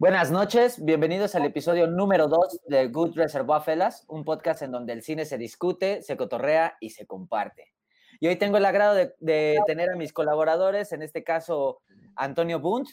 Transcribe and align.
Buenas 0.00 0.30
noches, 0.30 0.84
bienvenidos 0.84 1.34
al 1.34 1.44
episodio 1.44 1.88
número 1.88 2.28
2 2.28 2.60
de 2.68 2.86
Good 2.86 3.16
Reservoir 3.16 3.62
Fellas, 3.62 4.04
un 4.06 4.24
podcast 4.24 4.62
en 4.62 4.70
donde 4.70 4.92
el 4.92 5.02
cine 5.02 5.24
se 5.24 5.38
discute, 5.38 6.02
se 6.02 6.16
cotorrea 6.16 6.76
y 6.78 6.90
se 6.90 7.04
comparte. 7.04 7.74
Y 8.20 8.28
hoy 8.28 8.36
tengo 8.36 8.58
el 8.58 8.64
agrado 8.64 8.94
de, 8.94 9.58
tener 9.66 9.90
a 9.90 9.96
mis 9.96 10.12
colaboradores, 10.12 10.92
en 10.92 11.02
este 11.02 11.24
caso 11.24 11.80
Antonio 12.14 12.60
Bunt 12.60 12.88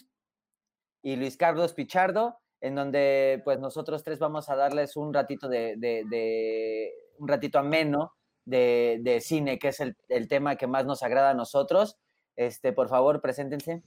y 1.04 1.16
Luis 1.16 1.38
Carlos 1.38 1.76
Pichardo, 1.76 2.40
en 2.60 2.74
donde 2.74 3.40
pues 3.46 3.60
nosotros 3.60 4.04
tres 4.04 4.18
vamos 4.18 4.50
a 4.50 4.56
darles 4.56 4.96
un 4.96 5.14
ratito 5.14 5.48
de, 5.48 6.92
un 7.20 7.28
ratito 7.28 7.60
ameno 7.60 8.16
de, 8.46 9.20
cine, 9.22 9.60
que 9.60 9.68
es 9.68 9.80
el, 9.80 9.96
el, 10.10 10.28
tema 10.28 10.56
que 10.56 10.66
más 10.66 10.88
nos 10.88 11.04
agrada 11.04 11.30
a 11.30 11.36
nosotros. 11.36 12.00
Este, 12.36 12.74
por 12.74 12.90
favor, 12.90 13.22
preséntense. 13.22 13.84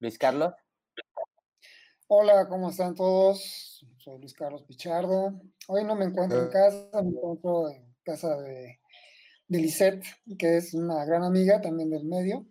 Luis 0.00 0.18
Carlos. 0.18 0.52
Hola, 2.14 2.46
¿cómo 2.46 2.68
están 2.68 2.94
todos? 2.94 3.86
Soy 3.96 4.18
Luis 4.18 4.34
Carlos 4.34 4.64
Pichardo. 4.64 5.32
Hoy 5.66 5.82
no 5.82 5.96
me 5.96 6.04
encuentro 6.04 6.42
en 6.42 6.48
eh. 6.48 6.50
casa, 6.52 7.02
me 7.02 7.08
encuentro 7.08 7.70
en 7.70 7.96
casa 8.04 8.36
de, 8.36 8.80
de 9.48 9.58
Lisette, 9.58 10.04
que 10.38 10.58
es 10.58 10.74
una 10.74 11.06
gran 11.06 11.22
amiga 11.22 11.62
también 11.62 11.88
del 11.88 12.04
medio, 12.04 12.44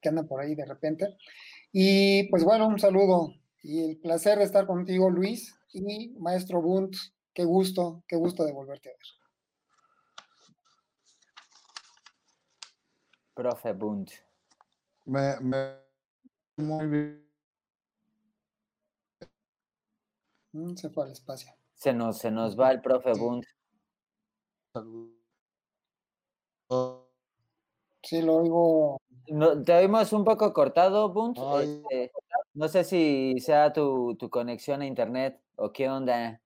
que 0.00 0.08
anda 0.08 0.22
por 0.22 0.40
ahí 0.40 0.54
de 0.54 0.64
repente. 0.64 1.18
Y 1.72 2.26
pues 2.30 2.42
bueno, 2.42 2.66
un 2.66 2.78
saludo 2.78 3.34
y 3.62 3.84
el 3.84 3.98
placer 3.98 4.38
de 4.38 4.44
estar 4.44 4.66
contigo, 4.66 5.10
Luis, 5.10 5.54
y 5.74 6.14
maestro 6.18 6.62
Bunt. 6.62 6.96
Qué 7.34 7.44
gusto, 7.44 8.02
qué 8.08 8.16
gusto 8.16 8.46
de 8.46 8.52
volverte 8.52 8.88
a 8.88 8.92
ver. 8.92 9.06
Profe 13.34 13.74
Bunt. 13.74 14.10
Me, 15.04 15.38
me, 15.40 15.74
muy 16.56 16.86
bien 16.86 17.33
Mm, 20.54 20.76
se 20.76 20.88
fue 20.88 21.04
al 21.04 21.10
espacio. 21.10 21.52
Se 21.74 21.92
nos, 21.92 22.18
se 22.18 22.30
nos 22.30 22.58
va 22.58 22.70
el 22.70 22.80
profe 22.80 23.12
Bund. 23.12 23.44
Sí, 28.02 28.22
lo 28.22 28.36
oigo. 28.36 29.00
te 29.64 29.74
oímos 29.74 30.12
un 30.12 30.24
poco 30.24 30.52
cortado, 30.52 31.12
Bund. 31.12 31.36
Este, 31.60 32.12
no 32.54 32.68
sé 32.68 32.84
si 32.84 33.34
sea 33.40 33.72
tu, 33.72 34.14
tu, 34.14 34.30
conexión 34.30 34.80
a 34.80 34.86
internet 34.86 35.40
o 35.56 35.72
qué 35.72 35.90
onda. 35.90 36.40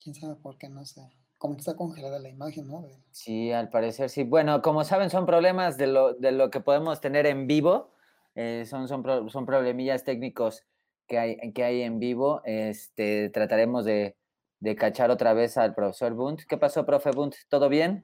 Quién 0.00 0.14
sabe 0.14 0.34
por 0.36 0.58
qué, 0.58 0.68
no 0.68 0.84
sé. 0.84 1.00
Como 1.38 1.54
que 1.54 1.60
está 1.60 1.76
congelada 1.76 2.18
la 2.18 2.28
imagen, 2.28 2.68
¿no? 2.68 2.86
Sí, 3.10 3.52
al 3.52 3.70
parecer 3.70 4.10
sí. 4.10 4.22
Bueno, 4.24 4.60
como 4.60 4.84
saben, 4.84 5.08
son 5.08 5.24
problemas 5.24 5.78
de 5.78 5.86
lo, 5.86 6.12
de 6.12 6.32
lo 6.32 6.50
que 6.50 6.60
podemos 6.60 7.00
tener 7.00 7.24
en 7.24 7.46
vivo. 7.46 7.93
Eh, 8.34 8.64
son, 8.66 8.88
son, 8.88 9.30
son 9.30 9.46
problemillas 9.46 10.04
técnicos 10.04 10.64
que 11.06 11.18
hay, 11.18 11.52
que 11.52 11.64
hay 11.64 11.82
en 11.82 11.98
vivo. 11.98 12.42
Este, 12.44 13.30
trataremos 13.30 13.84
de, 13.84 14.16
de 14.60 14.76
cachar 14.76 15.10
otra 15.10 15.34
vez 15.34 15.56
al 15.56 15.74
profesor 15.74 16.14
Bunt. 16.14 16.42
¿Qué 16.48 16.56
pasó, 16.56 16.84
profe 16.84 17.10
Bunt? 17.10 17.34
¿Todo 17.48 17.68
bien? 17.68 18.02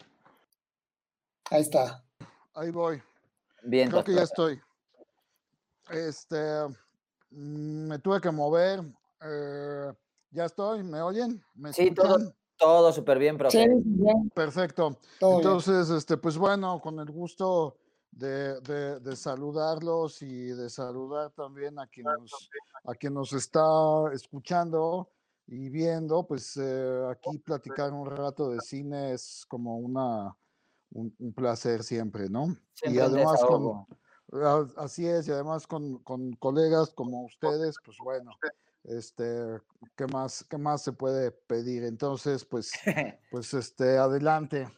Ahí 1.51 1.63
está. 1.63 2.05
Ahí 2.55 2.71
voy. 2.71 3.03
Bien. 3.63 3.91
Creo 3.91 4.05
que 4.05 4.15
ya 4.15 4.23
estoy. 4.23 4.61
Este, 5.91 6.37
mm, 7.31 7.89
me 7.89 7.99
tuve 7.99 8.21
que 8.21 8.31
mover. 8.31 8.81
Eh, 9.23 9.93
ya 10.31 10.45
estoy, 10.45 10.83
¿me 10.85 11.03
oyen? 11.03 11.43
¿Me 11.55 11.73
sí, 11.73 11.91
todo, 11.91 12.33
todo 12.57 12.93
súper 12.93 13.19
bien, 13.19 13.37
profe. 13.37 13.65
Sí, 13.65 13.69
bien. 13.85 14.31
Perfecto. 14.31 14.99
Entonces, 15.21 15.91
este, 15.91 16.17
pues 16.17 16.39
bueno, 16.39 16.81
con 16.81 17.01
el 17.01 17.11
gusto 17.11 17.77
de, 18.11 18.61
de, 19.01 19.17
saludarlos 19.17 20.21
y 20.23 20.49
de 20.49 20.69
saludar 20.69 21.31
también 21.31 21.79
a 21.79 21.87
quien 21.87 22.07
nos, 22.07 22.51
a 22.85 22.95
quien 22.95 23.15
nos 23.15 23.33
está 23.33 23.63
escuchando 24.13 25.11
y 25.47 25.69
viendo, 25.69 26.27
pues 26.27 26.57
eh, 26.57 27.07
aquí 27.11 27.39
platicar 27.39 27.93
un 27.93 28.07
rato 28.07 28.51
de 28.51 28.61
cine 28.61 29.13
es 29.13 29.45
como 29.49 29.79
una, 29.79 30.37
un, 30.93 31.13
placer 31.35 31.83
siempre, 31.83 32.29
¿no? 32.29 32.57
y 32.85 32.99
además 32.99 33.41
con, 33.45 33.87
así 34.77 35.07
es, 35.07 35.29
y 35.29 35.33
además 35.33 35.67
con, 35.67 35.99
con, 35.99 36.33
colegas 36.35 36.91
como 36.91 37.25
ustedes, 37.25 37.77
pues 37.85 37.97
bueno, 38.03 38.31
este, 38.85 39.61
¿qué 39.97 40.07
más, 40.07 40.45
qué 40.49 40.57
más 40.57 40.83
se 40.83 40.93
puede 40.93 41.31
pedir? 41.31 41.85
Entonces, 41.85 42.45
pues, 42.45 42.73
pues 43.31 43.53
este, 43.55 43.99
adelante. 43.99 44.69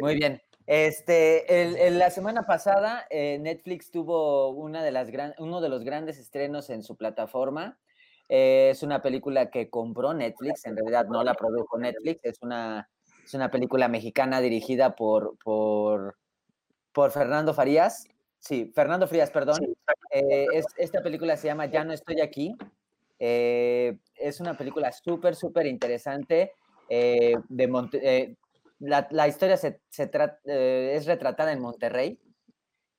Muy 0.00 0.16
bien. 0.16 0.40
Este, 0.72 1.90
la 1.90 2.10
semana 2.10 2.46
pasada 2.46 3.04
eh, 3.10 3.40
Netflix 3.40 3.90
tuvo 3.90 4.50
una 4.50 4.84
de 4.84 4.92
las 4.92 5.08
uno 5.38 5.60
de 5.60 5.68
los 5.68 5.82
grandes 5.82 6.16
estrenos 6.16 6.70
en 6.70 6.84
su 6.84 6.96
plataforma. 6.96 7.76
Eh, 8.28 8.68
es 8.70 8.84
una 8.84 9.02
película 9.02 9.50
que 9.50 9.68
compró 9.68 10.14
Netflix, 10.14 10.64
en 10.66 10.76
realidad 10.76 11.08
no 11.08 11.24
la 11.24 11.34
produjo 11.34 11.76
Netflix, 11.76 12.24
es 12.24 12.40
una, 12.42 12.88
es 13.24 13.34
una 13.34 13.50
película 13.50 13.88
mexicana 13.88 14.40
dirigida 14.40 14.94
por, 14.94 15.36
por, 15.42 16.16
por 16.92 17.10
Fernando 17.10 17.52
Farías. 17.52 18.06
Sí, 18.38 18.70
Fernando 18.72 19.08
Frías, 19.08 19.32
perdón. 19.32 19.74
Eh, 20.12 20.46
esta 20.76 21.02
película 21.02 21.36
se 21.36 21.48
llama 21.48 21.66
Ya 21.66 21.82
no 21.82 21.92
estoy 21.92 22.20
aquí. 22.20 22.56
es 23.18 24.40
una 24.40 24.56
película 24.56 24.92
súper, 24.92 25.34
súper 25.34 25.66
interesante. 25.66 26.52
de 26.88 27.66
Monte, 27.68 28.36
la, 28.80 29.28
historia 29.28 29.56
se, 29.56 29.80
eh, 29.98 30.92
es 30.94 31.06
retratada 31.06 31.52
en 31.52 31.60
Monterrey. 31.60 32.20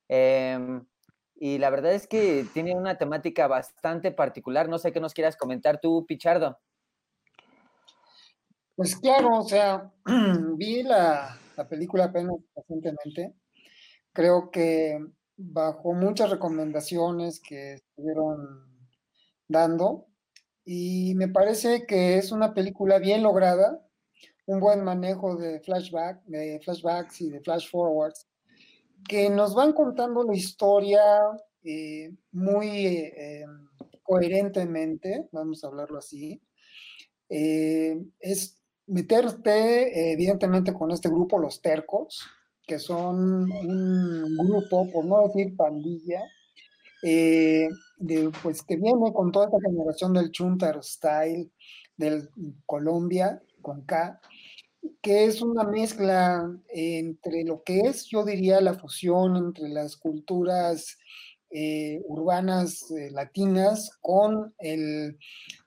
Em, 0.07 0.85
y 1.35 1.57
la 1.57 1.69
verdad 1.69 1.93
es 1.93 2.07
que 2.07 2.45
tiene 2.53 2.75
una 2.75 2.97
temática 2.97 3.47
bastante 3.47 4.11
particular. 4.11 4.69
No 4.69 4.77
sé 4.77 4.91
qué 4.91 4.99
nos 4.99 5.13
quieras 5.13 5.35
comentar 5.35 5.79
tú, 5.81 6.05
Pichardo. 6.05 6.59
Pues 8.75 8.95
claro, 8.95 9.39
o 9.39 9.43
sea, 9.43 9.91
vi 10.57 10.83
la, 10.83 11.37
la 11.57 11.67
película 11.67 12.05
apenas 12.05 12.37
recientemente. 12.55 13.33
Creo 14.13 14.51
que 14.51 14.99
bajo 15.37 15.93
muchas 15.93 16.29
recomendaciones 16.29 17.41
que 17.41 17.73
estuvieron 17.73 18.67
dando, 19.47 20.07
y 20.63 21.15
me 21.15 21.27
parece 21.27 21.85
que 21.85 22.17
es 22.17 22.31
una 22.31 22.53
película 22.53 22.99
bien 22.99 23.23
lograda, 23.23 23.81
un 24.45 24.59
buen 24.59 24.83
manejo 24.83 25.35
de 25.35 25.59
de 25.59 25.59
flashbacks 25.59 27.21
y 27.21 27.29
de 27.29 27.39
flash 27.41 27.69
forwards, 27.69 28.27
que 29.07 29.29
nos 29.29 29.55
van 29.55 29.73
contando 29.73 30.23
la 30.23 30.35
historia 30.35 31.01
eh, 31.63 32.11
muy 32.31 32.87
eh, 32.87 33.45
coherentemente, 34.03 35.27
vamos 35.31 35.63
a 35.63 35.67
hablarlo 35.67 35.99
así. 35.99 36.41
Eh, 37.29 37.97
es 38.19 38.57
meterte, 38.87 40.13
evidentemente, 40.13 40.73
con 40.73 40.91
este 40.91 41.09
grupo, 41.09 41.39
los 41.39 41.61
tercos, 41.61 42.21
que 42.65 42.79
son 42.79 43.51
un 43.51 44.37
grupo, 44.37 44.89
por 44.91 45.05
no 45.05 45.27
decir 45.27 45.55
pandilla, 45.55 46.21
de, 47.01 47.69
pues 48.43 48.61
que 48.63 48.75
viene 48.75 49.11
con 49.13 49.31
toda 49.31 49.45
esta 49.45 49.57
generación 49.61 50.13
del 50.13 50.31
Chuntar 50.31 50.83
Style, 50.83 51.49
del 51.97 52.29
Colombia, 52.65 53.41
con 53.61 53.85
K, 53.85 54.19
que 55.01 55.25
es 55.25 55.41
una 55.41 55.63
mezcla 55.63 56.49
entre 56.69 57.43
lo 57.43 57.63
que 57.63 57.81
es, 57.81 58.05
yo 58.05 58.23
diría, 58.23 58.61
la 58.61 58.73
fusión 58.73 59.35
entre 59.35 59.69
las 59.69 59.95
culturas 59.95 60.97
eh, 61.53 62.01
urbanas 62.07 62.89
eh, 62.91 63.11
latinas 63.11 63.97
con 63.99 64.53
el, 64.57 65.17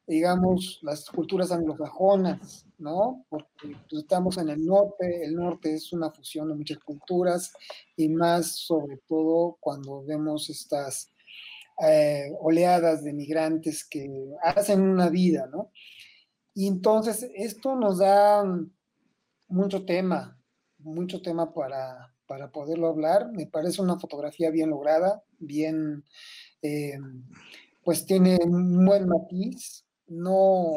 digamos, 0.07 0.79
las 0.83 1.11
culturas 1.11 1.53
anglosajonas, 1.53 2.67
¿no? 2.79 3.27
Porque 3.29 3.77
pues, 3.91 4.03
estamos 4.03 4.39
en 4.39 4.49
el 4.49 4.65
norte, 4.65 5.25
el 5.25 5.35
norte 5.35 5.75
es 5.75 5.93
una 5.93 6.11
fusión 6.11 6.49
de 6.49 6.55
muchas 6.55 6.79
culturas 6.79 7.53
y 7.97 8.09
más 8.09 8.57
sobre 8.61 8.97
todo 9.07 9.59
cuando 9.61 10.03
vemos 10.05 10.49
estas 10.49 11.12
eh, 11.87 12.33
oleadas 12.41 13.05
de 13.05 13.12
migrantes 13.12 13.85
que 13.85 14.09
hacen 14.43 14.81
una 14.81 15.11
vida, 15.11 15.49
¿no? 15.53 15.71
Y 16.55 16.67
entonces 16.67 17.29
esto 17.35 17.77
nos 17.77 17.99
da 17.99 18.43
mucho 19.49 19.85
tema, 19.85 20.38
mucho 20.79 21.23
tema 21.23 21.52
para, 21.55 22.14
para 22.26 22.50
poderlo 22.50 22.88
hablar. 22.88 23.31
Me 23.32 23.46
parece 23.46 23.82
una 23.82 23.99
fotografía 23.99 24.50
bien 24.50 24.70
lograda, 24.70 25.23
bien, 25.38 26.05
eh, 26.62 26.99
pues 27.85 28.06
tiene 28.06 28.38
un 28.44 28.85
buen 28.87 29.08
matiz, 29.08 29.85
no, 30.06 30.75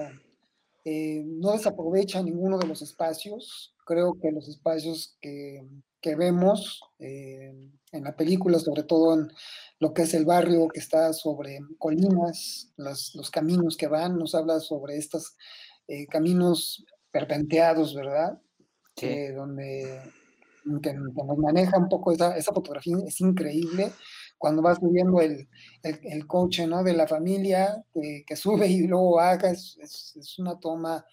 eh, 0.86 1.24
no 1.26 1.52
desaprovecha 1.54 2.22
ninguno 2.24 2.58
de 2.60 2.68
los 2.68 2.82
espacios. 2.82 3.76
Creo 3.86 4.16
que 4.22 4.32
los 4.32 4.48
espacios 4.50 5.18
que, 5.22 5.68
que 6.02 6.16
vemos 6.16 6.82
eh, 7.00 7.54
en 7.92 8.04
la 8.04 8.16
película, 8.16 8.60
sobre 8.60 8.84
todo 8.84 9.14
en 9.16 9.30
lo 9.80 9.94
que 9.94 10.04
es 10.04 10.14
el 10.14 10.26
barrio 10.26 10.68
que 10.70 10.80
está 10.80 11.14
sobre 11.14 11.60
colinas, 11.78 12.72
los, 12.78 13.16
los 13.16 13.32
caminos 13.32 13.78
que 13.78 13.88
van, 13.88 14.18
nos 14.18 14.36
habla 14.36 14.60
sobre 14.60 14.98
estos 14.98 15.36
caminos 16.10 16.84
perpenteados, 17.12 17.96
¿verdad? 17.96 18.42
Donde 19.36 20.02
que, 20.82 20.94
nos 20.94 21.38
maneja 21.38 21.78
un 21.78 21.90
poco 21.90 22.12
esa, 22.12 22.36
esa 22.36 22.54
fotografía, 22.54 22.98
es 23.06 23.22
increíble 23.22 23.92
cuando 24.38 24.62
va 24.62 24.76
subiendo 24.76 25.20
el, 25.22 25.48
el, 25.82 26.28
coche 26.28 26.68
¿no? 26.68 26.84
de 26.84 26.94
la 26.94 27.08
familia 27.08 27.84
que, 27.94 28.36
sube 28.36 28.68
y 28.68 28.88
luego 28.88 29.16
baja, 29.16 29.50
es, 29.50 29.78
es, 29.82 30.40
una 30.40 30.60
toma 30.60 31.06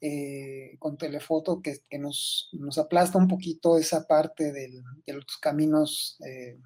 eh, 0.00 0.76
con 0.78 0.96
telefoto 0.96 1.62
que, 1.62 1.78
que 1.88 1.98
nos, 1.98 2.48
nos, 2.52 2.78
aplasta 2.78 3.18
un 3.18 3.28
poquito 3.28 3.78
esa 3.78 4.06
parte 4.06 4.52
de 4.52 4.82
los 5.06 5.38
caminos 5.40 6.18
eh, 6.26 6.58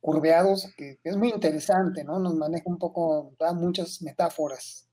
curveados, 0.00 0.72
que, 0.76 0.98
es 1.02 1.16
muy 1.16 1.30
interesante, 1.30 2.04
¿no? 2.04 2.18
Nos 2.18 2.34
maneja 2.34 2.64
un 2.66 2.78
poco, 2.78 3.34
da 3.38 3.52
muchas 3.52 4.02
metáforas 4.02 4.87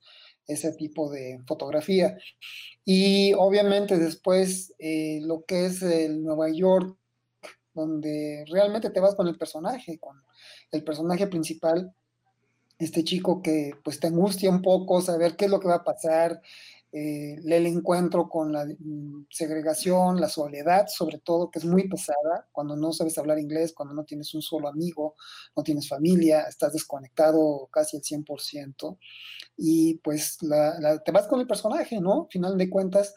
ese 0.48 0.72
tipo 0.74 1.10
de 1.10 1.40
fotografía. 1.48 2.18
Y 2.84 3.34
obviamente 3.34 3.98
después 3.98 4.74
eh, 4.80 5.20
lo 5.24 5.44
que 5.46 5.66
es 5.66 5.82
el 5.82 6.24
Nueva 6.24 6.50
York, 6.50 6.98
donde 7.74 8.46
realmente 8.50 8.90
te 8.90 9.00
vas 9.00 9.16
con 9.16 9.28
el 9.28 9.38
personaje, 9.38 10.00
con 10.00 10.22
el 10.72 10.84
personaje 10.84 11.28
principal, 11.28 11.94
este 12.80 13.04
chico 13.04 13.42
que 13.42 13.72
pues 13.84 14.00
te 14.00 14.08
angustia 14.08 14.50
un 14.50 14.62
poco 14.62 15.02
saber 15.02 15.36
qué 15.36 15.46
es 15.46 15.52
lo 15.52 15.60
que 15.60 15.68
va 15.68 15.76
a 15.76 15.84
pasar, 15.84 16.42
eh, 16.92 17.36
el 17.44 17.66
encuentro 17.66 18.30
con 18.30 18.54
la 18.54 18.66
mm, 18.66 19.28
segregación, 19.30 20.22
la 20.22 20.30
soledad, 20.30 20.88
sobre 20.88 21.20
todo, 21.20 21.52
que 21.52 21.60
es 21.60 21.66
muy 21.66 21.90
pesada 21.90 22.48
cuando 22.52 22.76
no 22.78 22.94
sabes 22.94 23.18
hablar 23.18 23.38
inglés, 23.40 23.74
cuando 23.74 23.94
no 23.94 24.06
tienes 24.06 24.34
un 24.34 24.42
solo 24.42 24.68
amigo, 24.70 25.16
no 25.56 25.64
tienes 25.64 25.90
familia, 25.90 26.44
estás 26.44 26.74
desconectado 26.74 27.68
casi 27.72 27.98
al 27.98 28.04
100%, 28.04 28.98
y 29.58 29.96
pues 29.96 30.38
te 30.38 31.12
vas 31.12 31.28
con 31.28 31.42
el 31.42 31.48
personaje, 31.48 32.00
¿no? 32.00 32.28
Final 32.30 32.58
de 32.58 32.70
cuentas, 32.70 33.14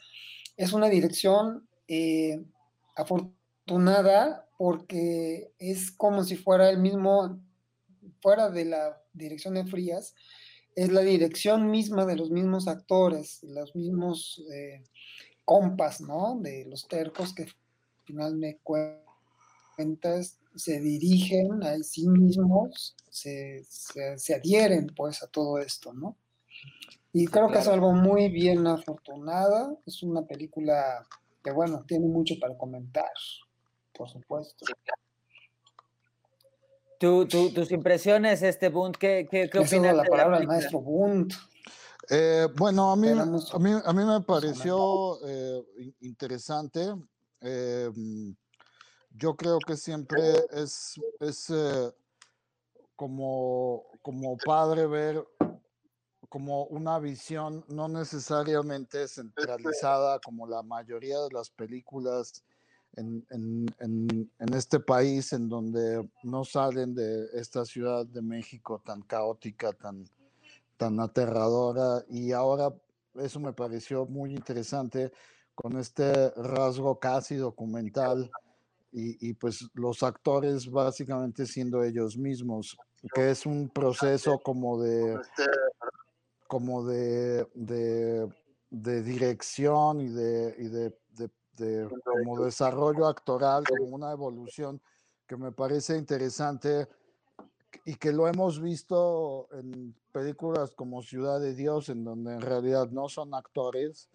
es 0.57 0.73
una 0.73 0.89
dirección 0.89 1.69
eh, 1.87 2.45
afortunada 2.97 4.49
porque 4.59 5.53
es 5.59 5.93
como 5.93 6.25
si 6.25 6.37
fuera 6.37 6.69
el 6.69 6.79
mismo, 6.79 7.41
fuera 8.21 8.51
de 8.51 8.65
la 8.65 9.01
dirección 9.13 9.55
de 9.55 9.65
Frías, 9.65 10.15
es 10.79 10.93
la 10.93 11.01
dirección 11.01 11.73
misma 11.73 12.07
de 12.07 12.15
los 12.15 12.31
mismos 12.31 12.69
actores, 12.69 13.43
los 13.43 13.75
mismos 13.75 14.41
eh, 14.53 14.85
compas, 15.45 16.01
¿no? 16.01 16.39
De 16.41 16.67
los 16.67 16.87
tercos 16.87 17.35
que 17.35 17.43
al 17.43 17.53
final 18.05 18.37
me 18.37 18.59
cuentas 18.63 20.39
se 20.55 20.79
dirigen 20.81 21.65
a 21.65 21.83
sí 21.83 22.07
mismos, 22.09 22.95
se, 23.11 23.67
adhieren 24.33 24.93
pues 24.97 25.21
a 25.25 25.27
todo 25.27 25.59
esto, 25.59 25.93
¿no? 25.93 26.17
Y 27.13 27.27
creo 27.27 27.51
que 27.51 27.59
es 27.59 27.67
algo 27.67 27.93
muy 27.93 28.29
bien 28.29 28.65
afortunada, 28.69 29.77
es 29.85 30.05
una 30.05 30.27
película 30.27 31.05
que 31.43 31.51
bueno, 31.51 31.85
tiene 31.89 32.07
mucho 32.07 32.37
para 32.41 32.57
comentar, 32.57 33.11
por 33.93 34.09
supuesto 34.09 34.65
tus 36.99 37.71
impresiones, 37.71 38.43
este 38.43 38.69
Bunt, 38.69 38.97
¿qué, 38.97 39.29
qué, 39.31 39.49
qué 39.51 39.59
opinas? 39.59 39.97
la 39.97 40.05
palabra 40.05 40.39
del 40.39 40.47
maestro 40.47 40.81
Bunt. 40.81 41.33
Eh, 42.11 42.49
bueno, 42.57 42.91
a 42.91 42.97
mí, 42.97 43.09
a, 43.09 43.59
mí, 43.59 43.71
a 43.85 43.93
mí 43.93 44.05
me 44.05 44.21
pareció 44.23 45.19
eh, 45.27 45.63
interesante. 46.01 46.95
Eh, 47.41 47.91
yo 49.11 49.37
creo 49.37 49.59
que 49.59 49.77
siempre 49.77 50.21
es, 50.53 50.95
es 51.21 51.53
como, 52.97 53.85
como 54.03 54.37
padre 54.39 54.87
ver 54.87 55.25
como 56.29 56.65
una 56.65 56.99
visión 56.99 57.65
no 57.69 57.89
necesariamente 57.89 59.09
centralizada 59.09 60.19
como 60.21 60.47
la 60.47 60.63
mayoría 60.63 61.19
de 61.21 61.31
las 61.33 61.49
películas 61.51 62.45
en, 62.97 63.25
en, 63.31 64.31
en, 64.39 64.55
este 64.55 64.81
país 64.81 65.33
en 65.33 65.49
donde 65.49 66.09
no 66.25 66.45
salen 66.45 66.95
de 66.95 67.27
esta 67.35 67.65
ciudad 67.65 68.05
de 68.07 68.23
México 68.23 68.83
tan 68.85 69.03
caótica, 69.03 69.73
tan, 69.73 70.05
tan 70.77 70.99
aterradora. 71.01 72.05
Y 72.09 72.33
ahora 72.33 72.75
eso 73.17 73.41
me 73.41 73.53
pareció 73.53 74.07
muy 74.07 74.35
interesante 74.35 75.13
con 75.55 75.79
este 75.79 76.31
rasgo 76.31 76.99
casi 76.99 77.37
documental 77.37 78.31
y, 78.91 79.29
y, 79.29 79.35
pues 79.35 79.69
los 79.75 80.03
actores 80.03 80.71
básicamente 80.71 81.47
siendo 81.47 81.85
ellos 81.85 82.17
mismos, 82.17 82.77
que 83.15 83.31
es 83.31 83.45
un 83.45 83.69
proceso 83.69 84.39
como 84.39 84.81
de 84.81 85.19
como 86.49 86.85
de, 86.85 87.47
de, 87.55 88.27
de 88.71 89.03
dirección 89.03 90.01
y 90.01 90.09
de, 90.09 90.55
y 90.59 90.69
de 90.69 90.98
como 92.05 92.45
desarrollo 92.45 93.07
actoral, 93.07 93.65
como 93.65 93.95
una 93.95 94.13
evolución 94.13 94.81
que 95.27 95.37
me 95.37 95.53
parece 95.53 95.97
interesante 95.97 96.89
y 97.85 97.97
que 97.97 98.13
lo 98.13 98.29
hemos 98.29 98.61
visto 98.61 99.49
en 99.53 99.95
películas 100.13 100.73
como 100.73 101.03
Ciudad 101.03 101.41
de 101.41 101.55
Dios, 101.55 101.89
en 101.89 102.05
donde 102.05 102.35
en 102.35 102.41
realidad 102.41 102.89
no 102.91 103.09
son 103.09 103.35
actores, 103.35 104.09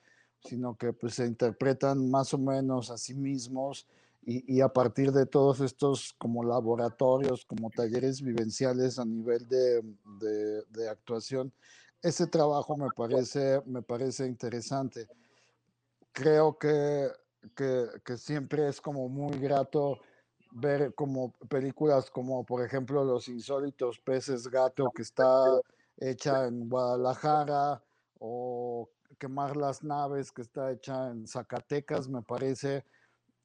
sino 0.43 0.75
que 0.75 0.93
pues, 0.93 1.15
se 1.15 1.25
interpretan 1.25 2.09
más 2.09 2.33
o 2.33 2.37
menos 2.37 2.89
a 2.89 2.97
sí 2.97 3.13
mismos 3.13 3.87
y, 4.25 4.55
y, 4.55 4.61
a 4.61 4.69
partir 4.69 5.11
de 5.11 5.25
todos 5.25 5.59
estos 5.59 6.13
como 6.17 6.43
laboratorios, 6.43 7.45
como 7.45 7.69
talleres 7.69 8.21
vivenciales 8.21 8.97
a 8.97 9.05
nivel 9.05 9.47
de, 9.49 9.81
de, 10.21 10.63
de 10.69 10.89
actuación, 10.89 11.51
ese 12.01 12.27
trabajo 12.27 12.77
me 12.77 12.89
parece, 12.95 13.61
me 13.65 13.81
parece 13.81 14.25
interesante. 14.25 15.07
Creo 16.11 16.57
que 16.57 17.09
que, 17.55 18.17
siempre 18.17 18.67
es 18.67 18.81
como 18.81 19.09
muy 19.09 19.37
grato 19.39 19.99
ver 20.51 20.93
como 20.93 21.33
películas 21.49 22.11
como 22.11 22.45
por 22.45 22.63
ejemplo 22.63 23.03
Los 23.03 23.27
Insólitos 23.27 23.99
Peces 23.99 24.47
Gato 24.47 24.91
que 24.95 25.01
está 25.01 25.43
hecha 25.97 26.45
en 26.45 26.69
Guadalajara 26.69 27.81
o 28.19 28.89
Quemar 29.17 29.57
las 29.57 29.83
Naves 29.83 30.31
que 30.31 30.41
está 30.41 30.71
hecha 30.71 31.09
en 31.09 31.27
Zacatecas, 31.27 32.07
me 32.07 32.21
parece. 32.21 32.85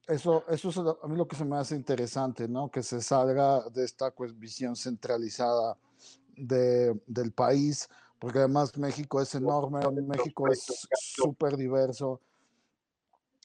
Eso, 0.06 0.44
eso 0.48 0.68
es 0.70 0.78
a 0.78 1.06
mí 1.06 1.16
lo 1.16 1.28
que 1.28 1.36
se 1.36 1.44
me 1.44 1.56
hace 1.56 1.76
interesante, 1.76 2.48
¿no? 2.48 2.70
Que 2.70 2.82
se 2.82 3.02
salga 3.02 3.68
de 3.68 3.84
esta 3.84 4.10
pues, 4.10 4.36
visión 4.38 4.74
centralizada 4.74 5.76
de, 6.34 6.98
del 7.06 7.32
país, 7.32 7.88
porque 8.18 8.38
además 8.38 8.76
México 8.78 9.20
es 9.20 9.34
enorme, 9.34 9.80
México 10.02 10.48
es 10.48 10.64
súper 11.14 11.56
diverso 11.56 12.22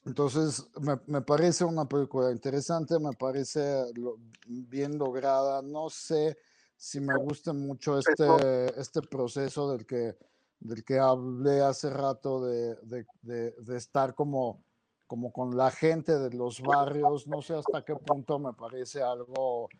entonces, 0.06 0.66
me, 1.06 1.22
parece 1.22 1.64
una 1.64 1.86
película 1.86 2.30
interesante, 2.30 2.98
me 2.98 3.12
parece 3.12 3.84
bien 4.46 4.98
lograda. 4.98 5.62
No 5.62 5.88
sé 5.88 6.36
si 6.76 7.00
me 7.00 7.16
gusta 7.16 7.54
mucho 7.54 7.98
este, 7.98 8.78
este 8.78 9.00
proceso 9.00 9.72
del 9.72 9.86
que, 9.86 10.14
del 10.60 10.84
que 10.84 10.98
hablé 10.98 11.62
hace 11.62 11.88
rato 11.88 12.44
de, 12.44 12.76
de, 13.22 13.76
estar 13.76 14.14
como, 14.14 14.62
como 15.06 15.32
con 15.32 15.56
la 15.56 15.70
gente 15.70 16.18
de 16.18 16.30
los 16.36 16.60
barrios. 16.60 17.26
No 17.26 17.40
sé 17.40 17.54
hasta 17.54 17.82
qué 17.82 17.96
punto 17.96 18.38
me 18.38 18.52
parece 18.52 19.02
algo 19.02 19.70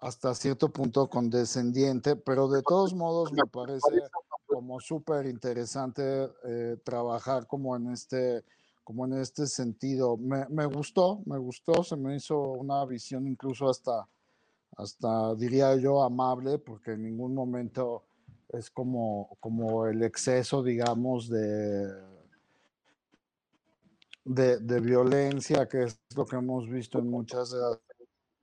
hasta 0.00 0.34
cierto 0.34 0.70
punto 0.70 1.08
condescendiente, 1.08 2.16
pero 2.16 2.48
de 2.48 2.62
todos 2.62 2.94
modos 2.94 3.32
me 3.32 3.46
parece 3.50 4.02
como 4.46 4.80
súper 4.80 5.26
interesante 5.26 6.30
eh, 6.44 6.76
trabajar 6.84 7.46
como 7.46 7.76
en 7.76 7.92
este 7.92 8.44
como 8.84 9.06
en 9.06 9.14
este 9.14 9.46
sentido. 9.46 10.16
Me, 10.16 10.46
me, 10.48 10.66
gustó, 10.66 11.22
me 11.26 11.38
gustó, 11.38 11.82
se 11.84 11.96
me 11.96 12.16
hizo 12.16 12.38
una 12.40 12.84
visión 12.84 13.26
incluso 13.26 13.68
hasta, 13.68 14.06
hasta 14.76 15.34
diría 15.34 15.76
yo, 15.76 16.02
amable, 16.02 16.58
porque 16.58 16.92
en 16.92 17.02
ningún 17.02 17.34
momento 17.34 18.04
es 18.48 18.70
como, 18.70 19.36
como 19.40 19.86
el 19.86 20.02
exceso, 20.02 20.62
digamos, 20.62 21.28
de, 21.28 21.88
de, 24.24 24.58
de 24.58 24.80
violencia, 24.80 25.68
que 25.68 25.84
es 25.84 26.00
lo 26.16 26.26
que 26.26 26.36
hemos 26.36 26.68
visto 26.68 26.98
en 26.98 27.10
muchas 27.10 27.50
de 27.50 27.58
las 27.58 27.78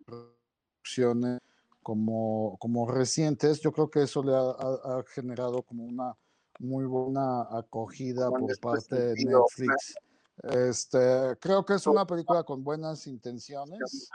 producciones 0.05 1.39
como, 1.83 2.57
como 2.59 2.89
recientes. 2.89 3.59
Yo 3.59 3.71
creo 3.71 3.89
que 3.89 4.03
eso 4.03 4.23
le 4.23 4.33
ha, 4.33 4.49
ha 4.49 5.03
generado 5.07 5.61
como 5.61 5.83
una 5.83 6.15
muy 6.59 6.85
buena 6.85 7.41
acogida 7.51 8.29
por 8.29 8.59
parte 8.59 8.95
de 8.95 9.25
Netflix 9.25 9.95
este, 10.43 11.35
creo 11.39 11.65
que 11.65 11.75
es 11.75 11.87
una 11.87 12.05
película 12.05 12.43
con 12.43 12.63
buenas 12.63 13.07
intenciones 13.07 14.09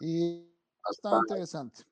y 0.00 0.46
está 0.90 1.18
interesante. 1.28 1.84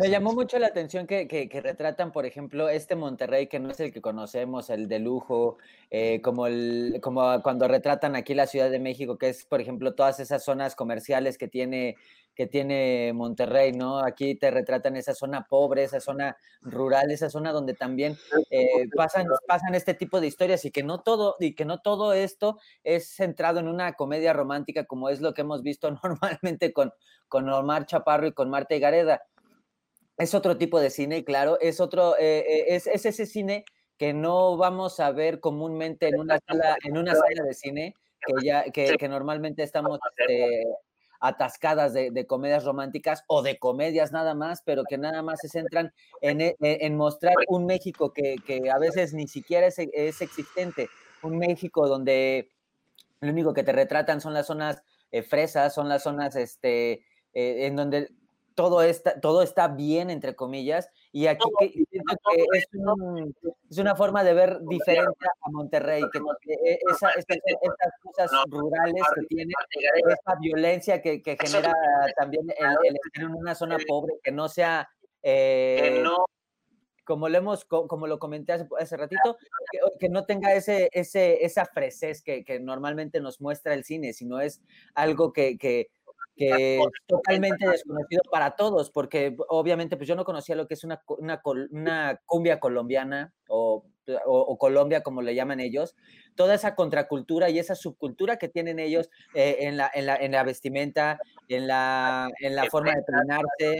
Me 0.00 0.08
llamó 0.08 0.32
mucho 0.32 0.58
la 0.58 0.68
atención 0.68 1.06
que, 1.06 1.26
que, 1.26 1.60
retratan, 1.60 2.12
por 2.12 2.24
ejemplo, 2.24 2.68
este 2.68 2.94
Monterrey, 2.94 3.48
que 3.48 3.58
no 3.58 3.70
es 3.70 3.80
el 3.80 3.92
que 3.92 4.00
conocemos, 4.00 4.70
el 4.70 4.86
de 4.86 5.00
lujo, 5.00 5.58
eh, 5.90 6.20
como, 6.22 6.46
el, 6.46 7.00
como 7.02 7.42
cuando 7.42 7.66
retratan 7.66 8.14
aquí 8.14 8.34
la 8.34 8.46
Ciudad 8.46 8.70
de 8.70 8.78
México, 8.78 9.18
que 9.18 9.30
es, 9.30 9.44
por 9.44 9.60
ejemplo, 9.60 9.94
todas 9.94 10.20
esas 10.20 10.44
zonas 10.44 10.76
comerciales 10.76 11.36
que 11.36 11.48
tiene 11.48 11.96
que 12.40 12.46
tiene 12.46 13.12
Monterrey, 13.12 13.72
¿no? 13.72 13.98
Aquí 13.98 14.34
te 14.34 14.50
retratan 14.50 14.96
esa 14.96 15.12
zona 15.12 15.46
pobre, 15.46 15.84
esa 15.84 16.00
zona 16.00 16.38
rural, 16.62 17.10
esa 17.10 17.28
zona 17.28 17.52
donde 17.52 17.74
también 17.74 18.16
eh, 18.48 18.88
pasan, 18.96 19.26
pasan 19.46 19.74
este 19.74 19.92
tipo 19.92 20.22
de 20.22 20.28
historias 20.28 20.64
y 20.64 20.70
que 20.70 20.82
no 20.82 21.02
todo, 21.02 21.36
y 21.38 21.54
que 21.54 21.66
no 21.66 21.82
todo 21.82 22.14
esto 22.14 22.58
es 22.82 23.10
centrado 23.10 23.60
en 23.60 23.68
una 23.68 23.92
comedia 23.92 24.32
romántica 24.32 24.86
como 24.86 25.10
es 25.10 25.20
lo 25.20 25.34
que 25.34 25.42
hemos 25.42 25.62
visto 25.62 25.90
normalmente 26.02 26.72
con, 26.72 26.94
con 27.28 27.46
Omar 27.50 27.84
Chaparro 27.84 28.26
y 28.28 28.32
con 28.32 28.48
Marta 28.48 28.74
Gareda. 28.78 29.20
Es 30.16 30.34
otro 30.34 30.56
tipo 30.56 30.80
de 30.80 30.88
cine, 30.88 31.26
claro, 31.26 31.60
es 31.60 31.78
otro, 31.78 32.16
eh, 32.18 32.38
eh, 32.38 32.64
es, 32.68 32.86
es, 32.86 33.04
ese 33.04 33.26
cine 33.26 33.66
que 33.98 34.14
no 34.14 34.56
vamos 34.56 34.98
a 34.98 35.12
ver 35.12 35.40
comúnmente 35.40 36.08
en 36.08 36.18
una 36.18 36.38
sala, 36.38 36.78
en 36.84 36.96
una 36.96 37.12
sala 37.14 37.42
de 37.44 37.52
cine, 37.52 37.94
que 38.26 38.46
ya, 38.46 38.64
que 38.72 39.08
normalmente 39.10 39.62
estamos 39.62 39.98
este, 40.18 40.64
atascadas 41.20 41.92
de, 41.92 42.26
comedias 42.26 42.64
románticas 42.64 43.24
o 43.26 43.42
de 43.42 43.58
comedias 43.58 44.10
nada 44.10 44.34
más, 44.34 44.62
pero 44.62 44.84
que 44.84 44.98
nada 44.98 45.22
más 45.22 45.40
se 45.40 45.48
centran 45.48 45.92
en, 46.22 46.40
e, 46.40 46.56
e, 46.60 46.90
mostrar 46.90 47.34
un 47.48 47.66
México 47.66 48.12
que, 48.12 48.36
a 48.72 48.78
veces 48.78 49.12
ni 49.12 49.28
siquiera 49.28 49.66
es, 49.66 49.78
existente, 49.78 50.88
un 51.22 51.38
México 51.38 51.86
donde 51.86 52.50
lo 53.20 53.30
único 53.30 53.52
que 53.52 53.62
te 53.62 53.72
retratan 53.72 54.20
son 54.20 54.32
las 54.32 54.46
zonas 54.46 54.82
eh, 55.12 55.22
fresas, 55.22 55.74
son 55.74 55.88
las 55.88 56.02
zonas 56.02 56.36
este, 56.36 57.04
eh, 57.34 57.66
en 57.66 57.76
donde 57.76 58.08
todo 58.54 58.82
está, 58.82 59.20
todo 59.20 59.42
está 59.42 59.68
bien, 59.68 60.08
entre 60.10 60.34
comillas, 60.34 60.88
y 61.12 61.26
aquí 61.26 61.48
es, 61.60 62.66
es, 63.70 63.78
una 63.78 63.96
forma 63.96 64.22
de 64.22 64.32
ver 64.32 64.60
diferente 64.62 65.26
a 65.42 65.50
Monterrey, 65.50 66.02
que 66.12 66.52
e, 66.52 66.78
esa, 66.88 67.10
esas 67.10 67.92
cosas 68.02 68.30
rurales 68.48 69.02
que 69.16 69.26
tiene, 69.26 69.52
esa 70.08 70.38
violencia 70.40 71.02
que, 71.02 71.20
que 71.20 71.36
genera 71.40 71.74
también 72.16 72.46
el, 72.50 72.96
estar 73.04 73.24
en 73.24 73.34
una 73.34 73.54
zona 73.54 73.76
pobre, 73.86 74.14
que 74.22 74.30
no 74.30 74.48
sea... 74.48 74.88
Eh, 75.22 76.02
como 77.10 77.28
lo 77.28 77.38
hemos, 77.38 77.64
como 77.64 78.06
lo 78.06 78.20
comenté 78.20 78.52
hace, 78.52 78.68
hace 78.78 78.96
ratito, 78.96 79.36
que, 79.98 80.08
no 80.08 80.26
tenga 80.26 80.54
ese, 80.54 80.90
ese, 80.92 81.44
esa 81.44 81.66
fresez 81.66 82.22
que, 82.22 82.44
que, 82.44 82.60
normalmente 82.60 83.20
nos 83.20 83.40
muestra 83.40 83.74
el 83.74 83.82
cine, 83.82 84.12
sino 84.12 84.38
es 84.38 84.62
algo 84.94 85.32
que, 85.32 85.58
que, 85.58 85.88
que 86.40 86.78
es 86.78 86.86
totalmente 87.06 87.68
desconocido 87.68 88.22
para 88.30 88.52
todos, 88.52 88.90
porque 88.90 89.36
obviamente 89.48 89.98
pues 89.98 90.08
yo 90.08 90.16
no 90.16 90.24
conocía 90.24 90.56
lo 90.56 90.66
que 90.66 90.72
es 90.72 90.84
una, 90.84 91.02
una, 91.06 91.42
una 91.70 92.20
cumbia 92.24 92.58
colombiana 92.58 93.34
o, 93.46 93.84
o, 94.24 94.56
Colombia, 94.56 95.02
como 95.02 95.20
le 95.20 95.34
llaman 95.34 95.60
ellos, 95.60 95.94
toda 96.36 96.54
esa 96.54 96.74
contracultura 96.74 97.50
y 97.50 97.58
esa 97.58 97.74
subcultura 97.74 98.38
que 98.38 98.48
tienen 98.48 98.78
ellos 98.78 99.10
eh, 99.34 99.58
en, 99.60 99.76
la, 99.76 99.90
en, 99.92 100.06
la, 100.06 100.16
en, 100.16 100.32
la, 100.32 100.42
vestimenta, 100.42 101.20
en 101.48 101.66
la, 101.66 102.30
en 102.40 102.56
la 102.56 102.64
forma 102.70 102.94
de 102.94 103.02
peinarse, 103.02 103.78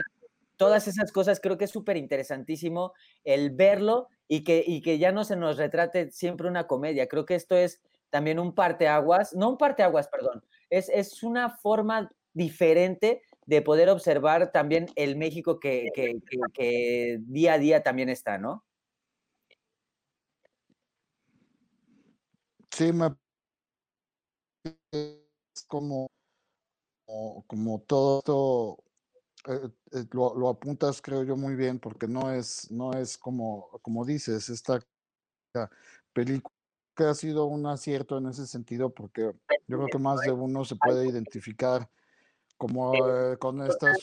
todas 0.58 0.86
esas 0.86 1.12
cosas 1.12 1.40
creo 1.40 1.56
que 1.56 1.64
es 1.64 1.70
súper 1.70 1.96
interesantísimo 1.96 2.92
el 3.24 3.52
verlo 3.52 4.08
y 4.28 4.44
que, 4.44 4.62
y 4.66 4.82
que 4.82 4.98
ya 4.98 5.12
no 5.12 5.24
se 5.24 5.34
nos 5.34 5.56
retrate 5.56 6.10
siempre 6.10 6.46
una 6.46 6.66
comedia. 6.66 7.08
Creo 7.08 7.24
que 7.24 7.36
esto 7.36 7.56
es 7.56 7.80
también 8.10 8.38
un 8.38 8.54
parteaguas, 8.54 9.34
no 9.34 9.48
un 9.48 9.56
parteaguas, 9.56 10.08
perdón, 10.08 10.44
es, 10.68 10.90
es 10.90 11.22
una 11.22 11.48
forma 11.48 12.10
diferente 12.32 13.22
de 13.46 13.62
poder 13.62 13.88
observar 13.88 14.52
también 14.52 14.86
el 14.94 15.16
México 15.16 15.58
que, 15.58 15.90
que, 15.94 17.18
día 17.22 17.54
a 17.54 17.58
día 17.58 17.82
también 17.82 18.08
está, 18.08 18.38
¿no? 18.38 18.64
Sí, 22.70 22.92
me 22.92 23.14
es 24.92 25.64
como, 25.66 26.10
como, 27.46 27.80
todo 27.80 28.18
esto 28.18 28.84
eh, 29.48 29.70
eh, 29.92 30.04
lo, 30.12 30.48
apuntas 30.48 31.02
creo 31.02 31.24
yo 31.24 31.36
muy 31.36 31.54
bien 31.54 31.78
porque 31.78 32.06
no 32.06 32.30
es 32.30 32.70
no 32.70 32.92
es 32.92 33.16
como 33.16 33.68
como 33.82 34.04
dices 34.04 34.48
esta 34.50 34.80
película 36.12 36.54
que 36.94 37.04
ha 37.04 37.14
sido 37.14 37.46
un 37.46 37.66
acierto 37.66 38.18
en 38.18 38.26
ese 38.26 38.46
sentido 38.46 38.92
porque 38.92 39.32
yo 39.66 39.76
creo 39.76 39.86
que 39.90 39.98
más 39.98 40.20
de 40.20 40.32
uno 40.32 40.64
se 40.64 40.76
puede 40.76 41.08
identificar 41.08 41.88
como 42.60 42.94
eh, 42.94 43.38
con 43.38 43.62
estas... 43.62 43.96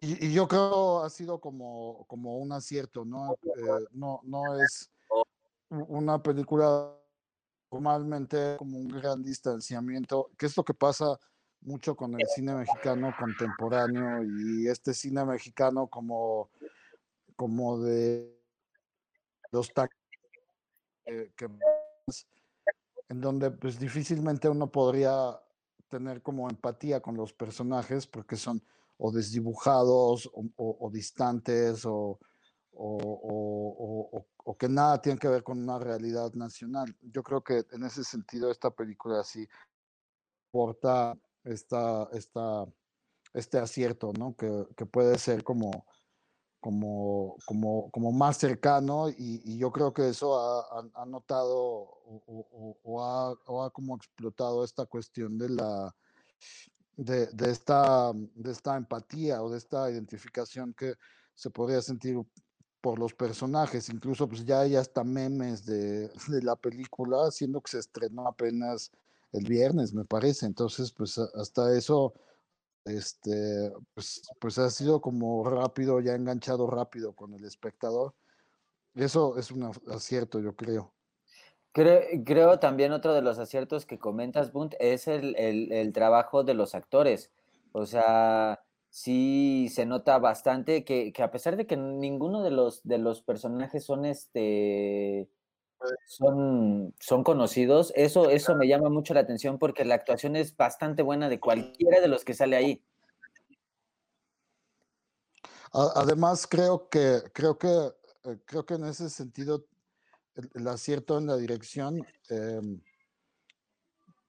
Y, 0.00 0.32
yo 0.32 0.46
creo 0.46 1.02
ha 1.02 1.10
sido 1.10 1.40
como, 1.40 2.04
como 2.06 2.38
un 2.38 2.52
acierto, 2.52 3.04
¿no? 3.04 3.32
Eh, 3.32 3.86
no, 3.90 4.20
no 4.22 4.62
es 4.62 4.92
una 5.70 6.22
película 6.22 6.94
normalmente 7.72 8.54
como 8.58 8.78
un 8.78 8.86
gran 8.86 9.24
distanciamiento, 9.24 10.30
que 10.38 10.46
es 10.46 10.56
lo 10.56 10.64
que 10.64 10.74
pasa 10.74 11.18
mucho 11.62 11.96
con 11.96 12.14
el 12.14 12.26
cine 12.28 12.54
mexicano 12.54 13.12
contemporáneo 13.18 14.22
y 14.22 14.68
este 14.68 14.94
cine 14.94 15.24
mexicano 15.24 15.88
como, 15.88 16.48
como 17.34 17.80
de 17.80 18.40
los 19.50 19.72
eh, 21.06 21.32
que 21.34 21.48
en 23.08 23.20
donde 23.20 23.50
pues 23.50 23.78
difícilmente 23.78 24.48
uno 24.48 24.70
podría 24.70 25.38
tener 25.88 26.22
como 26.22 26.48
empatía 26.48 27.00
con 27.00 27.16
los 27.16 27.32
personajes 27.32 28.06
porque 28.06 28.36
son 28.36 28.62
o 28.96 29.10
desdibujados 29.10 30.30
o, 30.34 30.90
distantes 30.92 31.84
o, 31.84 32.18
o, 32.72 34.56
que 34.58 34.68
nada 34.68 35.02
tienen 35.02 35.18
que 35.18 35.28
ver 35.28 35.42
con 35.42 35.58
una 35.58 35.78
realidad 35.78 36.32
nacional. 36.34 36.96
Yo 37.02 37.22
creo 37.22 37.42
que 37.42 37.64
en 37.72 37.84
ese 37.84 38.04
sentido 38.04 38.50
esta 38.50 38.70
película 38.70 39.24
sí 39.24 39.46
porta 40.50 41.18
esta, 41.42 42.08
esta, 42.12 42.64
este 43.32 43.58
acierto, 43.58 44.12
¿no? 44.16 44.34
Que, 44.36 44.66
que 44.76 44.86
puede 44.86 45.18
ser 45.18 45.42
como 45.42 45.84
como, 46.64 47.36
como, 47.44 47.90
como 47.90 48.10
más 48.10 48.38
cercano 48.38 49.10
y, 49.10 49.58
yo 49.58 49.70
creo 49.70 49.92
que 49.92 50.08
eso 50.08 50.40
ha, 50.40 51.04
notado 51.04 51.52
o, 52.24 53.04
ha, 53.04 53.32
ha, 53.66 53.70
como 53.70 53.96
explotado 53.96 54.64
esta 54.64 54.86
cuestión 54.86 55.36
de 55.36 55.50
la 55.50 55.94
de, 56.96 57.26
de, 57.26 57.50
esta, 57.50 58.12
de 58.14 58.50
esta 58.50 58.78
empatía 58.78 59.42
o 59.42 59.50
de 59.50 59.58
esta 59.58 59.90
identificación 59.90 60.72
que 60.72 60.94
se 61.34 61.50
podría 61.50 61.82
sentir 61.82 62.16
por 62.80 62.98
los 62.98 63.12
personajes, 63.12 63.90
incluso 63.90 64.26
pues 64.26 64.46
ya 64.46 64.60
hay 64.60 64.76
hasta 64.76 65.04
memes 65.04 65.66
de, 65.66 66.08
de 66.28 66.42
la 66.42 66.56
película, 66.56 67.30
siendo 67.30 67.60
que 67.60 67.72
se 67.72 67.80
estrenó 67.80 68.26
apenas 68.26 68.90
el 69.32 69.44
viernes, 69.46 69.92
me 69.92 70.06
parece, 70.06 70.46
entonces 70.46 70.92
pues 70.92 71.18
hasta 71.18 71.76
eso 71.76 72.14
este, 72.84 73.72
pues, 73.94 74.22
pues 74.38 74.58
ha 74.58 74.70
sido 74.70 75.00
como 75.00 75.44
rápido, 75.48 76.00
ya 76.00 76.14
enganchado 76.14 76.66
rápido 76.68 77.14
con 77.14 77.34
el 77.34 77.44
espectador. 77.44 78.14
Eso 78.94 79.38
es 79.38 79.50
un 79.50 79.70
acierto, 79.88 80.40
yo 80.40 80.54
creo. 80.54 80.92
Creo, 81.72 82.60
también 82.60 82.92
otro 82.92 83.14
de 83.14 83.22
los 83.22 83.40
aciertos 83.40 83.84
que 83.84 83.98
comentas, 83.98 84.52
Bunt, 84.52 84.74
es 84.78 85.08
el, 85.08 85.34
el, 85.36 85.92
trabajo 85.92 86.44
de 86.44 86.54
los 86.54 86.76
actores. 86.76 87.32
O 87.72 87.84
sea, 87.84 88.62
sí 88.90 89.68
se 89.72 89.84
nota 89.84 90.18
bastante 90.18 90.84
que, 90.84 91.12
que, 91.12 91.22
a 91.24 91.32
pesar 91.32 91.56
de 91.56 91.66
que 91.66 91.76
ninguno 91.76 92.44
de 92.44 92.52
los, 92.52 92.84
de 92.84 92.98
los 92.98 93.22
personajes 93.22 93.84
son 93.84 94.04
este 94.04 95.28
son, 96.06 96.94
son 97.00 97.24
conocidos. 97.24 97.92
Eso, 97.96 98.30
eso 98.30 98.54
me 98.56 98.68
llama 98.68 98.88
mucho 98.88 99.14
la 99.14 99.20
atención 99.20 99.58
porque 99.58 99.84
la 99.84 99.94
actuación 99.94 100.36
es 100.36 100.56
bastante 100.56 101.02
buena 101.02 101.28
de 101.28 101.40
cualquiera 101.40 102.00
de 102.00 102.08
los 102.08 102.24
que 102.24 102.34
sale 102.34 102.56
ahí. 102.56 102.84
Además, 105.72 106.46
creo 106.46 106.88
que, 106.88 107.22
creo 107.32 107.58
que, 107.58 107.68
eh, 107.68 108.38
creo 108.44 108.64
que 108.64 108.74
en 108.74 108.84
ese 108.84 109.10
sentido, 109.10 109.66
el, 110.54 110.68
acierto 110.68 111.18
en 111.18 111.26
la 111.26 111.36
dirección 111.36 112.06
em, 112.28 112.80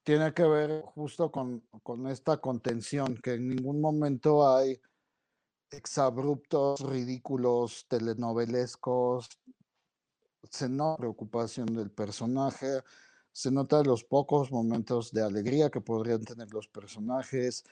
tiene 0.02 0.34
que 0.34 0.42
ver 0.42 0.82
justo 0.82 1.30
con, 1.30 1.60
con, 1.84 2.08
esta 2.08 2.38
contención, 2.38 3.16
que 3.22 3.34
en 3.34 3.48
ningún 3.48 3.80
momento 3.80 4.48
hay 4.48 4.80
exabruptos, 5.70 6.80
ridículos, 6.80 7.86
telenovelescos, 7.88 9.28
se 10.50 10.68
nota 10.68 10.98
preocupación 10.98 11.66
del 11.66 11.90
personaje, 11.90 12.82
se 13.32 13.50
nota 13.50 13.82
los 13.82 14.04
pocos 14.04 14.50
momentos 14.50 15.12
de 15.12 15.22
alegría 15.22 15.70
que 15.70 15.80
podrían 15.80 16.24
tener 16.24 16.52
los 16.52 16.68
personajes. 16.68 17.64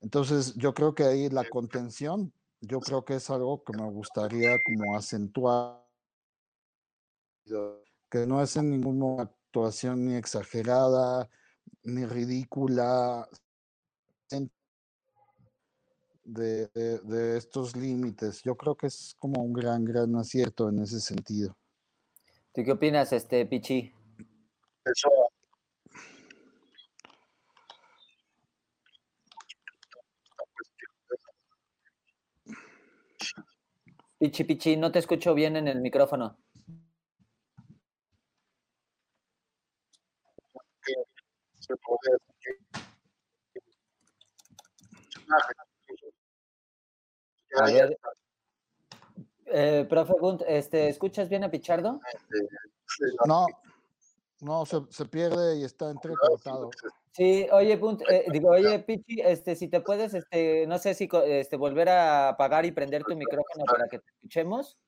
Entonces, 0.00 0.54
yo 0.56 0.72
creo 0.72 0.94
que 0.94 1.04
ahí 1.04 1.28
la 1.28 1.48
contención, 1.48 2.32
yo 2.60 2.80
creo 2.80 3.04
que 3.04 3.16
es 3.16 3.28
algo 3.28 3.62
que 3.62 3.76
me 3.76 3.88
gustaría 3.90 4.56
como 4.64 4.96
acentuar, 4.96 5.86
que 8.10 8.26
no 8.26 8.42
es 8.42 8.56
en 8.56 8.70
ninguna 8.70 9.22
actuación 9.22 10.06
ni 10.06 10.14
exagerada, 10.14 11.28
ni 11.82 12.06
ridícula, 12.06 13.28
de, 16.24 16.68
de 16.74 17.36
estos 17.36 17.76
límites. 17.76 18.42
Yo 18.42 18.56
creo 18.56 18.76
que 18.76 18.86
es 18.86 19.14
como 19.18 19.42
un 19.42 19.52
gran, 19.52 19.84
gran 19.84 20.14
acierto 20.16 20.68
en 20.68 20.80
ese 20.80 21.00
sentido. 21.00 21.56
¿Tú 22.52 22.64
qué 22.64 22.72
opinas, 22.72 23.12
este 23.12 23.46
Pichi? 23.46 23.94
Pichi, 34.18 34.44
Pichi, 34.44 34.76
no 34.76 34.90
te 34.90 34.98
escucho 34.98 35.32
bien 35.32 35.56
en 35.56 35.68
el 35.68 35.80
micrófono 35.80 36.36
eh, 49.50 49.86
profe 49.88 50.14
Gunt, 50.18 50.42
este, 50.46 50.88
¿escuchas 50.88 51.28
bien 51.28 51.44
a 51.44 51.50
Pichardo? 51.50 52.00
No, 53.26 53.46
no, 54.40 54.64
se, 54.66 55.04
pierde 55.06 55.58
y 55.58 55.64
está 55.64 55.90
entrecortado. 55.90 56.70
Sí, 57.12 57.46
oye, 57.52 57.76
Bunt, 57.76 58.02
eh, 58.08 58.24
digo, 58.32 58.50
oye, 58.50 58.78
Pichi, 58.78 59.20
este, 59.20 59.56
si 59.56 59.68
te 59.68 59.80
puedes, 59.80 60.14
este, 60.14 60.66
no 60.66 60.78
sé 60.78 60.94
si 60.94 61.08
este, 61.26 61.56
volver 61.56 61.88
a 61.88 62.30
apagar 62.30 62.64
y 62.64 62.72
prender 62.72 63.02
tu 63.04 63.16
micrófono 63.16 63.64
para 63.64 63.88
que 63.88 63.98
te 63.98 64.10
escuchemos. 64.10 64.78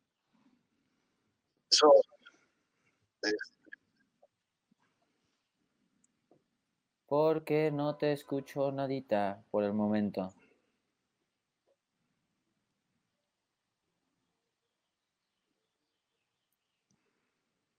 Porque 7.07 7.71
no 7.71 7.97
te 7.97 8.13
escucho 8.13 8.73
nadita 8.73 9.45
por 9.51 9.65
el 9.65 9.75
momento. 9.75 10.33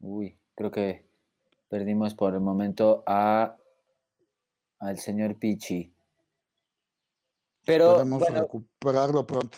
Uy, 0.04 0.38
creo 0.54 0.70
que 0.70 1.06
perdimos 1.70 2.14
por 2.14 2.34
el 2.34 2.42
momento 2.42 3.04
a 3.08 3.58
al 4.80 5.00
señor 5.00 5.40
Pichi. 5.40 5.94
Pero 7.66 8.04
bueno, 8.04 8.42
recuperarlo 8.42 9.26
pronto. 9.26 9.58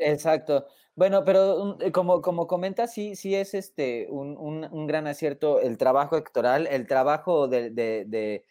Exacto. 0.00 0.66
Bueno, 0.96 1.24
pero 1.24 1.78
eh, 1.80 1.92
como, 1.92 2.20
como 2.22 2.48
comenta, 2.48 2.88
sí, 2.88 3.14
sí 3.14 3.36
es 3.36 3.54
este 3.54 4.08
un, 4.10 4.86
gran 4.88 5.06
acierto 5.06 5.60
el 5.60 5.78
trabajo 5.78 6.16
electoral, 6.16 6.66
el 6.66 6.88
trabajo 6.88 7.46
de, 7.46 8.42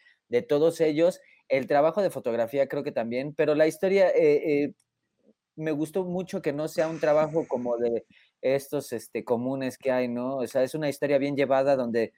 todos 0.47 0.79
ellos, 0.79 1.19
el 1.50 1.67
trabajo 1.67 2.01
de 2.01 2.09
fotografía 2.09 2.69
creo 2.69 2.83
que 2.83 2.93
también, 2.93 3.33
pero 3.35 3.53
la 3.53 3.67
historia 3.67 4.09
eh, 4.09 4.63
eh, 4.63 4.73
me 5.57 5.71
gustó 5.71 6.05
mucho 6.05 6.41
que 6.41 6.53
no 6.53 6.69
sea 6.69 6.88
un 6.88 7.01
trabajo 7.01 7.45
como 7.50 7.77
de 7.77 8.05
estos 8.43 8.91
este, 8.91 9.23
comunes 9.23 9.77
que 9.77 9.91
hay, 9.91 10.07
¿no? 10.07 10.38
O 10.38 10.47
sea, 10.47 10.63
es 10.63 10.75
una 10.75 10.89
historia 10.89 11.17
bien 11.17 11.35
llevada 11.35 11.75
donde 11.75 12.13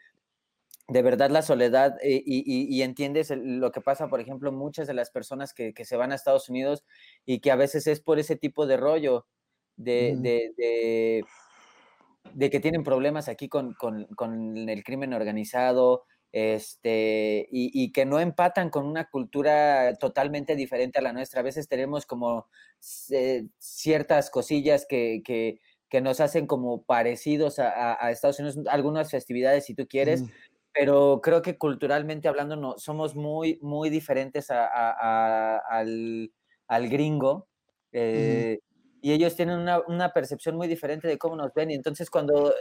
de 0.87 1.01
verdad 1.01 1.31
la 1.31 1.41
soledad 1.41 1.97
y, 2.03 2.81
entiendes 2.81 3.31
lo 3.35 3.71
que 3.71 3.81
pasa, 3.81 4.07
por 4.07 4.19
ejemplo, 4.19 4.51
muchas 4.51 4.87
de 4.87 4.93
las 4.93 5.09
personas 5.09 5.53
que, 5.53 5.73
se 5.83 5.97
van 5.97 6.11
a 6.11 6.15
Estados 6.15 6.49
Unidos 6.49 6.83
y 7.25 7.39
que 7.39 7.51
a 7.51 7.55
veces 7.55 7.87
es 7.87 8.01
por 8.01 8.19
ese 8.19 8.35
tipo 8.35 8.67
de 8.67 8.77
rollo, 8.77 9.25
de, 9.77 10.15
de, 12.33 12.49
que 12.49 12.59
tienen 12.59 12.83
problemas 12.83 13.27
aquí 13.29 13.49
con, 13.49 13.75
el 14.69 14.83
crimen 14.83 15.13
organizado, 15.13 16.03
este, 16.31 17.47
y, 17.51 17.91
que 17.91 18.05
no 18.05 18.19
empatan 18.19 18.69
con 18.69 18.85
una 18.85 19.09
cultura 19.09 19.95
totalmente 19.95 20.55
diferente 20.55 20.99
a 20.99 21.01
la 21.01 21.13
nuestra. 21.13 21.39
A 21.39 21.43
veces 21.43 21.67
tenemos 21.67 22.05
como 22.05 22.47
eh, 23.09 23.47
ciertas 23.57 24.29
cosillas 24.29 24.85
que, 24.87 25.23
que, 25.25 25.59
nos 26.01 26.19
hacen 26.19 26.47
como 26.47 26.83
parecidos 26.83 27.59
a, 27.59 28.11
Estados 28.11 28.39
Unidos, 28.39 28.59
algunas 28.67 29.11
festividades 29.11 29.65
si 29.65 29.75
tú 29.75 29.87
quieres, 29.87 30.23
pero 30.73 31.21
creo 31.21 31.41
que 31.41 31.57
culturalmente 31.57 32.27
hablando 32.27 32.55
no, 32.55 32.77
somos 32.77 33.15
muy, 33.15 33.59
muy 33.61 33.89
diferentes 33.89 34.47
al, 34.49 36.29
gringo. 36.89 37.47
Eh, 37.91 38.59
y 39.01 39.13
ellos 39.13 39.35
tienen 39.35 39.59
una, 39.59 40.13
percepción 40.13 40.57
muy 40.57 40.67
diferente 40.67 41.07
de 41.07 41.17
cómo 41.17 41.35
nos 41.35 41.53
ven. 41.53 41.71
Y 41.71 41.75
entonces 41.75 42.09
cuando, 42.09 42.53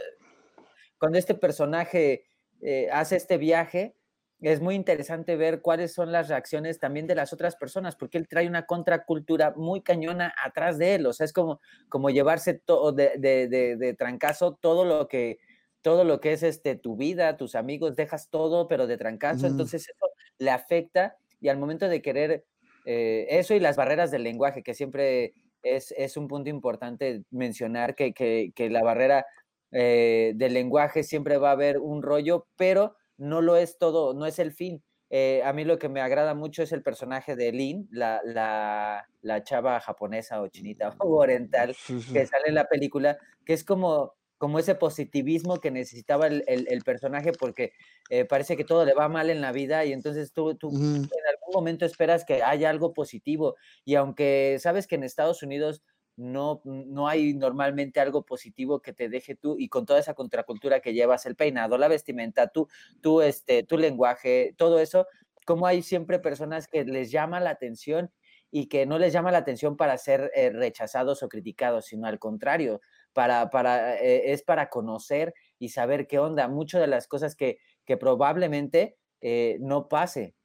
cuando 0.99 1.17
este 1.17 1.35
personaje 1.35 2.25
eh, 2.61 2.87
hace 2.91 3.15
este 3.15 3.37
viaje, 3.37 3.95
es 4.41 4.61
muy 4.61 4.75
interesante 4.75 5.35
ver 5.35 5.61
cuáles 5.61 5.93
son 5.93 6.11
las 6.11 6.29
reacciones 6.29 6.79
también 6.79 7.07
de 7.07 7.15
las 7.15 7.33
otras 7.33 7.55
personas, 7.55 7.95
porque 7.95 8.17
él 8.17 8.27
trae 8.27 8.47
una 8.47 8.65
contracultura 8.65 9.53
muy 9.55 9.81
cañona 9.81 10.33
atrás 10.43 10.77
de 10.77 10.95
él. 10.95 11.05
O 11.05 11.13
sea, 11.13 11.25
es 11.25 11.33
como, 11.33 11.61
como 11.89 12.09
llevarse 12.09 12.53
todo 12.53 12.91
de, 12.91 13.13
de, 13.17 13.47
de 13.77 13.93
trancazo 13.93 14.55
todo 14.59 14.85
lo 14.85 15.07
que 15.07 15.39
todo 15.81 16.03
lo 16.03 16.19
que 16.19 16.33
es 16.33 16.41
este, 16.41 16.75
tu 16.75 16.95
vida, 16.95 17.37
tus 17.37 17.53
amigos, 17.53 17.95
dejas 17.95 18.31
todo, 18.31 18.67
pero 18.67 18.87
de 18.87 18.97
trancazo, 18.97 19.45
entonces 19.45 19.83
eso 19.83 20.07
le 20.39 20.49
afecta 20.49 21.15
y 21.39 21.49
al 21.49 21.59
momento 21.59 21.87
de 21.87 22.01
querer 22.01 22.43
eh, 22.85 23.27
eso 23.29 23.53
y 23.53 23.59
las 23.59 23.75
barreras 23.75 24.09
del 24.09 24.23
lenguaje, 24.23 24.63
que 24.63 24.73
siempre 24.73 25.35
es, 25.61 25.93
es 25.95 26.17
un 26.17 26.27
punto 26.27 26.49
importante 26.49 27.23
mencionar 27.29 27.93
que, 27.93 28.13
que, 28.13 28.51
que 28.55 28.71
la 28.71 28.81
barrera 28.81 29.27
eh, 29.71 30.33
del 30.35 30.55
lenguaje 30.55 31.03
siempre 31.03 31.37
va 31.37 31.49
a 31.49 31.53
haber 31.53 31.77
un 31.77 32.01
rollo, 32.01 32.47
pero 32.55 32.95
no 33.17 33.41
lo 33.41 33.55
es 33.55 33.77
todo, 33.77 34.13
no 34.13 34.25
es 34.25 34.39
el 34.39 34.51
fin. 34.51 34.83
Eh, 35.09 35.41
a 35.43 35.53
mí 35.53 35.63
lo 35.63 35.77
que 35.77 35.87
me 35.87 36.01
agrada 36.01 36.33
mucho 36.33 36.63
es 36.63 36.71
el 36.71 36.81
personaje 36.81 37.35
de 37.35 37.51
Lin, 37.51 37.87
la, 37.91 38.21
la, 38.23 39.07
la 39.21 39.43
chava 39.43 39.79
japonesa 39.79 40.41
o 40.41 40.47
chinita 40.47 40.89
o 40.99 41.17
oriental 41.17 41.75
que 41.87 42.25
sale 42.25 42.47
en 42.47 42.55
la 42.55 42.67
película, 42.67 43.17
que 43.45 43.53
es 43.53 43.63
como 43.63 44.13
como 44.37 44.59
ese 44.59 44.75
positivismo 44.75 45.59
que 45.59 45.71
necesitaba 45.71 46.27
el, 46.27 46.81
personaje 46.83 47.31
porque 47.31 47.71
eh, 48.09 48.25
parece 48.25 48.57
que 48.57 48.65
todo 48.65 48.85
le 48.85 48.93
va 48.93 49.07
mal 49.07 49.29
en 49.29 49.41
la 49.41 49.51
vida 49.51 49.85
y 49.85 49.93
entonces 49.93 50.33
tú, 50.33 50.55
tú 50.55 50.69
en 50.69 51.07
algún 51.07 51.53
momento 51.53 51.85
esperas 51.85 52.25
que 52.25 52.43
haya 52.43 52.69
algo 52.69 52.93
positivo. 52.93 53.55
Y 53.85 53.95
aunque 53.95 54.57
sabes 54.59 54.87
que 54.87 54.95
en 54.95 55.03
Estados 55.03 55.41
Unidos 55.41 55.81
no, 56.15 56.61
no 56.65 57.07
hay 57.07 57.33
normalmente 57.33 57.99
algo 57.99 58.25
positivo 58.25 58.81
que 58.81 58.93
te 58.93 59.09
deje 59.09 59.35
tú 59.35 59.55
y 59.59 59.69
con 59.69 59.85
toda 59.85 59.99
esa 59.99 60.13
contracultura 60.13 60.79
que 60.79 60.93
llevas, 60.93 61.25
el 61.25 61.35
peinado, 61.35 61.77
la 61.77 61.87
vestimenta, 61.87 62.47
tú, 62.47 62.67
tú 63.01 63.21
este, 63.21 63.63
tu 63.63 63.77
lenguaje, 63.77 64.53
todo 64.57 64.79
eso, 64.79 65.07
como 65.45 65.67
hay 65.67 65.83
siempre 65.83 66.19
personas 66.19 66.67
que 66.67 66.85
les 66.85 67.11
llama 67.11 67.39
la 67.39 67.51
atención 67.51 68.11
y 68.51 68.67
que 68.67 68.85
no 68.85 68.97
les 68.99 69.11
llama 69.11 69.31
la 69.31 69.39
atención 69.39 69.75
para 69.75 69.97
ser 69.97 70.31
eh, 70.33 70.49
rechazados 70.49 71.23
o 71.23 71.29
criticados, 71.29 71.85
sino 71.85 72.07
al 72.07 72.19
contrario, 72.19 72.79
para, 73.13 73.49
para, 73.49 73.97
eh, 73.97 74.31
es 74.31 74.43
para 74.43 74.69
conocer 74.69 75.33
y 75.59 75.69
saber 75.69 76.07
qué 76.07 76.19
onda. 76.19 76.47
Muchas 76.47 76.81
de 76.81 76.87
las 76.87 77.07
cosas 77.07 77.35
que, 77.35 77.59
que 77.85 77.97
probablemente 77.97 78.97
eh, 79.21 79.57
no 79.59 79.87
pase. 79.89 80.35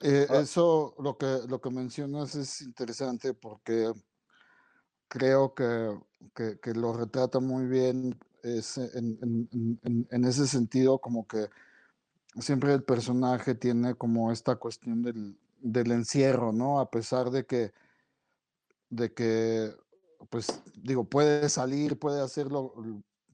Eso, 0.00 0.94
lo 0.98 1.16
que, 1.16 1.40
lo 1.48 1.60
que 1.60 1.70
mencionas 1.70 2.34
es 2.34 2.60
interesante 2.60 3.32
porque 3.32 3.90
creo 5.08 5.54
que, 5.54 5.98
que, 6.34 6.74
lo 6.74 6.92
retrata 6.92 7.40
muy 7.40 7.66
bien 7.66 8.18
es 8.42 8.78
en, 8.78 9.78
en, 10.10 10.24
ese 10.24 10.46
sentido, 10.46 10.98
como 10.98 11.26
que 11.26 11.48
siempre 12.40 12.72
el 12.74 12.82
personaje 12.82 13.54
tiene 13.54 13.94
como 13.94 14.30
esta 14.30 14.56
cuestión 14.56 15.02
del, 15.02 15.38
del 15.60 15.92
encierro, 15.92 16.52
¿no? 16.52 16.80
A 16.80 16.90
pesar 16.90 17.30
de 17.30 17.44
que, 17.46 17.72
de 18.90 19.12
que 19.12 19.74
pues 20.30 20.62
digo, 20.76 21.04
puede 21.04 21.48
salir, 21.48 21.98
puede 21.98 22.20
hacerlo 22.20 22.74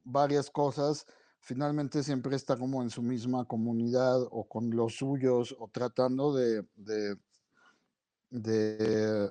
varias 0.05 0.51
cosas, 0.51 1.07
finalmente 1.41 2.03
siempre 2.03 2.37
está 2.37 2.57
como 2.57 2.83
en 2.83 2.91
su 2.91 3.03
misma 3.03 3.45
comunidad 3.45 4.23
o 4.31 4.45
con 4.49 4.71
los 4.71 4.97
suyos 4.97 5.55
o 5.59 5.69
tratando 5.69 6.35
de, 6.35 6.65
de, 8.31 9.31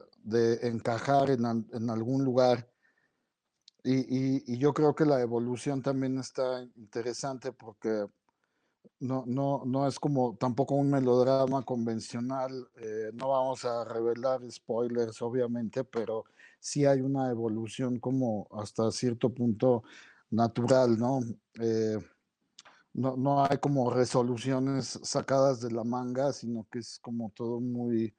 encajar 0.62 1.29
en, 1.31 1.45
en, 1.71 1.89
algún 1.89 2.23
lugar. 2.23 2.69
Y, 3.84 3.93
y, 3.93 4.43
y, 4.45 4.57
yo 4.57 4.73
creo 4.73 4.93
que 4.93 5.05
la 5.05 5.21
evolución 5.21 5.81
también 5.81 6.19
está 6.19 6.62
interesante 6.75 7.51
porque 7.51 8.05
no, 8.99 9.23
no, 9.25 9.63
no 9.65 9.88
es 9.88 9.99
como 9.99 10.36
tampoco 10.38 10.75
un 10.75 10.89
melodrama 10.89 11.63
convencional. 11.63 12.51
Eh, 12.77 13.12
no 13.13 13.29
vamos 13.29 13.65
a 13.65 13.84
revelar 13.84 14.41
spoilers, 14.51 15.21
obviamente, 15.21 15.84
pero 15.84 16.25
sí 16.60 16.86
hay 16.86 17.01
una 17.01 17.29
evolución 17.29 17.99
como 17.99 18.47
hasta 18.51 18.91
cierto 18.91 19.34
punto 19.34 19.84
natural, 20.29 20.97
¿no? 20.97 21.19
Eh, 21.60 21.97
no, 22.93 23.15
no 23.17 23.45
hay 23.45 23.57
como 23.57 23.89
resoluciones 23.89 24.99
sacadas 25.03 25.62
de 25.62 25.71
la 25.71 25.84
manga, 25.84 26.34
sino 26.34 26.67
que 26.69 26.79
es 26.79 26.99
como 26.99 27.31
todo 27.31 27.60
muy, 27.60 28.13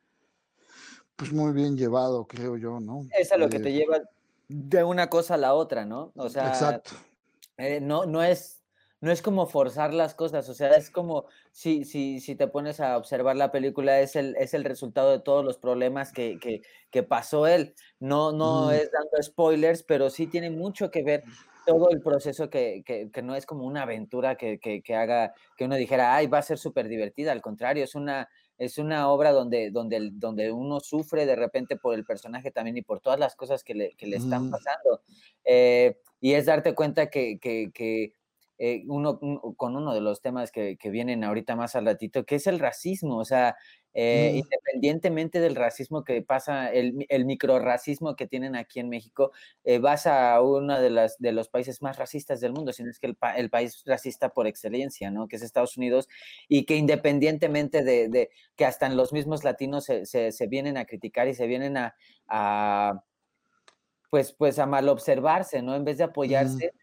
pues 1.22 1.32
muy 1.32 1.52
bien 1.52 1.76
llevado, 1.76 2.26
creo 2.26 2.56
yo, 2.56 2.80
¿no? 2.80 3.06
Es 3.16 3.30
a 3.30 3.36
lo 3.36 3.48
que 3.48 3.60
te 3.60 3.68
eh, 3.68 3.74
lleva 3.74 4.00
de 4.48 4.82
una 4.82 5.08
cosa 5.08 5.34
a 5.34 5.36
la 5.36 5.54
otra, 5.54 5.84
¿no? 5.84 6.10
O 6.16 6.28
sea, 6.28 6.48
Exacto. 6.48 6.94
Eh, 7.58 7.80
no, 7.80 8.06
no 8.06 8.24
es 8.24 8.60
no 9.00 9.12
es 9.12 9.22
como 9.22 9.46
forzar 9.46 9.94
las 9.94 10.14
cosas, 10.14 10.48
o 10.48 10.54
sea, 10.54 10.70
es 10.70 10.90
como 10.90 11.26
si, 11.52 11.84
si, 11.84 12.18
si 12.18 12.34
te 12.34 12.48
pones 12.48 12.80
a 12.80 12.96
observar 12.96 13.36
la 13.36 13.52
película, 13.52 14.00
es 14.00 14.16
el, 14.16 14.34
es 14.36 14.52
el 14.52 14.64
resultado 14.64 15.12
de 15.12 15.20
todos 15.20 15.44
los 15.44 15.58
problemas 15.58 16.12
que, 16.12 16.40
que, 16.90 17.02
pasó 17.04 17.46
él. 17.46 17.74
No, 18.00 18.32
no 18.32 18.72
es 18.72 18.90
dando 18.90 19.22
spoilers, 19.22 19.84
pero 19.84 20.10
sí 20.10 20.26
tiene 20.26 20.50
mucho 20.50 20.90
que 20.90 21.04
ver 21.04 21.22
todo 21.66 21.90
el 21.90 22.00
proceso 22.00 22.50
que, 22.50 22.82
que 22.84 23.22
no 23.22 23.36
es 23.36 23.46
como 23.46 23.64
una 23.64 23.82
aventura 23.82 24.36
que, 24.36 24.82
haga 24.96 25.34
que 25.56 25.66
uno 25.66 25.76
dijera, 25.76 26.16
ay, 26.16 26.26
va 26.26 26.38
a 26.38 26.42
ser 26.42 26.58
súper 26.58 26.88
divertida, 26.88 27.30
al 27.30 27.42
contrario, 27.42 27.84
es 27.84 27.94
una, 27.94 28.28
es 28.58 28.78
una 28.78 29.08
obra 29.08 29.32
donde, 29.32 29.70
donde, 29.70 30.10
donde 30.12 30.52
uno 30.52 30.80
sufre 30.80 31.26
de 31.26 31.36
repente 31.36 31.76
por 31.76 31.94
el 31.94 32.04
personaje 32.04 32.50
también 32.50 32.76
y 32.76 32.82
por 32.82 33.00
todas 33.00 33.18
las 33.18 33.34
cosas 33.34 33.64
que 33.64 33.74
le, 33.74 33.94
que 33.96 34.06
le 34.06 34.16
están 34.16 34.50
pasando. 34.50 35.00
Eh, 35.44 35.98
y 36.20 36.34
es 36.34 36.46
darte 36.46 36.74
cuenta 36.74 37.10
que, 37.10 37.38
que, 37.40 37.70
que 37.72 38.14
eh, 38.58 38.84
uno, 38.86 39.18
con 39.56 39.76
uno 39.76 39.92
de 39.94 40.00
los 40.00 40.20
temas 40.20 40.52
que, 40.52 40.76
que, 40.76 40.90
vienen 40.90 41.24
ahorita 41.24 41.56
más 41.56 41.74
al 41.74 41.86
ratito, 41.86 42.24
que 42.24 42.36
es 42.36 42.46
el 42.46 42.60
racismo, 42.60 43.18
o 43.18 43.24
sea, 43.24 43.56
eh, 43.94 44.32
independientemente 44.34 45.40
del 45.40 45.54
racismo 45.54 46.04
que 46.04 46.22
pasa, 46.22 46.72
el, 46.72 47.06
el 47.08 47.24
microracismo 47.24 48.16
que 48.16 48.26
tienen 48.26 48.56
aquí 48.56 48.80
en 48.80 48.88
México, 48.88 49.32
eh, 49.64 49.78
vas 49.78 50.06
a 50.06 50.40
uno 50.40 50.80
de, 50.80 50.90
las, 50.90 51.18
de 51.18 51.32
los 51.32 51.48
países 51.48 51.82
más 51.82 51.98
racistas 51.98 52.40
del 52.40 52.52
mundo, 52.52 52.72
sino 52.72 52.90
es 52.90 52.98
que 52.98 53.08
el, 53.08 53.16
el, 53.36 53.50
país 53.50 53.82
racista 53.86 54.30
por 54.30 54.46
excelencia, 54.46 55.10
¿no? 55.10 55.28
Que 55.28 55.36
es 55.36 55.42
Estados 55.42 55.76
Unidos, 55.76 56.08
y 56.48 56.64
que 56.64 56.76
independientemente 56.76 57.84
de, 57.84 58.08
de 58.08 58.30
que 58.56 58.64
hasta 58.64 58.86
en 58.86 58.96
los 58.96 59.12
mismos 59.12 59.44
latinos 59.44 59.84
se, 59.84 60.06
se, 60.06 60.32
se 60.32 60.46
vienen 60.46 60.76
a 60.76 60.84
criticar 60.84 61.28
y 61.28 61.34
se 61.34 61.46
vienen 61.46 61.76
a, 61.76 61.94
a 62.28 63.04
pues, 64.12 64.34
pues 64.34 64.58
a 64.58 64.66
mal 64.66 64.90
observarse, 64.90 65.62
¿no? 65.62 65.74
En 65.74 65.84
vez 65.84 65.96
de 65.96 66.04
apoyarse, 66.04 66.74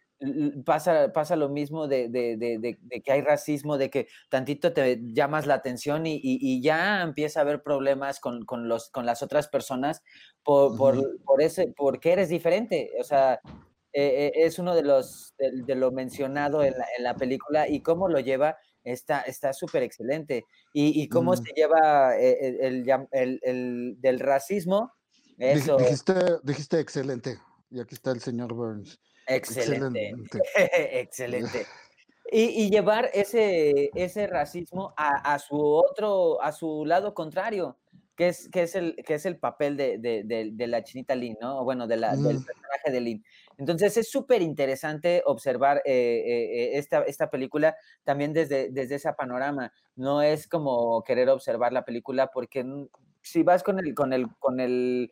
pasa, 0.65 1.13
pasa 1.13 1.36
lo 1.36 1.49
mismo 1.49 1.88
de, 1.88 2.10
de, 2.10 2.38
de, 2.38 2.58
de, 2.60 3.01
que 3.01 3.12
hay 3.12 3.21
racismo, 3.21 3.77
de 3.77 3.89
que 3.89 4.08
tantito 4.29 4.73
te 4.73 4.99
llamas 5.13 5.45
la 5.45 5.55
atención 5.55 6.05
y, 6.05 6.15
y, 6.15 6.39
y 6.41 6.62
ya 6.62 7.01
empieza 7.01 7.39
a 7.39 7.43
haber 7.43 7.63
problemas 7.63 8.19
con, 8.19 8.45
con, 8.45 8.67
los, 8.67 8.89
con 8.89 9.05
las 9.05 9.23
otras 9.23 9.47
personas 9.47 10.03
por, 10.43 10.75
por, 10.77 11.23
por, 11.23 11.41
ese, 11.41 11.73
porque 11.75 12.12
eres 12.12 12.29
diferente. 12.29 12.91
O 12.99 13.03
sea, 13.03 13.39
eh, 13.93 14.32
es 14.36 14.60
uno 14.60 14.75
de 14.75 14.84
los, 14.84 15.34
de, 15.38 15.75
lo 15.75 15.91
mencionado 15.91 16.63
en 16.63 16.77
la, 16.77 16.86
en 16.97 17.03
la, 17.03 17.15
película 17.15 17.67
y 17.67 17.82
cómo 17.82 18.10
lo 18.10 18.19
lleva 18.19 18.58
está 18.84 19.53
súper 19.53 19.84
excelente. 19.84 20.45
Y, 20.73 21.01
y 21.01 21.08
cómo 21.08 21.34
mm. 21.34 21.38
se 21.38 21.53
lleva 21.55 22.17
eh, 22.17 22.58
el, 22.62 22.89
el, 22.89 23.08
el, 23.12 23.39
el, 23.43 23.95
del 23.99 24.19
racismo. 24.19 24.91
Eso. 25.38 25.77
Dijiste, 25.77 26.13
dijiste 26.43 26.79
excelente. 26.79 27.39
Y 27.71 27.79
aquí 27.79 27.95
está 27.95 28.12
el 28.12 28.19
señor 28.19 28.53
Burns. 28.53 28.99
Excelente. 29.30 30.10
Excelente. 30.10 30.39
Excelente. 31.00 31.65
Y, 32.32 32.65
y, 32.65 32.70
llevar 32.70 33.10
ese, 33.13 33.89
ese 33.96 34.28
racismo 34.28 34.94
a, 34.96 35.34
a, 35.34 35.39
su 35.39 35.60
otro, 35.60 36.42
a 36.44 36.52
su 36.52 36.86
lado 36.86 37.15
contrario, 37.15 37.78
que 38.15 38.28
es, 38.28 38.50
que 38.50 38.63
es, 38.63 38.76
el, 38.76 38.96
que 38.98 39.15
es 39.15 39.26
el 39.26 39.39
papel 39.39 39.78
de, 39.78 39.98
de, 39.98 40.24
de, 40.24 40.50
de 40.52 40.68
la 40.68 40.84
chinita 40.84 41.15
Lynn, 41.15 41.38
¿no? 41.42 41.63
Bueno, 41.63 41.88
de 41.88 41.98
la, 41.98 42.15
mm. 42.15 42.22
del 42.22 42.46
personaje 42.46 42.92
de 42.92 43.02
Lynn. 43.02 43.24
Entonces 43.58 43.98
es 43.98 44.12
súper 44.12 44.42
interesante 44.42 45.24
observar 45.26 45.82
eh, 45.86 46.24
eh, 46.26 46.78
esta, 46.78 47.02
esta 47.04 47.30
película 47.30 47.76
también 48.04 48.32
desde, 48.32 48.70
desde 48.72 48.96
ese 48.96 49.12
panorama. 49.13 49.74
No 49.96 50.22
es 50.22 50.48
como 50.48 51.04
querer 51.04 51.30
observar 51.30 51.74
la 51.74 51.84
película 51.84 52.28
porque 52.28 52.65
si 53.22 53.44
vas 53.44 53.63
con 53.63 53.80
el, 53.80 53.94
con 53.96 54.13
el, 54.13 54.28
con 54.38 54.60
el 54.60 55.12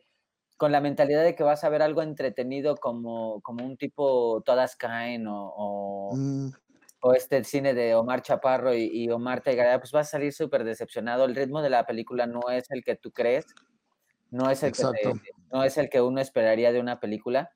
con 0.58 0.72
la 0.72 0.80
mentalidad 0.80 1.22
de 1.22 1.36
que 1.36 1.44
vas 1.44 1.62
a 1.62 1.68
ver 1.68 1.82
algo 1.82 2.02
entretenido 2.02 2.76
como, 2.76 3.40
como 3.42 3.64
un 3.64 3.76
tipo 3.76 4.42
Todas 4.44 4.74
Caen 4.76 5.28
o, 5.28 5.54
o, 5.56 6.16
mm. 6.16 6.50
o 7.00 7.14
este 7.14 7.44
cine 7.44 7.74
de 7.74 7.94
Omar 7.94 8.22
Chaparro 8.22 8.74
y, 8.74 8.90
y 8.92 9.08
Omar 9.08 9.40
Tegarea, 9.40 9.78
pues 9.78 9.92
vas 9.92 10.08
a 10.08 10.10
salir 10.10 10.32
súper 10.32 10.64
decepcionado. 10.64 11.24
El 11.24 11.36
ritmo 11.36 11.62
de 11.62 11.70
la 11.70 11.86
película 11.86 12.26
no 12.26 12.50
es 12.50 12.70
el 12.70 12.82
que 12.82 12.96
tú 12.96 13.12
crees, 13.12 13.46
no 14.30 14.50
es 14.50 14.64
el, 14.64 14.72
que 14.72 14.82
no 15.52 15.62
es 15.62 15.78
el 15.78 15.88
que 15.88 16.02
uno 16.02 16.20
esperaría 16.20 16.72
de 16.72 16.80
una 16.80 16.98
película, 16.98 17.50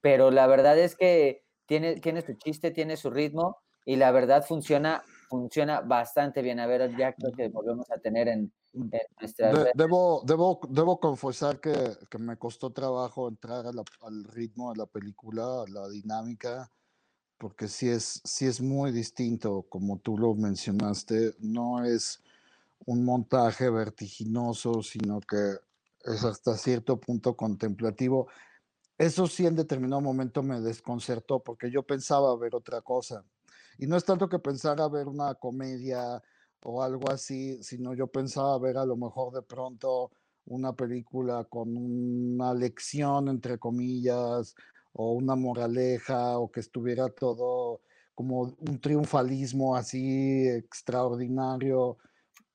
pero 0.00 0.30
la 0.30 0.46
verdad 0.46 0.78
es 0.78 0.94
que 0.94 1.42
tiene, 1.66 1.96
tiene 1.96 2.22
su 2.22 2.34
chiste, 2.34 2.70
tiene 2.70 2.96
su 2.96 3.10
ritmo 3.10 3.58
y 3.84 3.96
la 3.96 4.12
verdad 4.12 4.44
funciona, 4.46 5.02
funciona 5.28 5.80
bastante 5.80 6.42
bien. 6.42 6.60
A 6.60 6.66
ver, 6.68 6.96
ya 6.96 7.12
creo 7.12 7.32
que 7.32 7.48
volvemos 7.48 7.90
a 7.90 7.98
tener 7.98 8.28
en, 8.28 8.52
de, 8.76 9.72
debo, 9.74 10.22
debo, 10.26 10.60
debo 10.68 11.00
confesar 11.00 11.60
que, 11.60 11.72
que, 12.10 12.18
me 12.18 12.36
costó 12.36 12.70
trabajo 12.70 13.28
entrar 13.28 13.64
la, 13.74 13.82
al 14.02 14.24
ritmo 14.24 14.72
de 14.72 14.78
la 14.78 14.86
película, 14.86 15.62
a 15.62 15.70
la 15.70 15.88
dinámica, 15.88 16.70
porque 17.38 17.68
sí 17.68 17.88
es, 17.88 18.20
sí 18.24 18.46
es 18.46 18.60
muy 18.60 18.92
distinto, 18.92 19.66
como 19.68 19.98
tú 19.98 20.18
lo 20.18 20.34
mencionaste, 20.34 21.34
no 21.38 21.84
es 21.84 22.22
un 22.84 23.04
montaje 23.04 23.70
vertiginoso, 23.70 24.82
sino 24.82 25.20
que 25.20 25.56
es 26.04 26.24
hasta 26.24 26.56
cierto 26.56 26.98
punto 26.98 27.36
contemplativo. 27.36 28.28
Eso 28.98 29.26
sí 29.26 29.46
en 29.46 29.56
determinado 29.56 30.00
momento 30.00 30.42
me 30.42 30.60
desconcertó 30.60 31.42
porque 31.42 31.70
yo 31.70 31.82
pensaba 31.82 32.36
ver 32.36 32.54
otra 32.54 32.80
cosa. 32.80 33.24
Y 33.78 33.86
no 33.86 33.96
es 33.96 34.04
tanto 34.04 34.28
que 34.28 34.38
pensara 34.38 34.88
ver 34.88 35.08
una 35.08 35.34
comedia 35.34 36.22
o 36.64 36.82
algo 36.82 37.10
así, 37.10 37.62
sino 37.62 37.94
yo 37.94 38.06
pensaba 38.06 38.58
ver 38.58 38.76
a 38.78 38.86
lo 38.86 38.96
mejor 38.96 39.32
de 39.32 39.42
pronto 39.42 40.10
una 40.46 40.72
película 40.74 41.44
con 41.44 41.76
una 41.76 42.54
lección, 42.54 43.28
entre 43.28 43.58
comillas, 43.58 44.54
o 44.92 45.12
una 45.12 45.34
moraleja, 45.34 46.38
o 46.38 46.50
que 46.50 46.60
estuviera 46.60 47.08
todo 47.08 47.80
como 48.14 48.56
un 48.58 48.80
triunfalismo 48.80 49.76
así 49.76 50.48
extraordinario. 50.48 51.98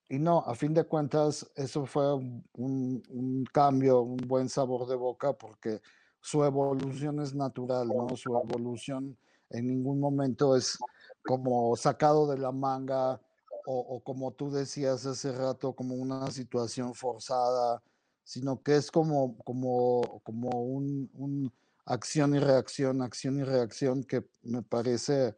Y 0.09 0.19
no, 0.19 0.39
a 0.39 0.55
fin 0.55 0.73
de 0.73 0.85
cuentas, 0.85 1.49
eso 1.55 1.85
fue 1.85 2.13
un, 2.15 2.43
un, 2.53 3.45
cambio, 3.53 4.01
un 4.01 4.17
buen 4.17 4.49
sabor 4.49 4.87
de 4.87 4.95
boca, 4.95 5.33
porque 5.33 5.81
su 6.19 6.43
evolución 6.43 7.21
es 7.21 7.33
natural, 7.35 7.87
¿no? 7.87 8.15
Su 8.15 8.35
evolución 8.37 9.17
en 9.49 9.67
ningún 9.67 9.99
momento 9.99 10.55
es 10.55 10.77
como 11.23 11.75
sacado 11.75 12.27
de 12.27 12.37
la 12.39 12.51
manga 12.51 13.21
o, 13.65 14.01
como 14.03 14.31
tú 14.31 14.51
decías 14.51 15.05
hace 15.05 15.31
rato, 15.31 15.73
como 15.73 15.95
una 15.95 16.29
situación 16.31 16.93
forzada, 16.93 17.81
sino 18.23 18.61
que 18.61 18.75
es 18.75 18.91
como, 18.91 19.37
como, 19.43 20.21
como 20.23 20.49
un, 20.49 21.09
un 21.13 21.53
acción 21.85 22.35
y 22.35 22.39
reacción, 22.39 23.01
acción 23.01 23.39
y 23.39 23.43
reacción 23.43 24.03
que 24.03 24.23
me 24.43 24.61
parece, 24.61 25.35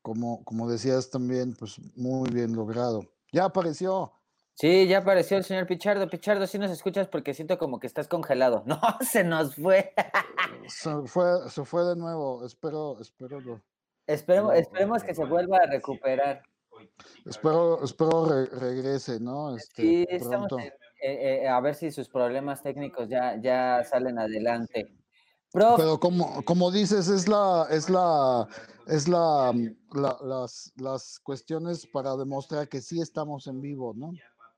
como, 0.00 0.44
como 0.44 0.68
decías 0.70 1.10
también, 1.10 1.54
pues 1.54 1.78
muy 1.96 2.30
bien 2.30 2.54
logrado. 2.54 3.02
Ya 3.32 3.44
apareció. 3.44 4.12
Sí, 4.54 4.86
ya 4.86 4.98
apareció 4.98 5.38
el 5.38 5.44
señor 5.44 5.66
Pichardo. 5.66 6.08
Pichardo, 6.08 6.46
si 6.46 6.52
¿sí 6.52 6.58
nos 6.58 6.70
escuchas 6.70 7.08
porque 7.08 7.34
siento 7.34 7.58
como 7.58 7.80
que 7.80 7.86
estás 7.86 8.08
congelado. 8.08 8.64
No, 8.66 8.80
se 9.00 9.24
nos 9.24 9.54
fue. 9.56 9.92
se 10.68 10.90
fue, 11.06 11.48
se 11.48 11.64
fue 11.64 11.84
de 11.84 11.96
nuevo. 11.96 12.44
Espero, 12.44 13.00
espero. 13.00 13.40
Lo, 13.40 13.60
esperemos, 14.06 14.52
lo, 14.52 14.58
esperemos 14.58 15.02
que 15.02 15.14
se 15.14 15.24
vuelva 15.24 15.58
a 15.58 15.66
recuperar. 15.66 16.42
Espero, 17.24 17.84
espero 17.84 18.24
re 18.26 18.46
regrese, 18.46 19.20
¿no? 19.20 19.56
Este, 19.56 19.82
sí, 19.82 20.06
estamos 20.08 20.50
en, 20.52 20.60
eh, 20.60 21.42
eh, 21.42 21.48
a 21.48 21.60
ver 21.60 21.74
si 21.74 21.90
sus 21.90 22.08
problemas 22.08 22.62
técnicos 22.62 23.08
ya, 23.08 23.40
ya 23.40 23.82
salen 23.84 24.18
adelante. 24.18 24.92
Prof, 25.52 25.76
Pero 25.76 25.98
como, 26.00 26.42
como 26.44 26.70
dices, 26.70 27.08
es 27.08 27.28
la, 27.28 27.66
es 27.70 27.90
la, 27.90 28.48
es 28.86 29.08
la, 29.08 29.52
la, 29.92 30.16
las, 30.22 30.72
las 30.76 31.18
cuestiones 31.20 31.86
para 31.86 32.16
demostrar 32.16 32.68
que 32.68 32.80
sí 32.80 33.00
estamos 33.00 33.46
en 33.46 33.60
vivo, 33.60 33.92
¿no? 33.94 34.12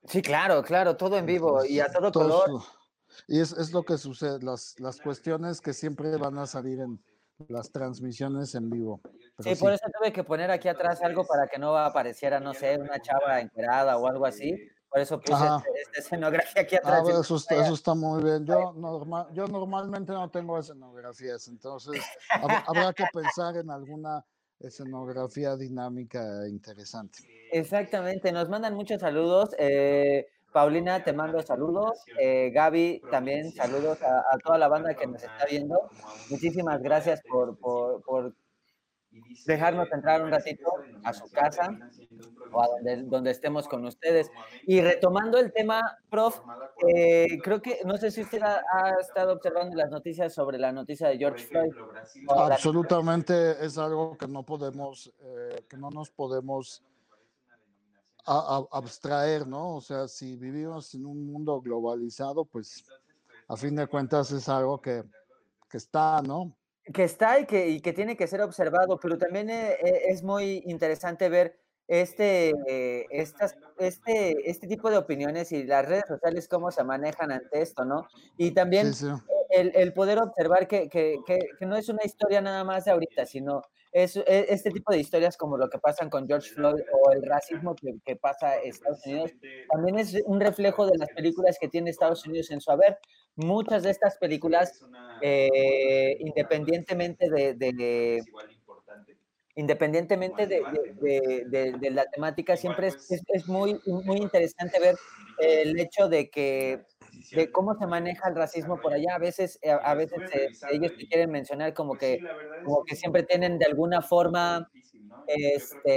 Sí, 0.07 0.21
claro, 0.21 0.63
claro, 0.63 0.95
todo 0.95 1.17
en 1.17 1.25
vivo 1.25 1.65
y 1.65 1.79
a 1.79 1.91
todo 1.91 2.11
color. 2.11 2.61
Y 3.27 3.39
es, 3.39 3.51
es 3.53 3.71
lo 3.71 3.83
que 3.83 3.97
sucede, 3.97 4.39
las, 4.41 4.79
las 4.79 4.99
cuestiones 4.99 5.61
que 5.61 5.73
siempre 5.73 6.15
van 6.17 6.37
a 6.37 6.45
salir 6.45 6.79
en, 6.79 7.01
las 7.47 7.71
transmisiones 7.71 8.55
en 8.55 8.69
vivo. 8.69 9.01
Sí, 9.39 9.55
sí, 9.55 9.61
por 9.61 9.73
eso 9.73 9.85
tuve 9.99 10.13
que 10.13 10.23
poner 10.23 10.51
aquí 10.51 10.67
atrás 10.67 11.01
algo 11.01 11.25
para 11.25 11.47
que 11.47 11.57
no 11.57 11.75
apareciera, 11.77 12.39
no 12.39 12.53
sé, 12.53 12.77
una 12.77 13.01
chava 13.01 13.41
enterada 13.41 13.97
o 13.97 14.07
algo 14.07 14.25
así. 14.25 14.55
Por 14.89 15.01
eso 15.01 15.19
puse 15.19 15.33
este, 15.33 15.81
esta 15.81 15.99
escenografía 15.99 16.61
aquí 16.61 16.75
atrás. 16.77 17.03
Ah, 17.05 17.19
eso, 17.19 17.35
está, 17.35 17.55
eso, 17.55 17.73
está, 17.73 17.93
muy 17.93 18.23
bien. 18.23 18.45
Yo, 18.45 18.71
normal, 18.73 19.27
yo 19.33 19.45
normalmente 19.47 20.13
no 20.13 20.29
tengo 20.29 20.57
escenografías, 20.57 21.47
entonces 21.49 22.01
habrá 22.29 22.93
que 22.93 23.03
pensar 23.11 23.57
en 23.57 23.69
alguna 23.69 24.25
escenografía 24.59 25.57
dinámica 25.57 26.47
interesante. 26.47 27.19
Exactamente, 27.51 28.31
nos 28.31 28.47
mandan 28.47 28.73
muchos 28.73 29.01
saludos. 29.01 29.49
Eh, 29.59 30.27
Paulina, 30.55 31.03
te 31.03 31.11
mando 31.11 31.41
saludos. 31.41 32.01
Eh, 32.17 32.49
Gaby, 32.53 33.01
también 33.11 33.51
saludos 33.51 34.01
a, 34.01 34.19
a, 34.19 34.37
toda 34.37 34.57
la 34.57 34.69
banda 34.69 34.93
que 34.93 35.05
nos 35.05 35.21
está 35.21 35.45
viendo. 35.49 35.89
Muchísimas 36.29 36.81
gracias 36.81 37.21
por, 37.29 37.59
por, 37.59 38.01
por 38.03 38.33
dejarnos 39.45 39.91
entrar 39.91 40.23
un 40.23 40.31
ratito 40.31 40.71
a 41.03 41.11
su 41.11 41.29
casa 41.29 41.77
o 42.53 42.61
a 42.61 42.67
donde, 42.67 43.03
donde 43.03 43.31
estemos 43.31 43.67
con 43.67 43.83
ustedes. 43.83 44.31
Y 44.65 44.79
retomando 44.79 45.39
el 45.39 45.51
tema, 45.51 45.81
prof, 46.09 46.39
eh, 46.87 47.37
creo 47.43 47.61
que, 47.61 47.81
no 47.83 47.97
sé 47.97 48.09
si 48.09 48.21
usted 48.21 48.41
ha, 48.41 48.63
ha, 48.71 49.01
estado 49.01 49.33
observando 49.33 49.75
las 49.75 49.89
noticias 49.89 50.33
sobre 50.33 50.57
la 50.57 50.71
noticia 50.71 51.09
de 51.09 51.17
George 51.17 51.47
Floyd. 51.47 51.73
Absolutamente 52.29 53.65
es 53.65 53.77
algo 53.77 54.17
que 54.17 54.29
no 54.29 54.43
podemos, 54.43 55.13
eh, 55.19 55.65
que 55.67 55.75
no 55.75 55.89
nos 55.89 56.11
podemos 56.11 56.81
a, 58.25 58.65
a 58.71 58.77
abstraer, 58.77 59.47
¿no? 59.47 59.75
O 59.75 59.81
sea, 59.81 60.07
si 60.07 60.35
vivimos 60.35 60.93
en 60.93 61.05
un 61.05 61.25
mundo 61.25 61.61
globalizado, 61.61 62.45
pues 62.45 62.85
a 63.47 63.55
fin 63.55 63.75
de 63.75 63.87
cuentas 63.87 64.31
es 64.31 64.49
algo 64.49 64.81
que, 64.81 65.03
que 65.69 65.77
está, 65.77 66.21
¿no? 66.21 66.55
Que 66.93 67.03
está 67.03 67.39
y 67.39 67.45
que, 67.45 67.69
y 67.69 67.81
que 67.81 67.93
tiene 67.93 68.15
que 68.17 68.27
ser 68.27 68.41
observado, 68.41 68.99
pero 68.99 69.17
también 69.17 69.49
eh, 69.49 69.77
es 70.07 70.23
muy 70.23 70.63
interesante 70.65 71.29
ver 71.29 71.59
este, 71.87 72.53
estas, 73.11 73.55
este, 73.77 74.49
este 74.49 74.67
tipo 74.67 74.89
de 74.89 74.97
opiniones 74.97 75.51
y 75.51 75.63
las 75.63 75.85
redes 75.85 76.05
sociales, 76.07 76.47
cómo 76.47 76.71
se 76.71 76.83
manejan 76.83 77.31
ante 77.31 77.61
esto, 77.61 77.85
¿no? 77.85 78.07
Y 78.37 78.51
también 78.51 78.91
El, 79.51 79.71
el, 79.75 79.93
poder 79.93 80.19
observar 80.19 80.67
que, 80.67 80.89
que, 80.89 81.17
que, 81.25 81.39
que, 81.57 81.65
no 81.65 81.77
es 81.77 81.87
una 81.87 82.03
historia 82.03 82.41
nada 82.41 82.63
más 82.63 82.85
de 82.85 82.91
ahorita, 82.91 83.25
sino 83.25 83.61
es, 83.95 84.17
e, 84.17 84.23
este 84.49 84.71
tipo 84.71 84.91
de 84.91 84.99
historias 84.99 85.37
como 85.37 85.55
lo 85.55 85.69
que 85.69 85.79
pasan 85.79 86.09
con 86.09 86.27
George 86.27 86.49
Floyd 86.49 86.81
o 86.91 87.11
el 87.13 87.23
racismo 87.23 87.75
que, 87.75 88.15
pasa 88.17 88.61
en 88.61 88.69
Estados 88.69 89.05
Unidos, 89.05 89.31
también 89.71 89.97
es 89.97 90.21
un 90.25 90.41
reflejo 90.41 90.85
de 90.85 90.97
las 90.97 91.07
películas 91.09 91.57
que 91.59 91.69
tiene 91.69 91.91
Estados 91.91 92.25
Unidos 92.27 92.51
en 92.51 92.59
su 92.59 92.71
haber. 92.71 92.99
Muchas 93.37 93.83
de 93.83 93.91
estas 93.91 94.17
películas, 94.17 94.81
eh, 95.21 96.17
independientemente 96.19 97.29
de, 97.29 97.53
de 97.53 98.21
independientemente 99.55 100.45
de, 100.45 100.61
de, 100.99 101.71
de, 101.79 101.89
la 101.91 102.05
temática, 102.07 102.57
siempre 102.57 102.87
es, 102.87 103.09
es, 103.09 103.47
muy, 103.47 103.79
muy 103.85 104.17
interesante 104.17 104.77
ver 104.77 104.95
el 105.39 105.79
hecho 105.79 106.09
de 106.09 106.29
que 106.29 106.83
de 107.31 107.51
cómo 107.51 107.75
se 107.75 107.87
maneja 107.87 108.29
el 108.29 108.35
racismo 108.35 108.79
por 108.79 108.93
allá. 108.93 109.15
A 109.15 109.19
veces, 109.19 109.59
eh, 109.61 109.71
a 109.71 109.93
veces 109.93 110.19
eh, 110.33 110.49
ellos 110.71 110.93
te 110.97 111.07
quieren 111.07 111.31
mencionar 111.31 111.73
como 111.73 111.91
pues 111.91 111.99
que, 112.01 112.19
como 112.63 112.83
que 112.83 112.95
siempre 112.95 113.23
tienen 113.23 113.57
de 113.57 113.65
alguna 113.65 114.01
forma, 114.01 114.69
este, 115.27 115.89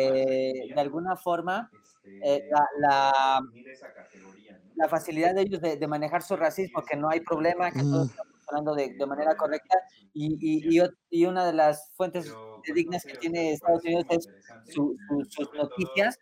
de 0.74 0.80
alguna 0.80 1.16
forma, 1.16 1.70
eh, 2.22 2.48
la, 2.50 2.66
la, 2.80 3.40
la, 4.76 4.88
facilidad 4.88 5.34
de 5.34 5.42
ellos 5.42 5.60
de, 5.60 5.86
manejar 5.86 6.22
su 6.22 6.36
racismo, 6.36 6.82
que 6.82 6.96
no 6.96 7.10
hay 7.10 7.20
problema, 7.20 7.70
que 7.70 7.80
todos 7.80 8.10
están 8.10 8.26
funcionando 8.32 8.74
de, 8.74 8.94
de 8.94 9.06
manera 9.06 9.36
correcta. 9.36 9.78
Y, 10.14 10.38
y, 10.40 10.80
y, 11.10 11.26
una 11.26 11.46
de 11.46 11.52
las 11.52 11.92
fuentes 11.96 12.32
dignas 12.74 13.04
que 13.04 13.14
tiene 13.14 13.52
Estados 13.52 13.84
Unidos 13.84 14.06
es 14.10 14.28
sus 14.72 15.54
noticias 15.54 16.18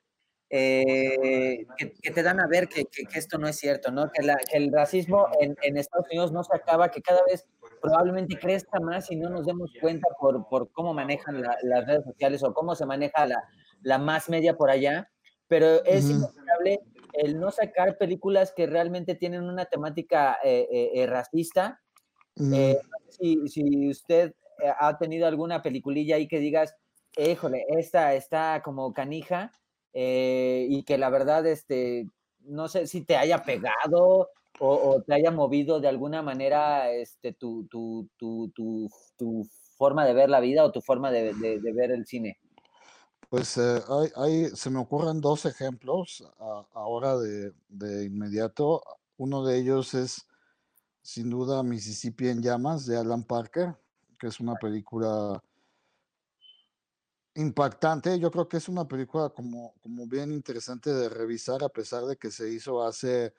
eh, 0.48 1.66
que, 1.76 2.10
te 2.10 2.22
dan 2.22 2.40
a 2.40 2.46
ver 2.46 2.68
que, 2.68 2.86
esto 3.14 3.38
no 3.38 3.48
es 3.48 3.56
cierto, 3.56 3.90
¿no? 3.90 4.10
Que, 4.12 4.22
el 4.52 4.72
racismo 4.72 5.28
en, 5.40 5.76
Estados 5.76 6.06
Unidos 6.10 6.32
no 6.32 6.44
se 6.44 6.54
acaba, 6.54 6.90
que 6.90 7.02
cada 7.02 7.20
vez 7.28 7.46
probablemente 7.80 8.38
crezca 8.38 8.78
más 8.80 9.10
y 9.10 9.16
no 9.16 9.28
nos 9.28 9.46
demos 9.46 9.72
cuenta 9.80 10.08
por, 10.20 10.48
por 10.48 10.70
cómo 10.70 10.94
manejan 10.94 11.42
las 11.42 11.86
redes 11.86 12.04
sociales 12.04 12.42
o 12.44 12.54
cómo 12.54 12.74
se 12.74 12.86
maneja 12.86 13.26
la, 13.26 13.42
la 13.82 13.98
más 13.98 14.28
media 14.28 14.56
por 14.56 14.70
allá, 14.70 15.10
pero 15.48 15.84
es 15.84 16.08
inevitable 16.08 16.80
el 17.12 17.40
no 17.40 17.50
sacar 17.50 17.96
películas 17.98 18.52
que 18.54 18.66
realmente 18.66 19.14
tienen 19.14 19.44
una 19.44 19.64
temática 19.64 20.38
eh, 20.44 20.90
eh, 20.94 21.06
racista. 21.06 21.80
si, 23.08 23.48
si 23.48 23.88
usted 23.88 24.32
ha 24.78 24.96
tenido 24.98 25.26
alguna 25.26 25.62
peliculilla 25.62 26.16
ahí 26.16 26.28
que 26.28 26.38
digas, 26.38 26.76
híjole, 27.16 27.64
esta 27.76 28.14
está 28.14 28.62
como 28.62 28.92
canija, 28.92 29.52
eh, 29.98 30.66
y 30.68 30.82
que 30.82 30.98
la 30.98 31.08
verdad, 31.08 31.46
este, 31.46 32.10
no 32.40 32.68
sé 32.68 32.86
si 32.86 33.00
te 33.00 33.16
haya 33.16 33.42
pegado 33.44 34.28
o, 34.60 35.02
te 35.06 35.14
haya 35.14 35.30
movido 35.30 35.80
de 35.80 35.88
alguna 35.88 36.20
manera 36.20 36.90
este, 36.90 37.32
tu, 37.32 37.66
tu, 37.68 38.06
tu, 38.18 38.52
tu, 39.16 39.48
forma 39.78 40.04
de 40.04 40.12
ver 40.12 40.28
la 40.28 40.40
vida 40.40 40.64
o 40.64 40.70
tu 40.70 40.82
forma 40.82 41.10
de, 41.10 41.32
de, 41.32 41.72
ver 41.72 41.92
el 41.92 42.04
cine. 42.04 42.38
Pues 43.30 43.56
eh, 43.56 43.80
hay, 43.88 44.10
hay, 44.16 44.46
se 44.50 44.68
me 44.68 44.80
ocurren 44.80 45.22
dos 45.22 45.46
ejemplos 45.46 46.22
ahora 46.74 47.16
de, 47.16 47.52
de, 47.68 48.04
inmediato. 48.04 48.82
Uno 49.16 49.46
de 49.46 49.58
ellos 49.58 49.94
es, 49.94 50.26
sin 51.00 51.30
duda, 51.30 51.62
Mississippi 51.62 52.28
en 52.28 52.42
llamas 52.42 52.84
de 52.84 52.98
Alan 52.98 53.24
Parker, 53.24 53.76
que 54.18 54.26
es 54.26 54.40
una 54.40 54.56
película 54.56 55.42
impactante. 57.36 58.18
Yo 58.18 58.30
creo 58.30 58.48
que 58.48 58.56
es 58.56 58.68
una 58.68 58.86
película 58.86 59.28
como, 59.30 59.74
como 59.80 60.06
bien 60.06 60.32
interesante 60.32 60.92
de 60.92 61.08
revisar, 61.08 61.62
a 61.62 61.68
pesar 61.68 62.04
de 62.04 62.16
que 62.16 62.30
se 62.30 62.50
hizo 62.50 62.82
hace, 62.82 63.34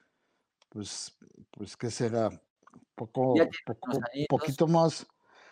pues, 0.69 1.15
pues 1.51 1.75
¿qué 1.75 1.91
será? 1.91 2.29
Poco, 2.95 3.35
poquito 4.29 4.67
más 4.67 5.05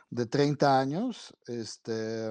de 0.10 0.26
30 0.26 0.80
años. 0.80 1.36
Este, 1.48 2.28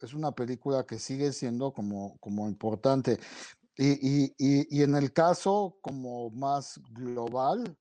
es 0.00 0.14
una 0.14 0.32
película 0.32 0.84
que 0.84 0.98
sigue 0.98 1.32
siendo 1.32 1.72
como, 1.72 2.16
como 2.18 2.48
importante. 2.48 3.18
Y, 3.76 4.26
y, 4.26 4.34
y, 4.38 4.82
en 4.82 4.94
el 4.94 5.12
caso 5.12 5.78
como 5.82 6.30
más 6.30 6.80
global, 6.92 7.76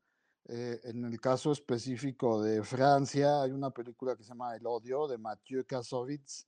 eh, 0.49 0.79
en 0.85 1.05
el 1.05 1.21
caso 1.21 1.51
específico 1.51 2.41
de 2.41 2.63
Francia, 2.63 3.43
hay 3.43 3.51
una 3.51 3.69
película 3.69 4.15
que 4.15 4.23
se 4.23 4.29
llama 4.29 4.55
El 4.55 4.65
odio 4.65 5.07
de 5.07 5.17
Mathieu 5.17 5.63
Kassovitz, 5.65 6.47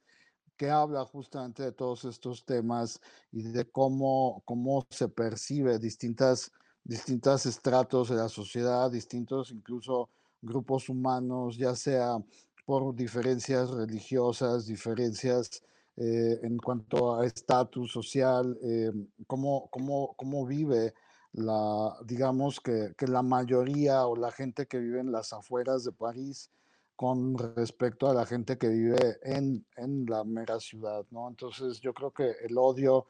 que 0.57 0.69
habla 0.69 1.05
justamente 1.05 1.63
de 1.63 1.71
todos 1.71 2.05
estos 2.05 2.45
temas 2.45 2.99
y 3.31 3.43
de 3.43 3.65
cómo, 3.69 4.41
cómo 4.45 4.85
se 4.89 5.07
percibe 5.09 5.79
distintas, 5.79 6.51
distintas 6.83 7.45
estratos 7.45 8.09
de 8.09 8.15
la 8.15 8.29
sociedad, 8.29 8.91
distintos 8.91 9.51
incluso 9.51 10.09
grupos 10.41 10.89
humanos, 10.89 11.57
ya 11.57 11.75
sea 11.75 12.17
por 12.65 12.95
diferencias 12.95 13.69
religiosas, 13.69 14.65
diferencias 14.65 15.61
eh, 15.97 16.39
en 16.43 16.57
cuanto 16.57 17.15
a 17.15 17.25
estatus 17.25 17.91
social, 17.91 18.57
eh, 18.63 18.91
cómo, 19.27 19.69
cómo, 19.69 20.13
cómo, 20.17 20.45
vive 20.45 20.93
la, 21.31 21.95
digamos 22.03 22.59
que, 22.59 22.93
que, 22.97 23.07
la 23.07 23.21
mayoría 23.21 24.05
o 24.05 24.15
la 24.15 24.31
gente 24.31 24.67
que 24.67 24.79
vive 24.79 24.99
en 24.99 25.11
las 25.11 25.31
afueras 25.31 25.83
de 25.85 25.93
París 25.93 26.49
con 26.95 27.37
respecto 27.55 28.09
a 28.09 28.13
la 28.13 28.25
gente 28.25 28.57
que 28.57 28.69
vive 28.69 29.19
en, 29.23 29.65
en, 29.75 30.05
la 30.05 30.23
mera 30.23 30.59
ciudad, 30.59 31.05
¿no? 31.11 31.27
Entonces 31.27 31.79
yo 31.81 31.93
creo 31.93 32.11
que 32.11 32.35
El 32.41 32.57
Odio 32.57 33.07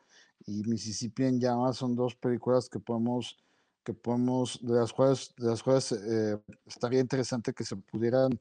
y 0.47 0.63
Mississippi 0.63 1.23
en 1.23 1.39
Llamas 1.39 1.77
son 1.77 1.95
dos 1.95 2.15
películas 2.15 2.67
que 2.67 2.79
podemos, 2.79 3.37
que 3.83 3.93
podemos 3.93 4.59
de 4.61 4.73
las 4.73 4.91
cuales, 4.91 5.33
de 5.37 5.47
las 5.47 5.61
cuales 5.61 5.91
eh, 5.91 6.41
estaría 6.65 6.99
interesante 6.99 7.53
que 7.53 7.63
se 7.63 7.75
pudieran 7.75 8.39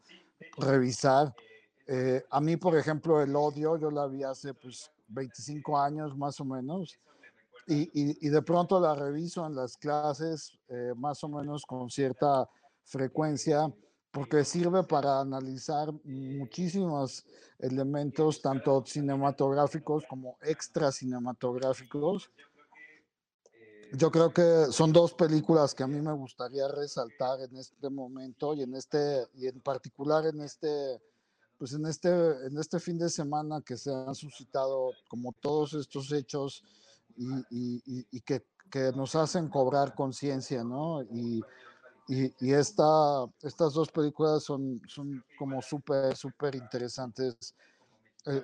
revisar. 0.56 1.34
Eh, 1.86 2.24
a 2.30 2.40
mí, 2.40 2.56
por 2.56 2.76
ejemplo, 2.76 3.20
El 3.20 3.36
Odio, 3.36 3.76
yo 3.76 3.90
la 3.90 4.06
vi 4.06 4.22
hace 4.22 4.54
pues 4.54 4.90
25 5.08 5.78
años 5.78 6.16
más 6.16 6.40
o 6.40 6.44
menos, 6.46 6.98
y, 7.66 7.82
y, 7.82 8.26
y 8.26 8.28
de 8.28 8.42
pronto 8.42 8.80
la 8.80 8.94
reviso 8.94 9.46
en 9.46 9.54
las 9.54 9.76
clases 9.76 10.58
eh, 10.68 10.92
más 10.96 11.22
o 11.24 11.28
menos 11.28 11.64
con 11.64 11.90
cierta 11.90 12.48
frecuencia 12.84 13.72
porque 14.14 14.44
sirve 14.44 14.84
para 14.84 15.20
analizar 15.20 15.92
muchísimos 16.04 17.26
elementos, 17.58 18.40
tanto 18.40 18.84
cinematográficos 18.86 20.04
como 20.08 20.38
extra 20.42 20.92
cinematográficos. 20.92 22.30
Yo 23.92 24.12
creo 24.12 24.32
que 24.32 24.66
son 24.70 24.92
dos 24.92 25.14
películas 25.14 25.74
que 25.74 25.82
a 25.82 25.88
mí 25.88 26.00
me 26.00 26.12
gustaría 26.12 26.68
resaltar 26.68 27.40
en 27.40 27.56
este 27.56 27.90
momento 27.90 28.54
y 28.54 28.62
en 28.62 28.76
este 28.76 29.26
y 29.34 29.48
en 29.48 29.60
particular 29.60 30.24
en 30.26 30.42
este 30.42 31.02
pues 31.58 31.72
en 31.72 31.84
este 31.86 32.08
en 32.46 32.56
este 32.56 32.78
fin 32.78 32.96
de 32.98 33.10
semana 33.10 33.62
que 33.62 33.76
se 33.76 33.92
han 33.92 34.14
suscitado 34.14 34.92
como 35.08 35.32
todos 35.32 35.74
estos 35.74 36.12
hechos 36.12 36.62
y, 37.16 37.26
y, 37.50 38.06
y 38.12 38.20
que, 38.20 38.44
que, 38.70 38.92
nos 38.92 39.14
hacen 39.14 39.48
cobrar 39.48 39.94
conciencia, 39.94 40.64
¿no? 40.64 41.02
Y, 41.02 41.42
y, 42.08 42.46
y 42.46 42.52
esta, 42.52 43.24
estas 43.42 43.72
dos 43.72 43.90
películas 43.90 44.42
son, 44.42 44.80
como 45.38 45.62
súper, 45.62 46.16
súper 46.16 46.54
interesantes 46.54 47.54
eh, 48.26 48.42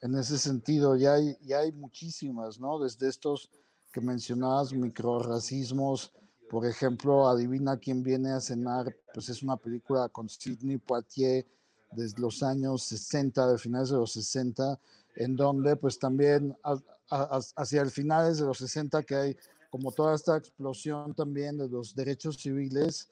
en, 0.00 0.14
ese 0.16 0.38
sentido. 0.38 0.96
Y 0.96 1.06
hay, 1.06 1.36
y 1.42 1.52
hay 1.52 1.72
muchísimas, 1.72 2.58
¿no? 2.58 2.78
Desde 2.78 3.08
estos 3.08 3.50
que 3.92 4.00
mencionabas, 4.00 4.72
microracismos, 4.72 6.12
por 6.50 6.66
ejemplo, 6.66 7.28
Adivina 7.28 7.76
quién 7.76 8.02
viene 8.02 8.32
a 8.32 8.40
cenar, 8.40 8.94
pues 9.12 9.28
es 9.28 9.42
una 9.42 9.56
película 9.56 10.08
con 10.08 10.28
Sidney 10.28 10.78
Poitier 10.78 11.46
desde 11.92 12.20
los 12.20 12.42
años 12.42 12.82
60, 12.84 13.52
de 13.52 13.58
finales 13.58 13.90
de 13.90 13.96
los 13.96 14.12
60, 14.12 14.78
en 15.16 15.36
donde 15.36 15.76
pues 15.76 15.98
también 15.98 16.56
hacia 17.08 17.82
el 17.82 17.90
finales 17.90 18.38
de 18.38 18.46
los 18.46 18.58
60 18.58 19.02
que 19.04 19.14
hay 19.14 19.36
como 19.76 19.92
toda 19.92 20.14
esta 20.14 20.38
explosión 20.38 21.12
también 21.12 21.58
de 21.58 21.68
los 21.68 21.94
derechos 21.94 22.38
civiles, 22.38 23.10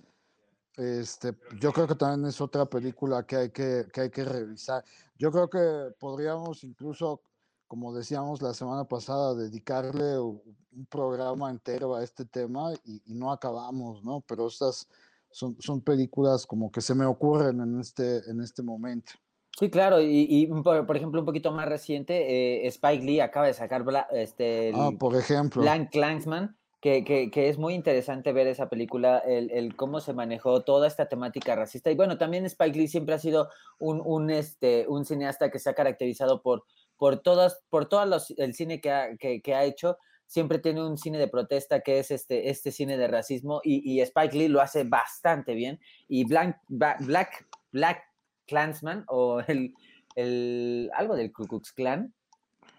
este, 0.78 1.36
yo 1.60 1.74
creo 1.74 1.86
que 1.86 1.94
también 1.94 2.26
es 2.26 2.40
otra 2.40 2.64
película 2.64 3.26
que 3.26 3.36
hay 3.36 3.50
que, 3.50 3.86
que 3.92 4.00
hay 4.00 4.10
que 4.10 4.24
revisar. 4.24 4.82
Yo 5.18 5.30
creo 5.30 5.50
que 5.50 5.94
podríamos 5.98 6.64
incluso, 6.64 7.20
como 7.68 7.92
decíamos 7.94 8.40
la 8.40 8.54
semana 8.54 8.84
pasada, 8.84 9.34
dedicarle 9.34 10.18
un 10.18 10.86
programa 10.88 11.50
entero 11.50 11.94
a 11.94 12.02
este 12.02 12.24
tema 12.24 12.72
y, 12.82 13.14
no 13.14 13.30
acabamos, 13.30 14.02
¿no? 14.02 14.22
Pero 14.26 14.46
estas 14.46 14.88
son, 15.30 15.58
son 15.60 15.82
películas 15.82 16.46
como 16.46 16.72
que 16.72 16.80
se 16.80 16.94
me 16.94 17.04
ocurren 17.04 17.60
en 17.60 17.78
este, 17.78 18.30
en 18.30 18.40
este 18.40 18.62
momento. 18.62 19.12
Sí, 19.58 19.70
claro, 19.70 20.00
y, 20.00 20.26
y 20.28 20.46
por, 20.46 20.84
por, 20.84 20.96
ejemplo, 20.96 21.20
un 21.20 21.26
poquito 21.26 21.52
más 21.52 21.68
reciente, 21.68 22.64
eh, 22.64 22.66
Spike 22.66 23.04
Lee 23.04 23.20
acaba 23.20 23.46
de 23.46 23.54
sacar 23.54 23.84
Bla, 23.84 24.08
este, 24.12 24.72
ah, 24.74 24.90
por 24.98 25.14
ejemplo. 25.14 25.62
Blank 25.62 25.90
Clansman, 25.92 26.56
que, 26.80 27.04
que, 27.04 27.30
que, 27.30 27.48
es 27.48 27.56
muy 27.56 27.74
interesante 27.74 28.32
ver 28.32 28.48
esa 28.48 28.68
película, 28.68 29.18
el, 29.18 29.50
el, 29.52 29.76
cómo 29.76 30.00
se 30.00 30.12
manejó 30.12 30.62
toda 30.64 30.88
esta 30.88 31.08
temática 31.08 31.54
racista. 31.54 31.90
Y 31.90 31.94
bueno, 31.94 32.18
también 32.18 32.44
Spike 32.46 32.76
Lee 32.76 32.88
siempre 32.88 33.14
ha 33.14 33.18
sido 33.20 33.48
un, 33.78 34.02
un, 34.04 34.28
este, 34.30 34.86
un 34.88 35.04
cineasta 35.04 35.50
que 35.52 35.60
se 35.60 35.70
ha 35.70 35.74
caracterizado 35.74 36.42
por, 36.42 36.64
por 36.96 37.20
todas, 37.20 37.62
por 37.70 37.88
todo 37.88 38.18
el 38.36 38.54
cine 38.54 38.80
que 38.80 38.90
ha, 38.90 39.16
que, 39.16 39.54
ha, 39.54 39.64
hecho, 39.64 39.98
siempre 40.26 40.58
tiene 40.58 40.84
un 40.84 40.98
cine 40.98 41.18
de 41.18 41.28
protesta 41.28 41.80
que 41.80 42.00
es 42.00 42.10
este, 42.10 42.50
este 42.50 42.72
cine 42.72 42.96
de 42.96 43.06
racismo 43.06 43.60
y, 43.62 44.00
Spike 44.00 44.36
Lee 44.36 44.48
lo 44.48 44.60
hace 44.60 44.82
bastante 44.82 45.54
bien. 45.54 45.78
Y 46.08 46.24
Black, 46.24 46.60
Black, 46.68 47.46
Black 47.70 48.02
Clansman 48.46 49.04
o 49.08 49.40
el, 49.46 49.74
el, 50.14 50.90
algo 50.94 51.16
del 51.16 51.32
Ku 51.32 51.46
Klux 51.46 51.72
Klan. 51.72 52.12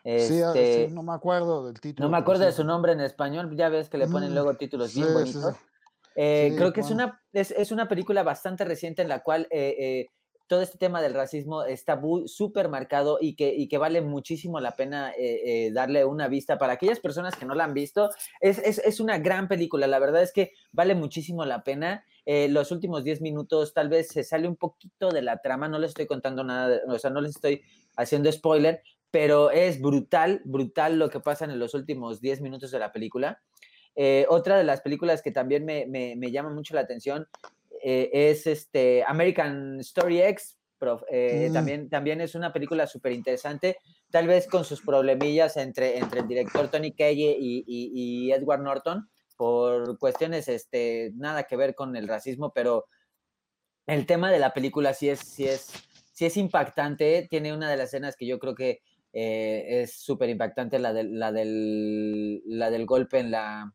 Este, 0.04 0.88
sí, 0.88 0.94
no 0.94 1.02
me 1.02 1.14
acuerdo 1.14 1.66
del 1.66 1.80
título. 1.80 2.08
No 2.08 2.12
me 2.12 2.18
acuerdo 2.18 2.46
de 2.46 2.52
su 2.52 2.64
nombre 2.64 2.92
en 2.92 3.02
español, 3.02 3.56
ya 3.56 3.70
ves 3.70 3.90
que 3.90 3.98
le 3.98 4.08
ponen 4.08 4.32
mm, 4.32 4.34
luego 4.34 4.54
títulos 4.56 4.94
bien 4.94 5.12
bonitos. 5.14 5.56
Eh, 6.16 6.54
creo 6.56 6.72
que 6.72 6.82
es, 6.82 6.92
una, 6.92 7.22
es, 7.34 7.52
es, 7.52 7.72
una 7.72 7.90
película 7.90 8.24
bastante 8.24 8.64
reciente 8.64 9.02
en 9.02 9.10
la 9.10 9.22
cual 9.22 9.48
eh, 9.52 9.76
eh, 9.78 10.10
todo 10.48 10.62
este 10.62 10.78
tema 10.78 11.02
del 11.02 11.14
racismo 11.14 11.64
está 11.64 12.00
súper 12.28 12.70
marcado 12.70 13.18
y 13.20 13.36
que, 13.36 13.54
y 13.54 13.68
que 13.68 13.78
vale 13.78 14.02
muchísimo 14.02 14.60
la 14.60 14.76
pena 14.76 15.14
darle 15.72 16.06
una 16.06 16.28
vista 16.28 16.58
para 16.58 16.74
aquellas 16.74 17.00
personas 17.00 17.36
que 17.36 17.46
no 17.46 17.56
la 17.56 17.64
han 17.64 17.74
visto. 17.74 18.10
Es, 18.40 18.60
es, 18.60 18.80
es, 18.80 19.00
una 19.00 19.18
gran 19.18 19.48
película, 19.48 19.88
la 19.88 20.00
verdad 20.00 20.22
es 20.22 20.32
que 20.32 20.52
vale 20.72 20.96
muchísimo 20.96 21.46
la 21.46 21.64
pena. 21.64 22.06
los 22.26 22.72
últimos 22.72 23.04
10 23.04 23.22
minutos 23.22 23.74
tal 23.74 23.90
vez 23.90 24.10
se 24.10 24.24
sale 24.24 24.48
un 24.48 24.56
poquito 24.56 25.10
de 25.12 25.22
la 25.22 25.42
trama, 25.42 25.68
no 25.68 25.80
les 25.80 25.90
estoy 25.90 26.08
contando 26.08 26.44
nada, 26.44 26.82
o 26.88 27.00
sea, 27.00 27.10
no 27.10 27.22
les 27.22 27.36
estoy 27.36 27.64
haciendo 27.96 28.32
spoiler, 28.32 28.82
pero 29.12 29.50
es 29.50 29.82
brutal, 29.82 30.42
brutal 30.44 31.00
lo 31.00 31.10
que 31.10 31.22
pasa 31.22 31.46
en 31.46 31.58
los 31.58 31.74
últimos 31.74 32.20
10 32.20 32.42
minutos 32.42 32.72
de 32.72 32.80
la 32.80 32.92
película. 32.92 33.42
Eh, 33.96 34.26
otra 34.28 34.58
de 34.58 34.66
las 34.66 34.82
películas 34.82 35.22
que 35.22 35.32
también 35.32 35.64
me, 35.64 35.86
me, 35.86 36.32
llama 36.32 36.50
mucho 36.50 36.76
la 36.76 36.82
atención 36.82 37.26
eh, 37.88 38.32
es 38.32 38.48
este 38.48 39.04
American 39.06 39.80
Story 39.82 40.20
X. 40.20 40.58
Eh, 41.12 41.48
mm. 41.50 41.54
también, 41.54 41.90
también 41.90 42.22
es 42.22 42.34
una 42.34 42.52
película 42.52 42.88
súper 42.88 43.12
interesante, 43.12 43.78
tal 44.12 44.28
vez 44.28 44.48
con 44.48 44.66
sus 44.66 44.82
problemillas 44.82 45.56
entre, 45.58 45.98
entre 45.98 46.22
el 46.22 46.28
director 46.28 46.68
Tony 46.70 46.94
Kaye 46.94 47.36
y, 47.40 47.64
y, 47.68 48.32
Edward 48.32 48.62
Norton 48.62 49.08
por 49.36 49.98
cuestiones 50.00 50.48
este, 50.48 51.12
nada 51.16 51.44
que 51.44 51.56
ver 51.56 51.76
con 51.76 51.96
el 51.96 52.08
racismo, 52.08 52.52
pero 52.54 52.86
el 53.88 54.06
tema 54.06 54.32
de 54.32 54.40
la 54.40 54.54
película 54.54 54.94
sí 54.94 55.10
es, 55.10 55.20
sí 55.20 55.46
es, 55.46 55.72
sí 56.12 56.26
es 56.26 56.38
impactante. 56.38 57.28
Tiene 57.30 57.54
una 57.54 57.70
de 57.70 57.78
las 57.78 57.90
escenas 57.90 58.16
que 58.16 58.26
yo 58.26 58.40
creo 58.40 58.56
que 58.56 58.82
es 59.14 59.94
súper 59.94 60.30
impactante, 60.30 60.78
la, 60.80 60.92
la, 60.92 61.32
del, 61.32 62.42
la 62.46 62.70
del 62.70 62.86
golpe 62.86 63.20
en 63.20 63.32
la, 63.32 63.74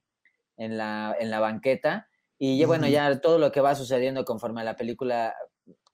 en 0.57 0.77
la, 0.77 1.16
en 1.18 1.31
la 1.31 1.40
banqueta. 1.40 2.10
Y 2.42 2.64
bueno, 2.64 2.88
ya 2.88 3.20
todo 3.20 3.37
lo 3.38 3.53
que 3.53 3.61
va 3.61 3.74
sucediendo 3.74 4.24
conforme 4.24 4.62
a 4.62 4.64
la 4.64 4.74
película, 4.74 5.35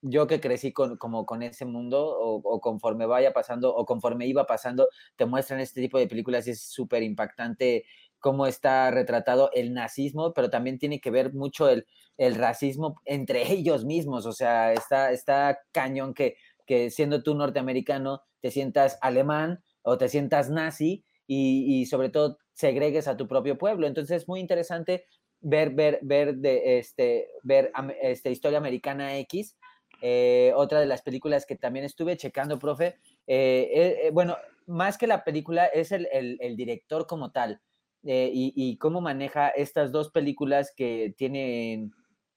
yo 0.00 0.28
que 0.28 0.40
crecí 0.40 0.72
con, 0.72 0.96
como 0.96 1.26
con 1.26 1.42
ese 1.42 1.64
mundo, 1.64 2.06
o, 2.09 2.61
conforme 2.61 3.04
vaya 3.04 3.32
pasando, 3.32 3.74
o 3.74 3.85
conforme 3.85 4.28
iba 4.28 4.46
pasando, 4.46 4.88
te 5.16 5.26
muestran 5.26 5.59
este 5.59 5.80
tipo 5.80 5.98
de 5.98 6.06
películas 6.06 6.46
y 6.46 6.52
es 6.52 6.62
súper 6.62 7.02
impactante 7.02 7.85
cómo 8.20 8.46
está 8.46 8.92
retratado 8.92 9.50
el 9.54 9.74
nazismo, 9.74 10.32
pero 10.35 10.48
también 10.48 10.78
tiene 10.78 11.00
que 11.00 11.11
ver 11.11 11.35
mucho 11.35 11.68
el, 11.68 11.85
el 12.16 12.37
racismo 12.37 13.00
entre 13.06 13.42
ellos 13.52 13.85
mismos. 13.85 14.24
O 14.24 14.32
sea, 14.32 14.72
está, 14.72 15.11
está 15.11 15.59
cañón 15.72 16.14
que, 16.14 16.37
que 16.64 16.90
siendo 16.90 17.24
tú 17.24 17.35
norteamericano 17.35 18.22
te 18.40 18.52
sientas 18.52 18.98
alemán 19.00 19.64
o 19.82 19.98
te 19.98 20.09
sientas 20.09 20.48
nazi 20.48 21.04
y, 21.26 21.80
y 21.80 21.87
sobre 21.87 22.09
todo 22.09 22.38
segregues 22.52 23.09
a 23.09 23.16
tu 23.16 23.26
propio 23.26 23.59
pueblo. 23.59 23.88
Entonces 23.88 24.22
es 24.22 24.28
muy 24.28 24.38
interesante 24.38 25.06
ver, 25.40 25.70
ver, 25.70 25.99
ver, 26.03 26.37
de, 26.37 26.79
este, 26.79 27.29
ver 27.42 27.72
este, 28.03 28.31
Historia 28.31 28.59
Americana 28.59 29.16
X. 29.18 29.57
Eh, 30.03 30.53
otra 30.55 30.81
de 30.81 30.87
las 30.87 31.03
películas 31.03 31.46
que 31.46 31.57
también 31.57 31.85
estuve 31.85 32.16
checando, 32.16 32.59
profe. 32.59 32.99
Eh, 33.27 34.01
eh, 34.05 34.11
bueno, 34.12 34.37
más 34.66 34.99
que 34.99 35.07
la 35.07 35.25
película, 35.25 35.66
es 35.66 35.92
el, 35.92 36.09
el, 36.12 36.57
director 36.57 37.07
como 37.07 37.31
tal 37.31 37.61
y, 38.03 38.53
y, 38.55 38.77
cómo 38.79 39.01
maneja 39.01 39.49
estas 39.49 39.90
dos 39.90 40.11
películas 40.11 40.72
que 40.77 41.14
tienen, 41.16 41.92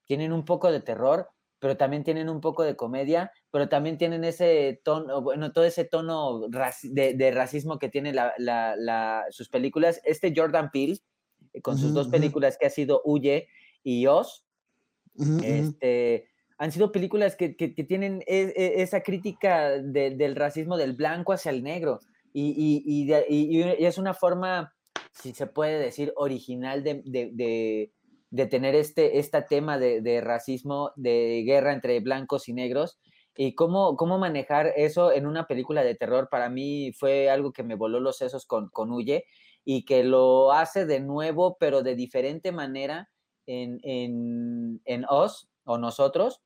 tienen 0.06 0.32
un 0.32 0.46
poco 0.46 0.72
de 0.72 0.80
terror, 0.80 1.30
pero 1.60 1.78
también 1.78 2.04
tienen 2.04 2.30
un 2.30 2.42
poco 2.42 2.64
de 2.64 2.76
comedia, 2.76 3.32
pero 3.52 3.68
también 3.70 3.98
tienen 3.98 4.24
ese 4.24 4.82
tono, 4.84 5.22
bueno, 5.22 5.52
todo 5.52 5.66
ese 5.66 5.84
tono 5.86 6.48
de, 6.50 7.32
racismo 7.32 7.78
que 7.78 7.90
tiene 7.90 8.14
sus 9.30 9.50
películas. 9.50 10.02
Este 10.06 10.34
Jordan 10.36 10.72
Peele, 10.72 10.98
con 11.62 11.78
sus 11.78 11.94
dos 11.94 12.08
películas 12.08 12.58
que 12.60 12.68
ha 12.68 12.70
sido 12.70 13.02
Huye 13.04 13.48
y 13.84 14.08
Oz, 14.08 14.46
este, 15.44 16.30
han 16.58 16.72
sido 16.72 16.92
películas 16.92 17.36
que, 17.36 17.50
tienen 17.50 18.22
e, 18.28 18.54
e, 18.56 18.82
esa 18.82 19.02
crítica 19.02 19.70
del 19.82 20.36
racismo 20.36 20.78
del 20.78 20.94
blanco 20.94 21.34
hacia 21.34 21.52
el 21.52 21.64
negro. 21.64 22.00
Y, 22.32 22.84
y, 22.86 23.12
es 23.86 23.98
una 23.98 24.14
forma, 24.14 24.74
si 25.12 25.34
se 25.34 25.48
puede 25.48 25.80
decir, 25.80 26.14
original 26.16 26.84
de 26.84 27.92
de 28.32 28.46
tener 28.46 28.76
este, 28.76 29.20
este 29.20 29.42
tema 29.42 29.78
de, 29.80 30.22
racismo, 30.22 30.92
de 30.96 31.44
guerra 31.46 31.74
entre 31.74 32.00
blancos 32.00 32.48
y 32.48 32.54
negros, 32.54 33.00
y 33.36 33.56
cómo, 33.56 33.96
cómo 33.96 34.20
manejar 34.20 34.74
eso 34.76 35.12
en 35.12 35.26
una 35.26 35.48
película 35.48 35.84
de 35.84 35.96
terror, 35.96 36.28
para 36.30 36.50
mí 36.50 36.92
fue 36.94 37.30
algo 37.30 37.52
que 37.52 37.64
me 37.64 37.76
voló 37.76 38.00
los 38.00 38.18
sesos 38.18 38.46
con, 38.46 38.70
con 38.70 38.92
Huye, 38.92 39.26
y 39.72 39.86
que 39.86 40.04
lo 40.04 40.52
hace 40.52 40.88
de 40.88 41.00
nuevo, 41.00 41.56
pero 41.60 41.84
de 41.84 41.94
diferente 41.94 42.52
manera 42.52 43.08
en, 43.46 43.80
en, 43.84 44.82
en 44.86 45.06
Oz 45.08 45.48
o 45.64 45.78
nosotros. 45.78 46.42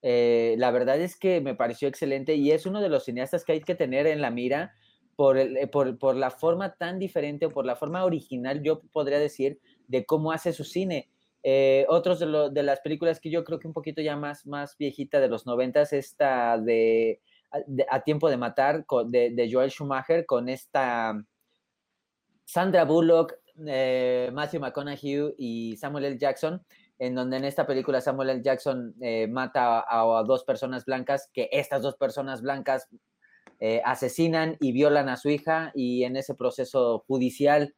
Eh, 0.00 0.54
la 0.56 0.70
verdad 0.70 0.98
es 0.98 1.18
que 1.18 1.42
me 1.42 1.54
pareció 1.54 1.86
excelente 1.86 2.34
y 2.34 2.50
es 2.50 2.64
uno 2.64 2.80
de 2.80 2.88
los 2.88 3.04
cineastas 3.04 3.44
que 3.44 3.52
hay 3.52 3.60
que 3.60 3.74
tener 3.74 4.06
en 4.06 4.22
la 4.22 4.30
mira 4.30 4.72
por, 5.16 5.36
el, 5.36 5.68
por, 5.68 5.98
por 5.98 6.16
la 6.16 6.30
forma 6.30 6.74
tan 6.76 6.98
diferente 6.98 7.44
o 7.44 7.50
por 7.50 7.66
la 7.66 7.76
forma 7.76 8.06
original, 8.06 8.62
yo 8.62 8.80
podría 8.90 9.18
decir, 9.18 9.60
de 9.86 10.06
cómo 10.06 10.32
hace 10.32 10.54
su 10.54 10.64
cine 10.64 11.10
eh, 11.42 11.84
otros 11.90 12.20
de, 12.20 12.48
de, 12.52 12.62
las 12.62 12.80
películas 12.80 13.20
que 13.20 13.30
yo 13.30 13.44
creo 13.44 13.58
que 13.58 13.66
un 13.66 13.74
poquito 13.74 14.00
ya 14.00 14.16
más, 14.16 14.46
más 14.46 14.78
viejita 14.78 15.20
de 15.20 15.28
los 15.28 15.44
noventas, 15.44 15.92
esta 15.92 16.56
de, 16.56 17.20
A 17.90 18.00
Tiempo 18.00 18.30
de 18.30 18.38
Matar 18.38 18.86
de, 19.08 19.50
Joel 19.52 19.70
Schumacher 19.70 20.24
con 20.24 20.48
esta 20.48 21.22
Sandra 22.52 22.84
Bullock, 22.84 23.34
eh, 23.66 24.30
Matthew 24.32 24.60
McConaughey 24.60 25.34
y 25.38 25.76
Samuel 25.78 26.04
L. 26.04 26.18
Jackson, 26.18 26.62
en 26.98 27.14
donde 27.14 27.38
en 27.38 27.44
esta 27.44 27.66
película 27.66 28.02
Samuel 28.02 28.28
L. 28.28 28.42
Jackson 28.42 28.94
eh, 29.00 29.26
mata 29.26 29.86
a, 29.88 30.22
dos 30.24 30.44
personas 30.44 30.84
blancas, 30.84 31.30
que 31.32 31.48
estas 31.50 31.80
dos 31.80 31.96
personas 31.96 32.42
blancas 32.42 32.88
asesinan 33.84 34.56
y 34.58 34.72
violan 34.72 35.08
a 35.08 35.16
su 35.16 35.30
hija 35.30 35.70
y 35.72 36.02
en 36.02 36.16
ese 36.16 36.34
proceso 36.34 37.04
judicial 37.06 37.72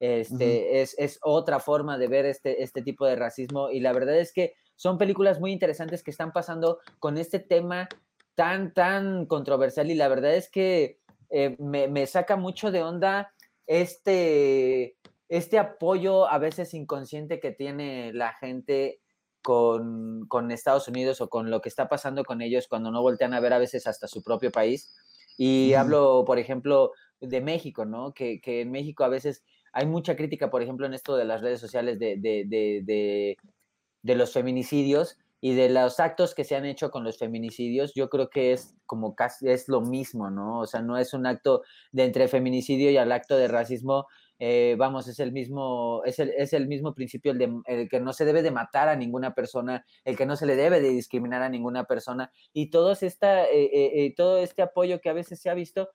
este, 0.00 0.80
es, 0.82 1.18
otra 1.22 1.60
forma 1.60 1.96
de 1.96 2.08
ver 2.08 2.26
este, 2.26 2.64
este 2.64 2.82
tipo 2.82 3.06
de 3.06 3.14
racismo 3.14 3.70
y 3.70 3.78
la 3.78 3.92
verdad 3.92 4.16
es 4.18 4.32
que 4.32 4.54
son 4.74 4.98
películas 4.98 5.40
muy 5.40 5.52
interesantes 5.52 6.02
que 6.02 6.10
están 6.10 6.32
pasando 6.32 6.80
con 6.98 7.18
este 7.18 7.38
tema 7.38 7.88
tan, 8.36 8.72
tan 8.72 9.26
controversial 9.26 9.90
y 9.90 9.94
la 9.94 10.06
verdad 10.08 10.34
es 10.34 10.48
que 10.48 11.00
eh, 11.30 11.56
me, 11.58 12.06
saca 12.06 12.36
mucho 12.36 12.70
de 12.70 12.82
onda 12.82 13.34
este, 13.68 14.96
este 15.28 15.58
apoyo 15.58 16.28
a 16.28 16.38
veces 16.38 16.74
inconsciente 16.74 17.38
que 17.38 17.52
tiene 17.52 18.12
la 18.12 18.32
gente 18.32 19.00
con, 19.42 20.50
Estados 20.50 20.88
Unidos 20.88 21.20
o 21.20 21.28
con 21.28 21.50
lo 21.50 21.60
que 21.60 21.68
está 21.68 21.88
pasando 21.88 22.24
con 22.24 22.42
ellos 22.42 22.66
cuando 22.66 22.90
no 22.90 23.02
voltean 23.02 23.34
a 23.34 23.40
ver 23.40 23.52
a 23.52 23.58
veces 23.58 23.86
hasta 23.86 24.08
su 24.08 24.22
propio 24.22 24.50
país. 24.50 24.94
Y 25.36 25.74
hablo, 25.74 26.24
por 26.26 26.38
ejemplo, 26.38 26.92
de 27.20 27.40
México, 27.40 27.84
¿no? 27.84 28.12
Que, 28.12 28.40
que 28.40 28.62
en 28.62 28.72
México 28.72 29.04
a 29.04 29.08
veces 29.08 29.44
hay 29.72 29.86
mucha 29.86 30.16
crítica, 30.16 30.50
por 30.50 30.62
ejemplo, 30.62 30.86
en 30.86 30.94
esto 30.94 31.16
de 31.16 31.24
las 31.24 31.40
redes 31.40 31.60
sociales 31.60 31.98
de, 31.98 32.16
de, 32.16 33.36
de, 34.02 34.14
los 34.14 34.32
feminicidios 34.32 35.18
y 35.40 35.54
de 35.54 35.68
los 35.68 36.00
actos 36.00 36.34
que 36.34 36.44
se 36.44 36.56
han 36.56 36.64
hecho 36.64 36.90
con 36.90 37.04
los 37.04 37.18
feminicidios, 37.18 37.94
yo 37.94 38.08
creo 38.08 38.28
que 38.28 38.52
es 38.52 38.76
como 38.86 39.14
casi 39.14 39.48
es 39.48 39.68
lo 39.68 39.80
mismo, 39.80 40.30
¿no? 40.30 40.60
O 40.60 40.66
sea, 40.66 40.82
no 40.82 40.98
es 40.98 41.14
un 41.14 41.26
acto 41.26 41.62
de 41.92 42.04
entre 42.04 42.28
feminicidio 42.28 42.90
y 42.90 42.96
al 42.96 43.12
acto 43.12 43.36
de 43.36 43.46
racismo, 43.46 44.06
eh, 44.40 44.74
vamos, 44.78 45.06
es 45.08 45.20
el 45.20 45.32
mismo, 45.32 46.02
es 46.04 46.18
el, 46.18 46.30
es 46.30 46.52
el 46.52 46.66
mismo 46.66 46.94
principio, 46.94 47.32
el, 47.32 47.38
de, 47.38 47.60
el 47.66 47.88
que 47.88 48.00
no 48.00 48.12
se 48.12 48.24
debe 48.24 48.42
de 48.42 48.50
matar 48.50 48.88
a 48.88 48.96
ninguna 48.96 49.34
persona, 49.34 49.84
el 50.04 50.16
que 50.16 50.26
no 50.26 50.36
se 50.36 50.46
le 50.46 50.56
debe 50.56 50.80
de 50.80 50.90
discriminar 50.90 51.42
a 51.42 51.48
ninguna 51.48 51.84
persona, 51.84 52.32
y 52.52 52.70
todo, 52.70 52.92
esta, 52.92 53.44
eh, 53.44 53.70
eh, 53.72 54.14
todo 54.16 54.38
este 54.38 54.62
apoyo 54.62 55.00
que 55.00 55.10
a 55.10 55.14
veces 55.14 55.40
se 55.40 55.50
ha 55.50 55.54
visto 55.54 55.88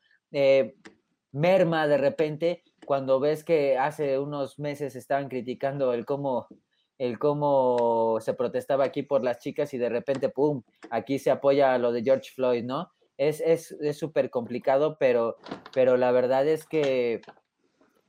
merma 1.33 1.87
de 1.87 1.97
repente 1.97 2.63
cuando 2.85 3.19
ves 3.19 3.43
que 3.43 3.77
hace 3.77 4.19
unos 4.19 4.59
meses 4.59 4.95
estaban 4.95 5.27
criticando 5.29 5.93
el 5.93 6.05
cómo, 6.05 6.47
el 6.97 7.19
cómo 7.19 8.17
se 8.21 8.33
protestaba 8.33 8.85
aquí 8.85 9.03
por 9.03 9.23
las 9.23 9.39
chicas 9.39 9.73
y 9.73 9.77
de 9.77 9.89
repente, 9.89 10.29
¡pum!, 10.29 10.63
aquí 10.89 11.19
se 11.19 11.31
apoya 11.31 11.73
a 11.73 11.77
lo 11.77 11.91
de 11.91 12.03
George 12.03 12.31
Floyd, 12.33 12.63
¿no? 12.63 12.91
Es 13.17 13.37
súper 13.97 14.25
es, 14.25 14.31
complicado, 14.31 14.97
pero, 14.99 15.37
pero 15.73 15.97
la 15.97 16.11
verdad 16.11 16.47
es 16.47 16.65
que 16.65 17.21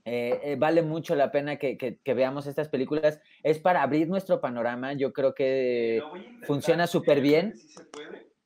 eh, 0.06 0.40
eh, 0.42 0.56
vale 0.58 0.82
mucho 0.82 1.14
la 1.14 1.30
pena 1.30 1.56
que, 1.56 1.76
que, 1.76 2.14
veamos 2.14 2.46
estas 2.46 2.68
películas. 2.68 3.20
Es 3.42 3.58
para 3.58 3.82
abrir 3.82 4.08
nuestro 4.08 4.40
panorama, 4.40 4.92
yo 4.94 5.12
creo 5.12 5.34
que 5.34 6.02
funciona 6.46 6.86
súper 6.86 7.20
bien 7.20 7.54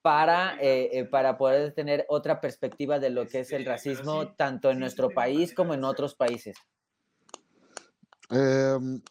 para, 0.03 0.57
eh, 0.61 0.89
eh, 0.93 1.05
para 1.05 1.37
poder 1.37 1.73
tener 1.73 2.07
otra 2.09 2.41
perspectiva 2.41 2.99
de 2.99 3.11
lo 3.11 3.27
que 3.27 3.41
es 3.41 3.53
el 3.53 3.67
racismo, 3.67 4.33
tanto 4.37 4.71
en 4.71 4.79
nuestro 4.79 5.11
país 5.11 5.53
como 5.53 5.75
en 5.75 5.85
otros 5.85 6.15
países? 6.15 6.57
Em, 8.31 9.03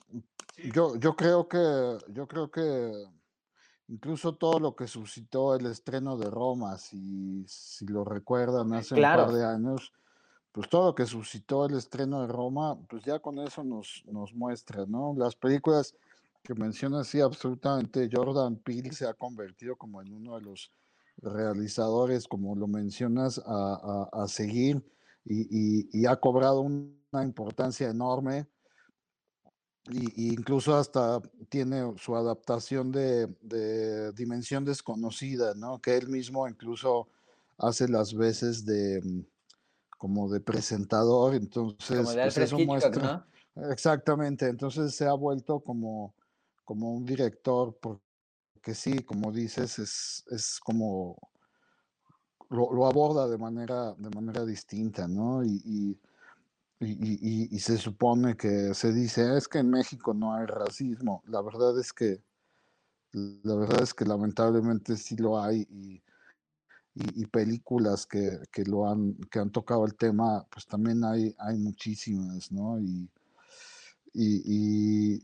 yo, 0.57 0.95
yo 0.97 1.15
creo 1.15 1.47
que, 1.47 1.97
yo 2.09 2.27
creo 2.27 2.51
que 2.51 2.91
incluso 3.87 4.35
todo 4.35 4.59
lo 4.59 4.75
que 4.75 4.87
suscitó 4.87 5.55
el 5.55 5.65
estreno 5.67 6.17
de 6.17 6.29
Roma, 6.29 6.77
si, 6.77 7.45
si 7.47 7.85
lo 7.85 8.03
recuerdan 8.03 8.73
hace 8.73 8.95
un 8.95 9.01
par 9.01 9.31
de 9.31 9.45
años, 9.45 9.93
pues 10.51 10.69
todo 10.69 10.87
lo 10.87 10.95
que 10.95 11.05
suscitó 11.05 11.65
el 11.65 11.75
estreno 11.75 12.21
de 12.21 12.27
Roma, 12.27 12.77
pues 12.89 13.03
ya 13.03 13.19
con 13.19 13.37
eso 13.39 13.63
nos, 13.63 14.03
nos 14.07 14.33
muestra, 14.33 14.85
¿no? 14.87 15.13
Las 15.15 15.35
películas 15.35 15.95
que 16.43 16.55
mencionas, 16.55 17.07
sí, 17.07 17.21
absolutamente, 17.21 18.09
Jordan 18.11 18.55
Peele 18.55 18.91
se 18.91 19.05
ha 19.05 19.13
convertido 19.13 19.75
como 19.75 20.01
en 20.01 20.13
uno 20.13 20.35
de 20.35 20.41
los 20.41 20.71
realizadores, 21.17 22.27
como 22.27 22.55
lo 22.55 22.67
mencionas, 22.67 23.41
a, 23.45 24.09
a, 24.11 24.27
seguir 24.27 24.83
y, 25.25 25.89
y, 25.91 26.05
ha 26.05 26.15
cobrado 26.15 26.61
una 26.61 27.23
importancia 27.23 27.89
enorme. 27.89 28.47
Y, 29.89 30.33
incluso 30.33 30.75
hasta 30.75 31.21
tiene 31.49 31.93
su 31.97 32.15
adaptación 32.15 32.91
de, 32.91 33.27
de, 33.41 34.11
Dimensión 34.13 34.65
Desconocida, 34.65 35.53
¿no? 35.55 35.79
Que 35.79 35.97
él 35.97 36.09
mismo 36.09 36.47
incluso 36.47 37.07
hace 37.57 37.87
las 37.87 38.13
veces 38.13 38.65
de 38.65 39.01
mm, 39.01 39.25
como 39.97 40.29
de 40.29 40.39
presentador, 40.39 41.33
entonces 41.33 42.07
pues 42.13 42.37
eso 42.37 42.59
muestra, 42.59 43.25
exactamente, 43.71 44.47
entonces 44.47 44.93
se 44.93 45.05
ha 45.07 45.13
vuelto 45.13 45.59
como, 45.59 46.13
como 46.63 46.93
un 46.93 47.03
director, 47.03 47.75
porque 47.81 48.75
sí, 48.75 48.99
como 48.99 49.31
dices, 49.31 49.79
es, 49.79 50.23
es 50.29 50.59
como 50.59 51.17
lo, 52.49 52.85
aborda 52.85 53.27
de 53.27 53.37
manera, 53.37 53.93
de 53.93 54.09
manera 54.09 54.45
distinta, 54.45 55.07
¿no? 55.07 55.43
Y, 55.43 55.61
y, 55.65 55.99
y, 56.79 57.59
se 57.59 57.77
supone 57.77 58.37
que 58.37 58.73
se 58.73 58.93
dice, 58.93 59.35
es 59.35 59.47
que 59.47 59.59
en 59.59 59.69
México 59.69 60.13
no 60.13 60.35
hay 60.35 60.45
racismo. 60.45 61.23
La 61.25 61.41
verdad 61.41 61.79
es 61.79 61.91
que, 61.91 62.21
la 63.11 63.55
verdad 63.55 63.81
es 63.81 63.93
que 63.93 64.05
lamentablemente 64.05 64.95
sí 64.95 65.15
lo 65.15 65.41
hay 65.41 65.67
y, 65.71 66.01
y, 66.93 67.25
películas 67.25 68.05
que, 68.05 68.39
que, 68.51 68.63
lo 68.63 68.87
han, 68.87 69.15
que 69.31 69.39
han 69.39 69.51
tocado 69.51 69.85
el 69.85 69.95
tema, 69.95 70.45
pues 70.51 70.67
también 70.67 71.03
hay, 71.03 71.35
hay 71.39 71.57
muchísimas, 71.57 72.51
¿no? 72.51 72.79
Y, 72.79 73.09
y, 74.13 75.19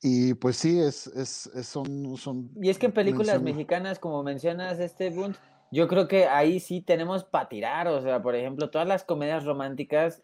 y, 0.00 0.34
pues 0.34 0.56
sí, 0.56 0.78
es, 0.78 1.08
es, 1.08 1.50
son, 1.66 2.16
son... 2.16 2.50
Y 2.60 2.70
es 2.70 2.78
que 2.78 2.86
en 2.86 2.92
películas 2.92 3.42
mexicanas, 3.42 3.98
como 3.98 4.22
mencionas, 4.22 4.78
este 4.78 5.10
Bunt, 5.10 5.36
yo 5.72 5.88
creo 5.88 6.06
que 6.06 6.26
ahí 6.26 6.60
sí 6.60 6.82
tenemos 6.82 7.24
para 7.24 7.48
tirar, 7.48 7.88
o 7.88 8.00
sea, 8.02 8.20
por 8.22 8.36
ejemplo, 8.36 8.70
todas 8.70 8.86
las 8.86 9.04
comedias 9.04 9.44
románticas, 9.44 10.22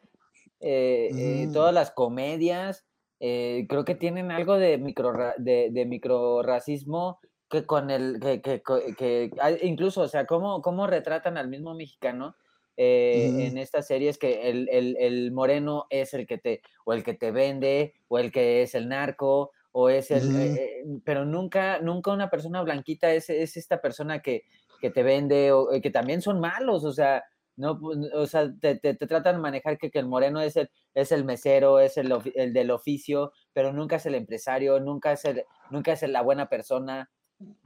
eh, 0.61 1.11
eh, 1.15 1.49
todas 1.53 1.73
las 1.73 1.91
comedias, 1.91 2.85
eh, 3.21 3.67
creo 3.69 3.85
que 3.85 3.95
tienen 3.95 4.31
algo 4.31 4.57
de 4.59 4.79
micro, 4.79 5.13
de, 5.39 5.71
de 5.71 5.87
micro 5.87 6.43
racismo 6.43 7.19
que 7.51 7.67
con 7.67 7.91
el, 7.91 8.21
que, 8.21 8.43
que, 8.43 8.63
que 8.97 9.31
incluso, 9.63 10.03
o 10.03 10.09
sea, 10.09 10.27
cómo, 10.27 10.63
cómo 10.63 10.87
retratan 10.87 11.39
al 11.39 11.49
mismo 11.49 11.75
mexicano 11.75 12.37
eh, 12.77 13.47
en 13.47 13.59
estas 13.59 13.89
series 13.89 14.19
que 14.19 14.49
el, 14.51 14.69
el, 14.71 14.97
el, 15.01 15.33
moreno 15.33 15.87
es 15.91 16.15
el 16.15 16.29
que 16.29 16.39
te, 16.39 16.63
o 16.85 16.93
el 16.93 17.03
que 17.03 17.15
te 17.15 17.33
vende, 17.33 17.95
o 18.07 18.19
el 18.19 18.31
que 18.31 18.63
es 18.63 18.75
el 18.77 18.89
narco, 18.89 19.51
o 19.73 19.89
es 19.89 20.13
el, 20.13 20.37
eh, 20.37 20.85
pero 21.05 21.25
nunca, 21.25 21.81
nunca 21.81 22.13
una 22.13 22.31
persona 22.31 22.63
blanquita 22.63 23.13
es, 23.13 23.31
es 23.31 23.57
esta 23.57 23.81
persona 23.81 24.21
que, 24.21 24.45
que 24.81 24.91
te 24.91 25.03
vende, 25.03 25.51
o 25.51 25.69
que 25.83 25.91
también 25.91 26.23
son 26.23 26.39
malos, 26.39 26.85
o 26.85 26.93
sea, 26.93 27.25
no, 27.59 27.79
o 28.15 28.27
sea, 28.27 28.51
te, 28.61 28.77
te, 28.77 28.95
tratan 28.95 29.37
de 29.37 29.43
manejar 29.43 29.79
que, 29.79 29.91
que, 29.91 29.99
el 29.99 30.07
moreno 30.07 30.41
es 30.41 30.57
el, 30.57 30.71
es 30.95 31.11
el 31.11 31.25
mesero, 31.25 31.81
es 31.81 31.97
el, 31.97 32.13
el, 32.37 32.53
del 32.53 32.71
oficio, 32.71 33.33
pero 33.53 33.73
nunca 33.73 33.97
es 33.97 34.07
el 34.07 34.15
empresario, 34.15 34.79
nunca 34.79 35.13
es, 35.13 35.25
el, 35.25 35.45
nunca 35.71 35.93
es 35.93 36.03
la 36.09 36.23
buena 36.23 36.49
persona. 36.49 37.11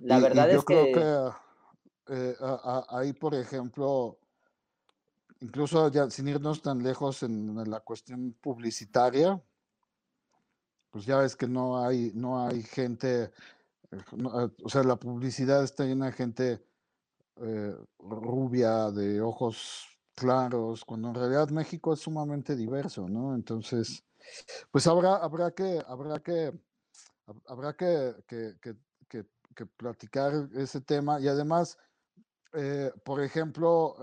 La 0.00 0.18
verdad 0.18 0.50
es 0.50 0.64
que... 0.64 0.74
Yo 0.74 0.92
creo 0.92 1.30
que 2.06 2.14
eh, 2.14 2.34
ahí, 2.88 3.12
por 3.12 3.34
ejemplo, 3.34 4.18
incluso 5.40 5.90
ya 5.90 6.08
sin 6.08 6.28
irnos 6.28 6.62
tan 6.62 6.82
lejos 6.82 7.22
en, 7.22 7.54
la 7.70 7.80
cuestión 7.80 8.34
publicitaria, 8.40 9.42
pues 10.90 11.04
ya 11.04 11.18
ves 11.18 11.36
que 11.36 11.48
no 11.48 11.84
hay, 11.84 12.12
no 12.14 12.46
hay 12.46 12.62
gente, 12.62 13.24
eh, 13.24 13.30
eh, 13.90 14.48
o 14.64 14.68
sea, 14.70 14.82
la 14.84 14.96
publicidad 14.96 15.62
está 15.62 15.84
llena 15.84 16.06
de 16.06 16.12
gente 16.12 16.71
rubia, 17.98 18.90
de 18.90 19.20
ojos 19.20 19.86
claros, 20.14 20.84
cuando 20.84 21.08
en 21.08 21.14
realidad 21.14 21.48
México 21.50 21.92
es 21.92 22.00
sumamente 22.00 22.54
diverso, 22.54 23.08
¿no? 23.08 23.34
Entonces, 23.34 24.04
pues 24.70 24.86
habrá, 24.86 25.16
habrá 25.16 25.50
que, 25.50 25.82
habrá 25.86 26.20
que, 26.20 26.52
habrá 27.46 27.74
que, 27.74 28.14
que, 28.26 28.56
que 28.60 28.76
que 29.54 29.66
platicar 29.66 30.48
ese 30.54 30.80
tema 30.80 31.20
y 31.20 31.28
además, 31.28 31.78
eh, 32.52 32.90
por 33.04 33.22
ejemplo, 33.22 33.96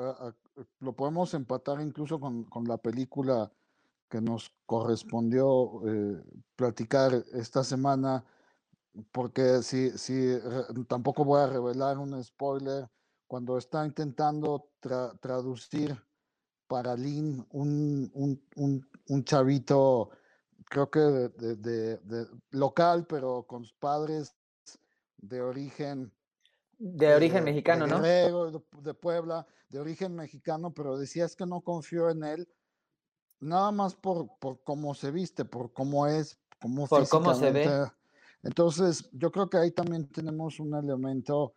lo 0.80 0.93
podemos 0.93 1.34
empatar 1.34 1.82
incluso 1.82 2.19
con, 2.19 2.43
con, 2.45 2.65
la 2.65 2.77
película 2.77 3.51
que 4.09 4.21
nos 4.21 4.51
correspondió 4.65 5.82
eh, 5.88 6.23
platicar 6.55 7.13
esta 7.34 7.63
semana, 7.63 8.23
porque 9.11 9.61
si, 9.61 9.91
si 9.97 10.38
tampoco 10.88 11.23
voy 11.23 11.41
a 11.41 11.47
revelar 11.47 11.97
un 11.97 12.21
spoiler, 12.23 12.89
cuando 13.30 13.59
está 13.59 13.86
intentando 13.86 14.71
traducir 15.21 15.95
para 16.67 16.95
Lynn 16.95 17.45
un, 17.51 18.09
un, 18.15 18.43
un, 18.55 18.89
un 19.07 19.23
chavito, 19.23 20.09
creo 20.65 20.89
que 20.89 20.99
de, 20.99 21.55
de, 21.55 21.97
de, 21.97 22.27
local, 22.49 23.05
pero 23.07 23.43
con 23.43 23.63
sus 23.63 23.75
padres 23.75 24.36
de 25.17 25.41
origen. 25.41 26.11
De 26.80 27.13
origen 27.13 27.43
mexicano, 27.43 27.86
¿no? 27.86 28.01
De, 28.01 28.93
Puebla, 28.99 29.45
de 29.69 29.80
origen 29.80 30.15
mexicano, 30.15 30.73
pero 30.73 30.97
decías 30.97 31.36
que 31.36 31.45
no 31.45 31.61
confío 31.61 32.09
en 32.09 32.23
él, 32.23 32.49
nada 33.39 33.71
más 33.71 33.93
por, 33.93 34.39
por 34.39 34.63
cómo 34.63 34.95
se 34.95 35.11
viste, 35.11 35.45
por 35.45 35.71
cómo 35.71 36.07
es, 36.07 36.39
cómo 36.59 36.88
por 36.88 37.07
cómo 37.07 37.36
se 37.36 37.51
ve. 37.51 37.91
Entonces, 38.41 39.07
yo 39.11 39.32
creo 39.32 39.47
que 39.51 39.57
ahí 39.57 39.69
también 39.69 40.07
tenemos 40.11 40.59
un 40.59 40.73
elemento 40.73 41.53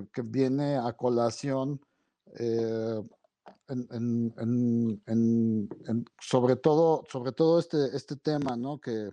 que, 0.00 0.22
viene 0.22 0.76
a 0.76 0.92
colación, 0.92 1.80
eh, 2.38 3.02
sobre 6.20 6.56
todo, 6.56 7.04
sobre 7.10 7.32
todo 7.32 7.58
este, 7.58 7.94
este 7.94 8.16
tema, 8.16 8.56
¿no? 8.56 8.78
Que, 8.78 9.10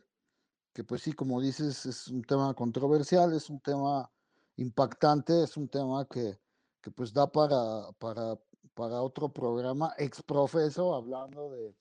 que 0.74 0.84
pues 0.84 1.02
sí, 1.02 1.14
como 1.14 1.42
dices, 1.42 1.86
es 1.86 2.08
un 2.08 2.24
tema 2.24 2.54
controversial, 2.54 3.34
es 3.34 3.50
un 3.50 3.60
tema 3.60 4.10
impactante, 4.58 5.44
es 5.44 5.58
un 5.58 5.68
tema 5.68 6.06
que, 6.06 6.38
que 6.82 6.92
pues 6.92 7.14
da 7.14 7.28
para, 7.28 7.92
para, 7.98 8.38
para 8.74 9.02
otro 9.02 9.30
programa 9.30 9.94
exprofeso 9.98 10.96
hablando 10.96 11.52
de, 11.52 11.76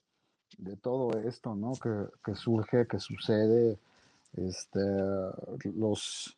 de 0.58 0.76
todo 0.76 1.16
esto, 1.18 1.54
¿no? 1.54 1.72
Que, 1.72 2.08
que, 2.24 2.34
surge, 2.34 2.86
que 2.88 2.98
sucede, 2.98 3.78
este, 4.34 4.80
los, 5.74 6.36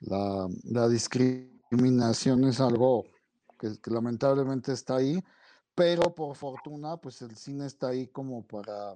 la, 0.00 0.48
la 0.64 0.88
discriminación 0.88 1.53
es 2.48 2.60
algo 2.60 3.04
que, 3.58 3.80
que, 3.80 3.90
lamentablemente 3.90 4.72
está 4.72 4.96
ahí, 4.96 5.22
pero 5.74 6.14
por 6.14 6.36
fortuna, 6.36 6.96
pues 6.96 7.22
el 7.22 7.36
cine 7.36 7.66
está 7.66 7.88
ahí 7.88 8.06
como 8.08 8.46
para, 8.46 8.94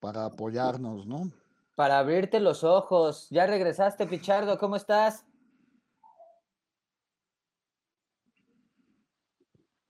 para 0.00 0.26
apoyarnos, 0.26 1.06
¿no? 1.06 1.30
para 1.80 1.98
abrirte 1.98 2.40
los 2.40 2.62
ojos. 2.62 3.26
Ya 3.30 3.46
regresaste, 3.46 4.06
Pichardo, 4.06 4.58
¿cómo 4.58 4.76
estás? 4.76 5.24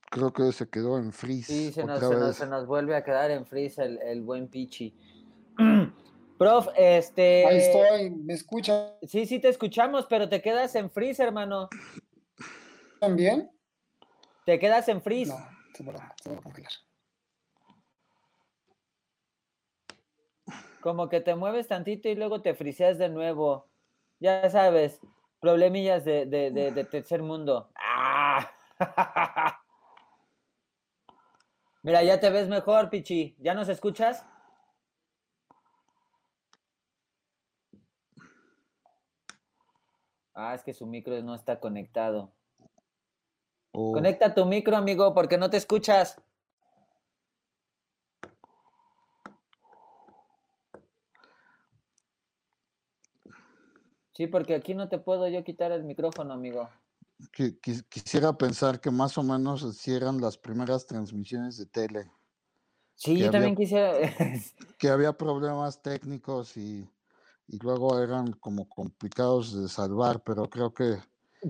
Creo 0.08 0.32
que 0.32 0.52
se 0.52 0.68
quedó 0.68 0.98
en 0.98 1.12
freeze. 1.12 1.52
Sí, 1.52 1.72
se 1.72 1.84
nos, 1.84 2.66
vuelve 2.68 2.94
a 2.94 3.02
quedar 3.02 3.32
en 3.32 3.44
freeze 3.44 3.82
el, 3.82 4.22
buen 4.22 4.46
Pichi. 4.46 4.96
Prof, 6.40 6.68
este. 6.74 7.44
Ahí 7.44 7.58
estoy, 7.58 8.08
¿me 8.08 8.32
escucha? 8.32 8.94
Sí, 9.02 9.26
sí, 9.26 9.40
te 9.40 9.50
escuchamos, 9.50 10.06
pero 10.06 10.26
te 10.26 10.40
quedas 10.40 10.74
en 10.74 10.90
freeze, 10.90 11.22
hermano. 11.22 11.68
¿También? 12.98 13.50
Te 14.46 14.58
quedas 14.58 14.88
en 14.88 15.02
freeze. 15.02 15.30
No, 15.30 15.36
se 15.74 15.84
me 15.84 15.92
va 15.92 16.14
a 16.38 16.42
congelar. 16.42 16.72
Como 20.80 21.10
que 21.10 21.20
te 21.20 21.34
mueves 21.34 21.68
tantito 21.68 22.08
y 22.08 22.14
luego 22.14 22.40
te 22.40 22.54
friseas 22.54 22.96
de 22.96 23.10
nuevo. 23.10 23.68
Ya 24.18 24.48
sabes, 24.48 24.98
problemillas 25.40 26.06
de, 26.06 26.24
de, 26.24 26.84
tercer 26.86 27.22
mundo. 27.22 27.70
¡Ah! 27.74 28.50
Mira, 31.82 32.02
ya 32.02 32.18
te 32.18 32.30
ves 32.30 32.48
mejor, 32.48 32.88
Pichi. 32.88 33.36
¿Ya 33.40 33.52
nos 33.52 33.68
escuchas? 33.68 34.24
Ah, 40.42 40.54
es 40.54 40.62
que 40.62 40.72
su 40.72 40.86
micro 40.86 41.20
no 41.22 41.34
está 41.34 41.60
conectado. 41.60 42.32
Conecta 43.72 44.34
tu 44.34 44.46
micro, 44.46 44.74
amigo, 44.74 45.12
porque 45.12 45.36
no 45.36 45.50
te 45.50 45.58
escuchas. 45.58 46.18
Sí, 54.14 54.28
porque 54.28 54.54
aquí 54.54 54.74
no 54.74 54.88
te 54.88 54.98
puedo 54.98 55.28
yo 55.28 55.44
quitar 55.44 55.72
el 55.72 55.84
micrófono, 55.84 56.32
amigo. 56.32 56.70
quisiera 57.90 58.32
pensar 58.32 58.80
que 58.80 58.90
más 58.90 59.18
o 59.18 59.22
menos 59.22 59.76
cierran 59.76 60.22
las 60.22 60.38
primeras 60.38 60.86
transmisiones 60.86 61.58
de 61.58 61.66
tele. 61.66 62.10
Sí, 62.94 63.18
yo 63.18 63.30
también 63.30 63.56
quisiera. 63.56 63.92
que 64.78 64.88
había 64.88 65.12
problemas 65.12 65.82
técnicos 65.82 66.56
y, 66.56 66.88
y 67.50 67.58
luego 67.58 68.00
eran 68.00 68.32
como 68.34 68.68
complicados 68.68 69.60
de 69.60 69.68
salvar, 69.68 70.22
pero 70.22 70.48
creo 70.48 70.72
que 70.72 70.98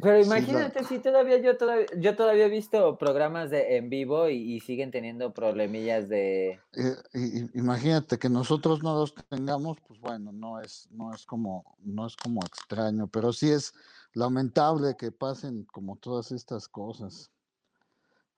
pero 0.01 0.21
imagínate 0.21 0.85
si 0.85 1.01
todavía 1.01 1.39
yo 1.39 1.57
todavía 1.57 1.87
yo 1.99 2.15
todavía 2.15 2.47
he 2.47 2.49
visto 2.49 2.97
programas 2.97 3.51
de 3.51 3.77
en 3.77 3.91
vivo 3.91 4.29
y, 4.29 4.61
siguen 4.61 4.93
teniendo 4.93 5.35
problemillas 5.35 6.09
de 6.09 6.61
eh, 6.77 7.49
imagínate 7.55 8.17
que 8.17 8.29
nosotros 8.29 8.85
no 8.85 8.95
los 8.95 9.13
tengamos, 9.29 9.79
pues 9.87 9.99
bueno, 10.01 10.31
no 10.33 10.61
es 10.61 10.89
no 10.93 11.13
es 11.13 11.27
como 11.27 11.77
no 11.81 12.07
es 12.07 12.15
como 12.17 12.41
extraño, 12.47 13.09
pero 13.09 13.33
sí 13.33 13.51
es 13.51 13.75
lamentable 14.15 14.97
que 14.97 15.11
pasen 15.11 15.65
como 15.65 15.97
todas 15.97 16.31
estas 16.31 16.69
cosas. 16.69 17.33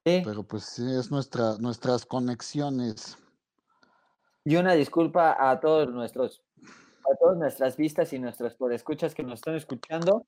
Sí. 0.06 0.22
Pero 0.24 0.42
pues 0.44 0.64
sí 0.64 0.84
es 0.98 1.10
nuestra 1.10 1.58
nuestras 1.58 2.06
conexiones. 2.06 3.18
Y 4.44 4.56
una 4.56 4.72
disculpa 4.72 5.36
a 5.38 5.60
todos 5.60 5.92
nuestros 5.92 6.42
a 7.10 7.16
todas 7.16 7.36
nuestras 7.36 7.76
vistas 7.76 8.12
y 8.12 8.18
nuestros 8.18 8.56
escuchas 8.70 9.14
que 9.14 9.22
nos 9.22 9.34
están 9.34 9.56
escuchando. 9.56 10.26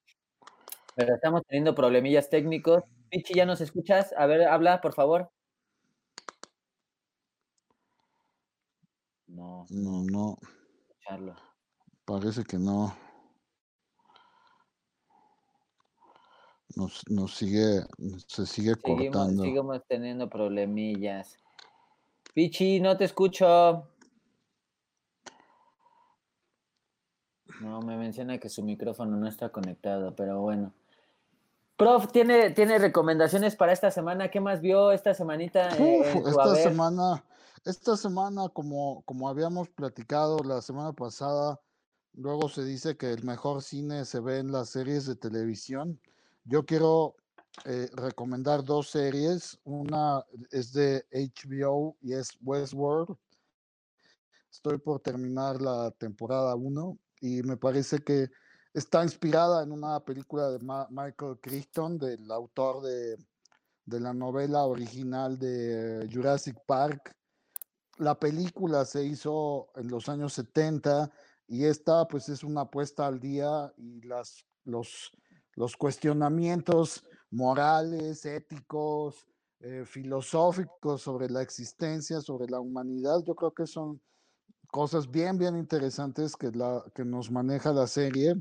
Pero 0.97 1.15
estamos 1.15 1.43
teniendo 1.47 1.75
problemillas 1.75 2.31
técnicos. 2.31 2.85
Pichi, 3.11 3.35
¿ya 3.35 3.47
nos 3.47 3.61
escuchas? 3.61 4.15
A 4.17 4.27
ver, 4.27 4.47
habla, 4.47 4.81
por 4.81 4.95
favor. 4.95 5.31
No. 9.27 9.67
No, 9.71 10.05
no. 10.05 10.39
Parece 12.05 12.45
que 12.45 12.59
no. 12.59 12.95
Nos, 16.77 17.03
nos 17.09 17.35
sigue, 17.35 17.83
se 18.27 18.47
sigue 18.47 18.75
cortando. 18.77 19.43
Seguimos 19.43 19.83
teniendo 19.87 20.29
problemillas. 20.29 21.37
Pichi, 22.35 22.81
no 22.81 22.97
te 22.97 23.05
escucho. 23.05 23.94
No, 27.61 27.81
me 27.81 27.97
menciona 27.97 28.39
que 28.39 28.49
su 28.49 28.63
micrófono 28.63 29.17
no 29.17 29.29
está 29.29 29.51
conectado, 29.51 30.15
pero 30.15 30.41
bueno. 30.41 30.73
Prof, 31.77 32.11
¿tiene, 32.13 32.51
¿tiene 32.51 32.79
recomendaciones 32.79 33.57
para 33.57 33.73
esta 33.73 33.91
semana? 33.91 34.31
¿Qué 34.31 34.41
más 34.41 34.61
vio 34.61 34.93
esta 34.93 35.15
semanita? 35.15 35.69
esta 35.69 36.55
semana, 36.57 37.25
esta 37.65 37.97
semana, 37.97 38.49
como, 38.49 39.03
como 39.03 39.29
habíamos 39.29 39.69
platicado 39.69 40.39
la 40.45 40.63
semana 40.63 40.93
pasada, 40.93 41.61
luego 42.13 42.49
se 42.49 42.65
dice 42.65 42.97
que 42.97 43.13
el 43.13 43.25
mejor 43.25 43.63
cine 43.63 44.05
se 44.05 44.21
ve 44.21 44.39
en 44.39 44.53
las 44.53 44.71
series 44.71 45.07
de 45.07 45.17
televisión. 45.17 45.99
Yo 46.45 46.65
quiero 46.65 47.17
eh, 47.65 47.89
recomendar 47.95 48.65
dos 48.65 48.91
series. 48.91 49.59
Una 49.65 50.25
es 50.51 50.73
de 50.73 51.07
HBO 51.13 51.97
y 52.03 52.15
es 52.15 52.31
Westworld. 52.43 53.17
Estoy 54.51 54.79
por 54.79 55.01
terminar 55.01 55.61
la 55.61 55.91
temporada 55.93 56.55
1 56.55 56.99
y 57.25 57.43
me 57.43 57.57
parece 57.57 57.99
que 58.01 58.31
Está 58.75 59.05
inspirada 59.05 59.63
en 59.63 59.71
una 59.71 60.01
película 60.01 60.51
de 60.51 60.59
Michael 60.59 61.39
Crichton, 61.41 61.97
del 61.97 62.29
autor 62.29 62.83
de, 62.83 63.17
la 64.01 64.13
novela 64.13 64.65
original 64.65 65.39
de 65.39 66.09
Jurassic 66.13 66.59
Park. 66.67 67.15
La 67.99 68.19
película 68.19 68.85
se 68.85 69.05
hizo 69.05 69.69
en 69.77 69.87
los 69.87 70.09
años 70.09 70.33
70 70.33 71.09
y 71.47 71.67
esta 71.67 72.09
pues 72.09 72.29
es 72.29 72.43
una 72.43 72.63
apuesta 72.63 73.07
al 73.07 73.21
día 73.21 73.73
y 73.77 74.01
las, 74.01 74.45
los, 74.65 75.13
los 75.53 75.77
cuestionamientos 75.77 77.05
morales, 77.31 78.27
éticos, 78.27 79.25
eh, 79.61 79.85
filosóficos 79.87 81.01
sobre 81.01 81.31
la 81.31 81.43
existencia, 81.43 82.21
sobre 82.21 82.51
la 82.51 82.59
humanidad, 82.59 83.23
yo 83.25 83.37
creo 83.37 83.55
que 83.55 83.69
son 83.69 84.01
cosas 84.75 85.09
bien, 85.09 85.39
bien 85.39 85.57
interesantes 85.57 86.35
que, 86.35 86.51
la, 86.51 86.83
que 86.97 87.05
nos 87.05 87.31
maneja 87.31 87.73
la 87.73 87.87
serie 87.87 88.35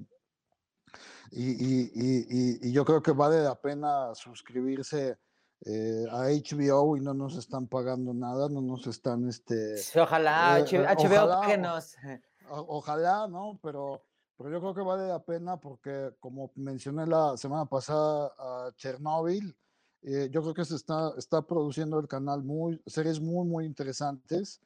y, 1.29 2.71
yo 2.71 2.83
creo 2.85 3.03
que 3.03 3.11
vale 3.11 3.43
la 3.43 3.53
pena 3.53 4.15
suscribirse 4.15 5.15
eh, 5.63 6.05
a 6.09 6.29
HBO 6.29 6.97
y 6.97 7.01
no 7.01 7.13
nos 7.13 7.37
están 7.37 7.67
pagando 7.67 8.15
nada, 8.15 8.49
no 8.49 8.61
nos 8.61 8.87
están, 8.87 9.29
este... 9.29 9.75
Ojalá, 9.95 10.57
HBO, 10.61 11.43
eh, 11.45 12.21
ojalá, 12.49 13.27
¿no? 13.27 13.59
Pero, 13.61 14.03
pero 14.35 14.49
yo 14.49 14.59
creo 14.59 14.73
que 14.73 14.81
vale 14.81 15.07
la 15.07 15.23
pena 15.23 15.57
porque, 15.57 16.15
como 16.19 16.51
mencioné 16.55 17.05
la 17.05 17.37
semana 17.37 17.65
pasada 17.65 18.33
a 18.39 18.71
Chernobyl, 18.75 19.55
eh, 20.01 20.29
yo 20.31 20.41
creo 20.41 20.55
que 20.55 20.65
se 20.65 20.77
está, 20.77 21.13
está 21.15 21.43
produciendo 21.43 21.99
el 21.99 22.07
canal 22.07 22.41
muy, 22.41 22.81
series 22.87 23.21
muy, 23.21 23.47
muy 23.47 23.65
interesantes. 23.65 24.59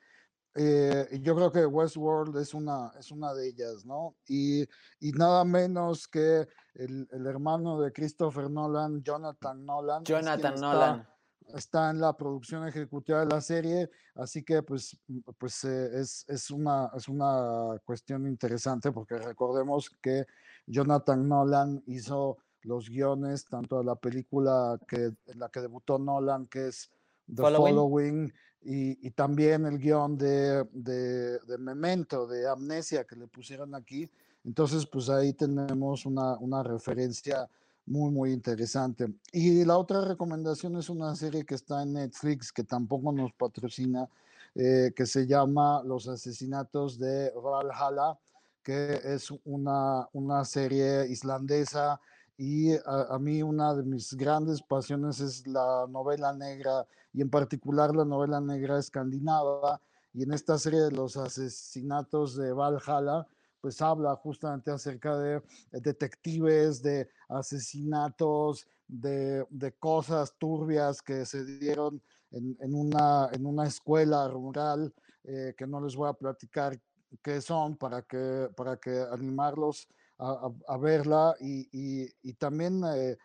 Eh, 0.59 1.19
yo 1.21 1.35
creo 1.35 1.51
que 1.51 1.67
Westworld 1.67 2.35
es 2.37 2.55
una, 2.55 2.91
es 2.97 3.11
una 3.11 3.31
de 3.35 3.49
ellas, 3.49 3.85
¿no? 3.85 4.15
Y, 4.27 4.63
y 4.99 5.11
nada 5.11 5.45
menos 5.45 6.07
que 6.07 6.47
el, 6.73 7.07
el, 7.11 7.27
hermano 7.27 7.79
de 7.79 7.91
Christopher 7.91 8.49
Nolan, 8.49 9.03
Jonathan 9.03 9.63
Nolan. 9.63 10.03
Jonathan 10.03 10.55
Nolan. 10.59 11.07
Está, 11.53 11.91
en 11.91 12.01
la 12.01 12.17
producción 12.17 12.67
ejecutiva 12.67 13.19
de 13.19 13.27
la 13.27 13.39
serie, 13.39 13.89
así 14.15 14.43
que 14.43 14.63
pues, 14.63 14.99
pues 15.37 15.63
eh, 15.63 15.91
es, 15.93 16.25
es, 16.27 16.49
una, 16.49 16.89
es 16.95 17.07
una 17.07 17.79
cuestión 17.85 18.25
interesante 18.25 18.91
porque 18.91 19.17
recordemos 19.19 19.91
que 20.01 20.25
Jonathan 20.65 21.27
Nolan 21.27 21.83
hizo 21.85 22.39
los 22.63 22.89
guiones 22.89 23.45
tanto 23.45 23.77
de 23.77 23.85
la 23.85 23.95
película 23.95 24.79
que, 24.87 25.13
en 25.27 25.39
la 25.39 25.49
que 25.49 25.61
debutó 25.61 25.99
Nolan, 25.99 26.47
que 26.47 26.69
es 26.69 26.91
The 27.27 27.43
Following 27.43 28.33
y, 28.61 29.11
también 29.11 29.65
el 29.65 29.79
guion 29.79 30.17
de, 30.17 30.63
de, 30.73 31.57
Memento, 31.57 32.27
de 32.27 32.49
Amnesia, 32.49 33.05
que 33.05 33.15
le 33.15 33.27
pusieron 33.27 33.73
aquí. 33.75 34.09
Entonces, 34.43 34.85
pues 34.85 35.09
ahí 35.09 35.33
tenemos 35.33 36.05
una, 36.05 36.37
una 36.37 36.63
referencia 36.63 37.47
muy, 37.85 38.11
muy 38.11 38.31
interesante. 38.31 39.07
Y 39.31 39.63
la 39.63 39.77
otra 39.77 40.01
recomendación 40.01 40.75
es 40.75 40.89
una 40.89 41.15
serie 41.15 41.45
que 41.45 41.55
está 41.55 41.83
en 41.83 41.93
Netflix, 41.93 42.51
que 42.51 42.63
tampoco 42.63 43.11
nos 43.11 43.31
patrocina, 43.33 44.09
eh, 44.55 44.91
que 44.95 45.05
se 45.05 45.25
llama 45.25 45.81
Los 45.83 46.07
asesinatos 46.07 46.99
de 46.99 47.31
Valhalla, 47.31 48.17
que 48.63 48.99
es 49.03 49.31
una, 49.45 50.09
una 50.11 50.43
serie 50.43 51.07
islandesa 51.07 52.01
y 52.37 52.71
a, 52.85 53.17
mí 53.19 53.41
una 53.41 53.73
de 53.73 53.83
mis 53.83 54.13
grandes 54.13 54.61
pasiones 54.61 55.19
es 55.19 55.47
la 55.47 55.87
novela 55.89 56.33
negra 56.33 56.85
y 57.11 57.21
en 57.21 57.31
particular 57.31 57.95
la 57.95 58.05
novela 58.05 58.39
negra 58.39 58.77
escandinava 58.77 59.81
y 60.13 60.21
en 60.21 60.33
esta 60.33 60.57
serie 60.59 60.81
de 60.81 60.91
los 60.91 61.17
asesinatos 61.17 62.35
de 62.35 62.53
Valhalla 62.53 63.27
pues 63.59 63.81
habla 63.81 64.15
justamente 64.15 64.69
acerca 64.69 65.17
de 65.17 65.41
detectives, 65.71 66.81
de 66.83 67.09
asesinatos, 67.27 68.67
de, 68.87 69.45
cosas 69.79 70.35
turbias 70.37 71.01
que 71.01 71.25
se 71.25 71.43
dieron 71.43 71.99
en, 72.29 72.55
una, 72.75 73.29
en 73.31 73.47
una 73.47 73.65
escuela 73.65 74.27
rural 74.27 74.93
eh, 75.23 75.55
que 75.57 75.65
no 75.65 75.81
les 75.81 75.95
voy 75.95 76.07
a 76.07 76.13
platicar 76.13 76.79
qué 77.23 77.41
son 77.41 77.75
para 77.75 78.03
que, 78.03 78.49
para 78.55 78.77
que 78.77 79.03
animarlos 79.11 79.87
a, 80.19 80.77
verla 80.77 81.35
y, 81.39 82.33
también 82.33 82.81
eh, 82.95 83.17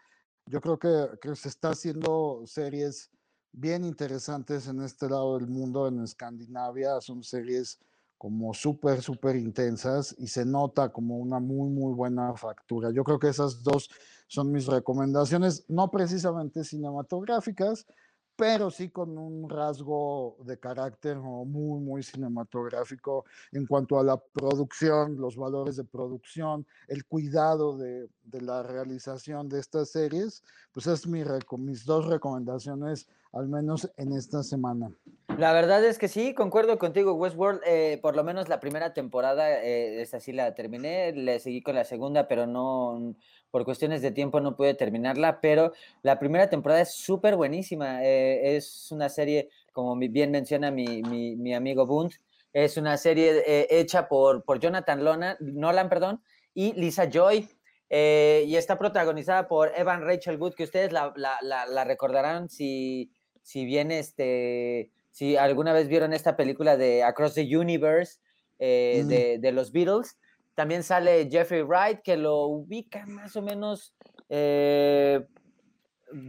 yo 0.47 0.61
creo 0.61 0.79
que, 0.79 1.35
se 1.35 1.49
está 1.49 1.71
haciendo 1.71 2.43
series 2.47 3.11
bien 3.53 3.85
interesantes 3.85 4.67
en 4.69 4.83
este 4.83 5.09
lado 5.09 5.39
del 5.39 5.49
mundo, 5.49 5.89
en 5.89 6.03
Escandinavia, 6.03 7.01
son 7.01 7.23
series 7.23 7.79
como 8.19 8.55
súper, 8.55 9.03
súper 9.03 9.37
intensas 9.37 10.15
y 10.19 10.29
se 10.29 10.45
nota 10.45 10.91
como 10.91 11.19
una 11.19 11.41
muy, 11.41 11.69
muy 11.71 11.93
buena 11.93 12.35
factura. 12.37 12.91
Yo 12.93 13.03
creo 13.03 13.19
que 13.19 13.29
esas 13.29 13.63
dos 13.63 13.91
son 14.29 14.53
mis 14.53 14.67
recomendaciones, 14.67 15.65
no 15.69 15.91
precisamente 15.91 16.65
cinematográficas, 16.65 17.85
pero 18.37 18.71
sí 18.71 18.89
con 18.89 19.19
un 19.19 19.49
rasgo 19.49 20.37
de 20.45 20.59
carácter 20.59 21.17
muy, 21.19 21.81
muy 21.81 22.03
cinematográfico 22.03 23.25
en 23.53 23.67
cuanto 23.67 23.99
a 23.99 24.05
la 24.05 24.17
producción, 24.17 25.17
los 25.17 25.37
valores 25.37 25.77
de 25.77 25.85
producción, 25.85 26.67
el 26.89 27.05
cuidado 27.05 27.77
de, 27.77 28.09
de 28.25 28.41
la 28.41 28.63
realización 28.63 29.49
de 29.49 29.61
estas 29.61 29.91
series, 29.91 30.43
pues 30.73 30.87
es 30.87 31.07
mi, 31.07 31.23
mis 31.59 31.85
dos 31.85 32.07
recomendaciones 32.07 33.07
al 33.33 33.49
menos 33.49 33.91
en 33.97 34.13
esta 34.13 34.43
semana. 34.43 34.93
La 35.39 35.53
verdad 35.53 35.83
es 35.85 35.99
que 35.99 36.09
sí, 36.09 36.35
concuerdo 36.35 36.79
contigo, 36.79 37.15
Westworld, 37.15 37.63
eh, 37.67 37.99
por 38.03 38.15
lo 38.15 38.25
menos 38.25 38.49
la 38.51 38.61
primera 38.61 38.93
temporada, 38.93 39.63
eh, 39.63 40.03
esa 40.03 40.21
sí 40.21 40.33
la 40.33 40.55
terminé, 40.55 41.13
le 41.13 41.41
seguí 41.41 41.63
con 41.63 41.75
la 41.75 41.85
segunda, 41.85 42.29
pero 42.29 42.47
no, 42.47 43.15
por 43.51 43.65
cuestiones 43.65 44.03
de 44.03 44.11
tiempo 44.11 44.41
no 44.41 44.55
pude 44.55 44.75
terminarla, 44.75 45.41
pero 45.41 45.73
la 46.03 46.19
primera 46.19 46.51
temporada 46.51 46.83
es 46.83 46.93
súper 46.93 47.37
buenísima, 47.37 48.05
eh, 48.05 48.57
es 48.57 48.93
una 48.93 49.09
serie, 49.09 49.49
como 49.73 49.97
bien 49.97 50.31
menciona 50.31 50.71
mi, 50.71 51.03
mi, 51.03 51.55
amigo 51.55 51.87
Bunt, 51.87 52.13
es 52.53 52.77
una 52.77 52.99
serie 52.99 53.43
eh, 53.47 53.67
hecha 53.71 54.09
por, 54.09 54.45
por 54.45 54.61
Jonathan 54.61 55.03
Lona, 55.03 55.39
Nolan, 55.41 55.89
perdón, 55.89 56.23
y 56.53 56.75
Lisa 56.75 57.09
Joy, 57.11 57.49
y 57.95 58.57
está 58.57 58.79
protagonizada 58.79 59.49
por 59.49 59.71
Evan 59.77 60.03
Rachel 60.03 60.39
Wood, 60.39 60.55
que 60.55 60.65
ustedes 60.65 60.93
la, 60.93 61.13
la 61.43 61.85
recordarán 61.85 62.49
si, 62.49 63.11
si 63.43 63.65
bien 63.65 63.91
este 63.91 64.91
si 65.13 65.37
alguna 65.37 65.73
vez 65.73 65.89
vieron 65.89 66.13
esta 66.15 66.37
película 66.37 66.77
de 66.77 67.05
Across 67.05 67.35
the 67.35 67.57
Universe 67.57 68.19
eh, 68.59 69.03
mm. 69.05 69.41
de, 69.41 69.53
los 69.53 69.71
Beatles, 69.71 70.19
también 70.55 70.83
sale 70.83 71.29
Jeffrey 71.31 71.63
Wright, 71.63 72.01
que 72.01 72.17
lo 72.17 72.47
ubica 72.47 73.05
más 73.07 73.37
o 73.37 73.43
menos. 73.43 73.95
Eh, 74.31 75.25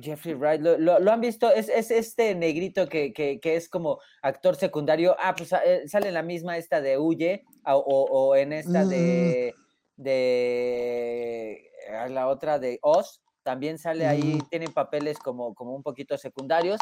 Jeffrey 0.02 0.34
Wright, 0.34 0.62
¿lo, 0.62 1.12
han 1.12 1.22
visto? 1.22 1.50
Es, 1.50 1.70
este 1.70 2.36
negrito 2.36 2.88
que, 2.88 3.40
es 3.42 3.70
como 3.70 4.00
actor 4.22 4.56
secundario. 4.58 5.16
Ah, 5.18 5.34
pues 5.36 5.54
eh, 5.66 5.84
sale 5.88 6.10
en 6.10 6.14
la 6.14 6.24
misma 6.24 6.58
esta 6.58 6.82
de 6.82 6.98
Huye, 6.98 7.46
o, 7.66 8.36
en 8.36 8.52
esta 8.52 8.86
de, 8.86 9.54
mm. 9.98 10.02
de 10.04 11.72
la 12.10 12.28
otra 12.28 12.60
de 12.60 12.80
Oz. 12.82 13.22
También 13.44 13.78
sale 13.78 14.08
ahí, 14.08 14.42
tienen 14.50 14.72
papeles 14.72 15.20
como, 15.20 15.54
como 15.54 15.76
un 15.76 15.84
poquito 15.84 16.18
secundarios. 16.18 16.80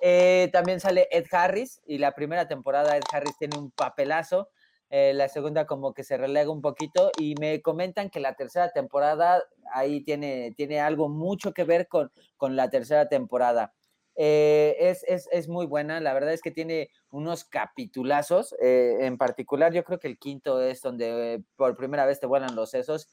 Eh, 0.00 0.48
también 0.52 0.80
sale 0.80 1.08
Ed 1.10 1.26
Harris 1.30 1.82
y 1.86 1.98
la 1.98 2.14
primera 2.14 2.48
temporada 2.48 2.96
Ed 2.96 3.02
Harris 3.12 3.36
tiene 3.38 3.58
un 3.58 3.70
papelazo. 3.70 4.48
Eh, 4.88 5.12
la 5.14 5.28
segunda 5.28 5.66
como 5.66 5.94
que 5.94 6.02
se 6.02 6.16
relega 6.16 6.50
un 6.50 6.62
poquito 6.62 7.12
y 7.16 7.36
me 7.38 7.62
comentan 7.62 8.10
que 8.10 8.18
la 8.18 8.34
tercera 8.34 8.72
temporada 8.72 9.40
ahí 9.72 10.00
tiene, 10.02 10.52
tiene 10.56 10.80
algo 10.80 11.08
mucho 11.08 11.54
que 11.54 11.62
ver 11.62 11.86
con, 11.86 12.10
con 12.36 12.56
la 12.56 12.70
tercera 12.70 13.08
temporada. 13.08 13.72
Eh, 14.16 14.76
es, 14.80 15.04
es, 15.06 15.28
es, 15.30 15.48
muy 15.48 15.66
buena, 15.66 16.00
la 16.00 16.12
verdad 16.12 16.32
es 16.32 16.42
que 16.42 16.50
tiene 16.50 16.90
unos 17.10 17.44
capitulazos, 17.44 18.54
en 18.60 19.16
particular 19.16 19.72
yo 19.72 19.84
creo 19.84 20.00
que 20.00 20.08
el 20.08 20.18
quinto 20.18 20.60
es 20.60 20.82
donde 20.82 21.42
por 21.56 21.76
primera 21.76 22.04
vez 22.04 22.18
te 22.18 22.26
vuelan 22.26 22.56
los 22.56 22.70
sesos, 22.70 23.08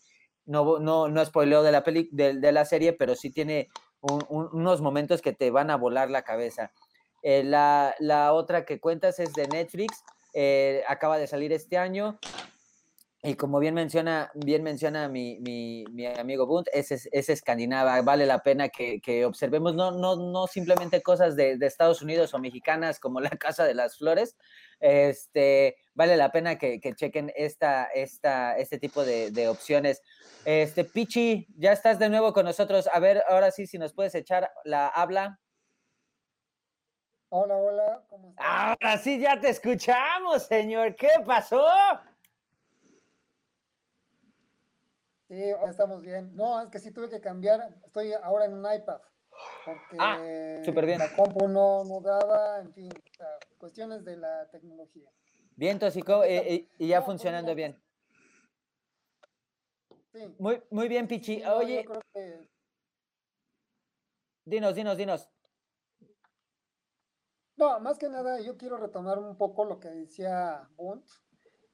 no, 0.48 0.80
no, 0.80 1.08
no 1.08 1.26
spoileo 1.26 1.62
de 1.62 1.72
la, 1.72 1.84
peli, 1.84 2.10
de 2.12 2.52
la 2.52 2.66
serie, 2.66 2.94
pero 2.94 3.16
sí 3.16 3.30
tiene 3.30 3.70
unos 4.02 4.82
momentos 4.82 5.22
que 5.22 5.34
te 5.34 5.52
van 5.52 5.70
a 5.70 5.78
volar 5.78 6.10
la 6.10 6.24
cabeza. 6.24 6.72
Eh, 7.24 7.44
la, 7.44 8.32
otra 8.34 8.66
que 8.66 8.80
cuentas 8.80 9.20
es 9.20 9.34
de 9.34 9.48
Netflix, 9.48 10.04
eh, 10.34 10.84
acaba 10.88 11.18
de 11.18 11.28
salir 11.28 11.52
este 11.52 11.78
año. 11.78 12.20
Y 13.28 13.36
como 13.36 13.60
bien 13.60 13.74
menciona, 13.74 14.32
bien 14.36 14.64
menciona 14.64 15.10
mi, 15.10 15.84
amigo 16.18 16.46
Bunt, 16.46 16.70
es, 16.72 16.92
es, 16.94 17.30
escandinava, 17.30 18.02
vale 18.02 18.26
la 18.26 18.40
pena 18.40 18.70
que, 18.70 19.26
observemos 19.26 19.76
no, 19.76 19.92
no, 19.92 20.16
no 20.16 20.48
simplemente 20.48 21.02
cosas 21.02 21.36
de, 21.36 21.58
Estados 21.60 22.02
Unidos 22.02 22.34
o 22.34 22.40
mexicanas 22.40 23.02
como 23.02 23.20
la 23.20 23.30
Casa 23.38 23.66
de 23.66 23.74
las 23.74 23.98
Flores, 23.98 24.38
este, 24.80 25.76
vale 25.94 26.16
la 26.16 26.32
pena 26.32 26.58
que, 26.58 26.80
chequen 26.96 27.34
esta, 27.36 27.84
esta, 27.88 28.58
este 28.58 28.80
tipo 28.80 29.04
de, 29.04 29.32
de 29.32 29.50
opciones. 29.50 30.02
Este, 30.46 30.86
Pichi, 30.86 31.48
ya 31.58 31.74
estás 31.74 32.00
de 32.00 32.08
nuevo 32.08 32.32
con 32.32 32.46
nosotros. 32.46 32.88
A 32.94 33.00
ver, 33.02 33.22
ahora 33.28 33.52
sí, 33.52 33.68
si 33.68 33.78
nos 33.78 33.94
puedes 33.94 34.16
echar 34.16 34.50
la 34.64 34.88
habla. 34.88 35.38
Hola, 37.28 37.58
hola, 37.58 38.06
¿cómo 38.08 38.30
estás? 38.30 38.46
Ahora 38.48 38.98
sí, 38.98 39.20
ya 39.20 39.38
te 39.38 39.50
escuchamos, 39.50 40.44
señor. 40.44 40.96
¿Qué 40.96 41.10
pasó? 41.26 41.66
Sí, 45.28 45.44
estamos 45.70 46.02
bien. 46.02 46.34
No, 46.36 46.62
es 46.62 46.70
que 46.70 46.80
sí 46.80 46.92
tuve 46.92 47.10
que 47.10 47.20
cambiar. 47.20 47.74
Estoy 47.86 48.14
ahora 48.14 48.46
en 48.46 48.54
un 48.54 48.66
iPad. 48.72 49.02
Porque 49.66 49.98
ah, 50.00 50.62
súper 50.64 50.86
bien. 50.86 51.00
la 51.00 51.14
compu 51.16 51.48
no, 51.48 51.84
no 51.84 52.02
daba, 52.02 52.60
en 52.60 52.74
fin, 52.74 52.90
cuestiones 53.58 54.04
de 54.04 54.18
la 54.18 54.50
tecnología. 54.50 55.10
Bien, 55.56 55.78
Tosico, 55.78 56.24
eh, 56.24 56.54
eh, 56.54 56.70
y 56.80 56.88
ya 56.88 57.02
funcionando 57.02 57.54
bien. 57.54 57.80
Muy, 60.40 60.64
muy 60.72 60.88
bien, 60.88 61.08
Pichi. 61.08 61.44
Oye. 61.46 61.86
Dinos, 64.46 64.76
dinos, 64.76 64.98
dinos. 64.98 65.30
No, 67.58 67.80
más 67.80 67.98
que 67.98 68.08
nada, 68.08 68.40
yo 68.40 68.56
quiero 68.56 68.78
retomar 68.78 69.20
un 69.20 69.36
poco 69.36 69.66
lo 69.66 69.80
que 69.80 69.90
decía 69.90 70.70
Bunt, 70.76 71.06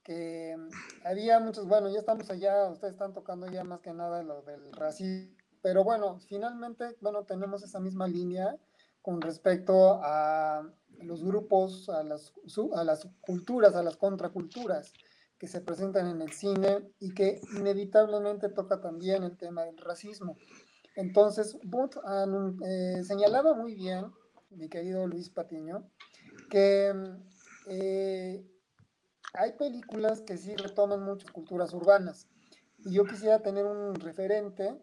que 0.04 0.56
había 1.04 1.40
muchos, 1.40 1.68
bueno, 1.68 1.90
ya 1.90 2.00
estamos 2.00 2.30
allá, 2.30 2.70
ustedes 2.70 2.94
están 2.94 3.14
tocando 3.14 3.48
ya 3.48 3.64
más 3.64 3.80
que 3.80 3.94
nada 3.94 4.22
lo 4.24 4.42
del 4.42 4.72
racismo, 4.74 5.36
pero 5.62 5.84
bueno, 5.84 6.20
finalmente, 6.28 6.98
bueno, 7.00 7.24
tenemos 7.24 7.64
esa 7.64 7.80
misma 7.80 8.08
línea 8.08 8.58
con 9.02 9.22
respecto 9.22 10.00
a 10.04 10.70
los 11.02 11.24
grupos, 11.24 11.90
a 11.90 12.04
las, 12.04 12.34
a 12.76 12.84
las 12.84 13.08
culturas, 13.22 13.76
a 13.76 13.84
las 13.84 13.98
contraculturas 13.98 14.94
que 15.38 15.48
se 15.48 15.62
presentan 15.62 16.08
en 16.08 16.22
el 16.22 16.32
cine 16.32 16.90
y 17.00 17.14
que 17.14 17.42
inevitablemente 17.58 18.50
toca 18.50 18.80
también 18.80 19.24
el 19.24 19.38
tema 19.38 19.64
del 19.64 19.78
racismo. 19.78 20.38
Entonces, 20.96 21.58
Booth 21.64 21.98
eh, 22.66 23.04
señalaba 23.04 23.54
muy 23.54 23.74
bien, 23.74 24.06
mi 24.52 24.70
querido 24.70 25.08
Luis 25.08 25.30
Patiño, 25.30 25.90
que 26.50 26.94
eh, 27.68 28.46
hay 29.34 29.54
películas 29.54 30.22
que 30.22 30.38
sí 30.38 30.56
retoman 30.56 31.04
muchas 31.04 31.32
culturas 31.32 31.74
urbanas. 31.74 32.28
Y 32.86 32.94
yo 32.94 33.06
quisiera 33.06 33.42
tener 33.42 33.66
un 33.66 33.96
referente 33.96 34.80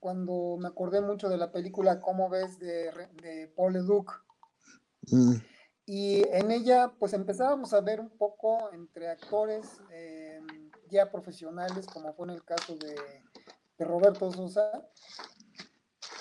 cuando 0.00 0.56
me 0.58 0.68
acordé 0.68 1.00
mucho 1.00 1.28
de 1.28 1.38
la 1.38 1.52
película 1.52 2.00
Cómo 2.00 2.28
ves 2.28 2.58
de, 2.58 2.90
de 3.22 3.52
Paul 3.56 3.74
Leduc. 3.74 4.24
Mm. 5.10 5.36
Y 5.86 6.28
en 6.30 6.50
ella, 6.50 6.92
pues 6.98 7.12
empezábamos 7.12 7.72
a 7.72 7.80
ver 7.80 8.00
un 8.00 8.10
poco 8.10 8.72
entre 8.72 9.08
actores 9.08 9.80
eh, 9.92 10.40
ya 10.90 11.10
profesionales, 11.10 11.86
como 11.86 12.12
fue 12.14 12.26
en 12.26 12.34
el 12.34 12.44
caso 12.44 12.76
de, 12.76 12.96
Roberto 13.78 14.32
Sosa, 14.32 14.88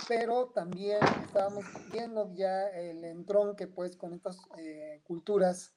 pero 0.09 0.47
también 0.47 0.99
estábamos 1.25 1.63
viendo 1.89 2.33
ya 2.33 2.67
el 2.67 3.05
entronque, 3.05 3.65
pues, 3.65 3.95
con 3.95 4.13
estas 4.13 4.37
eh, 4.57 5.01
culturas 5.05 5.73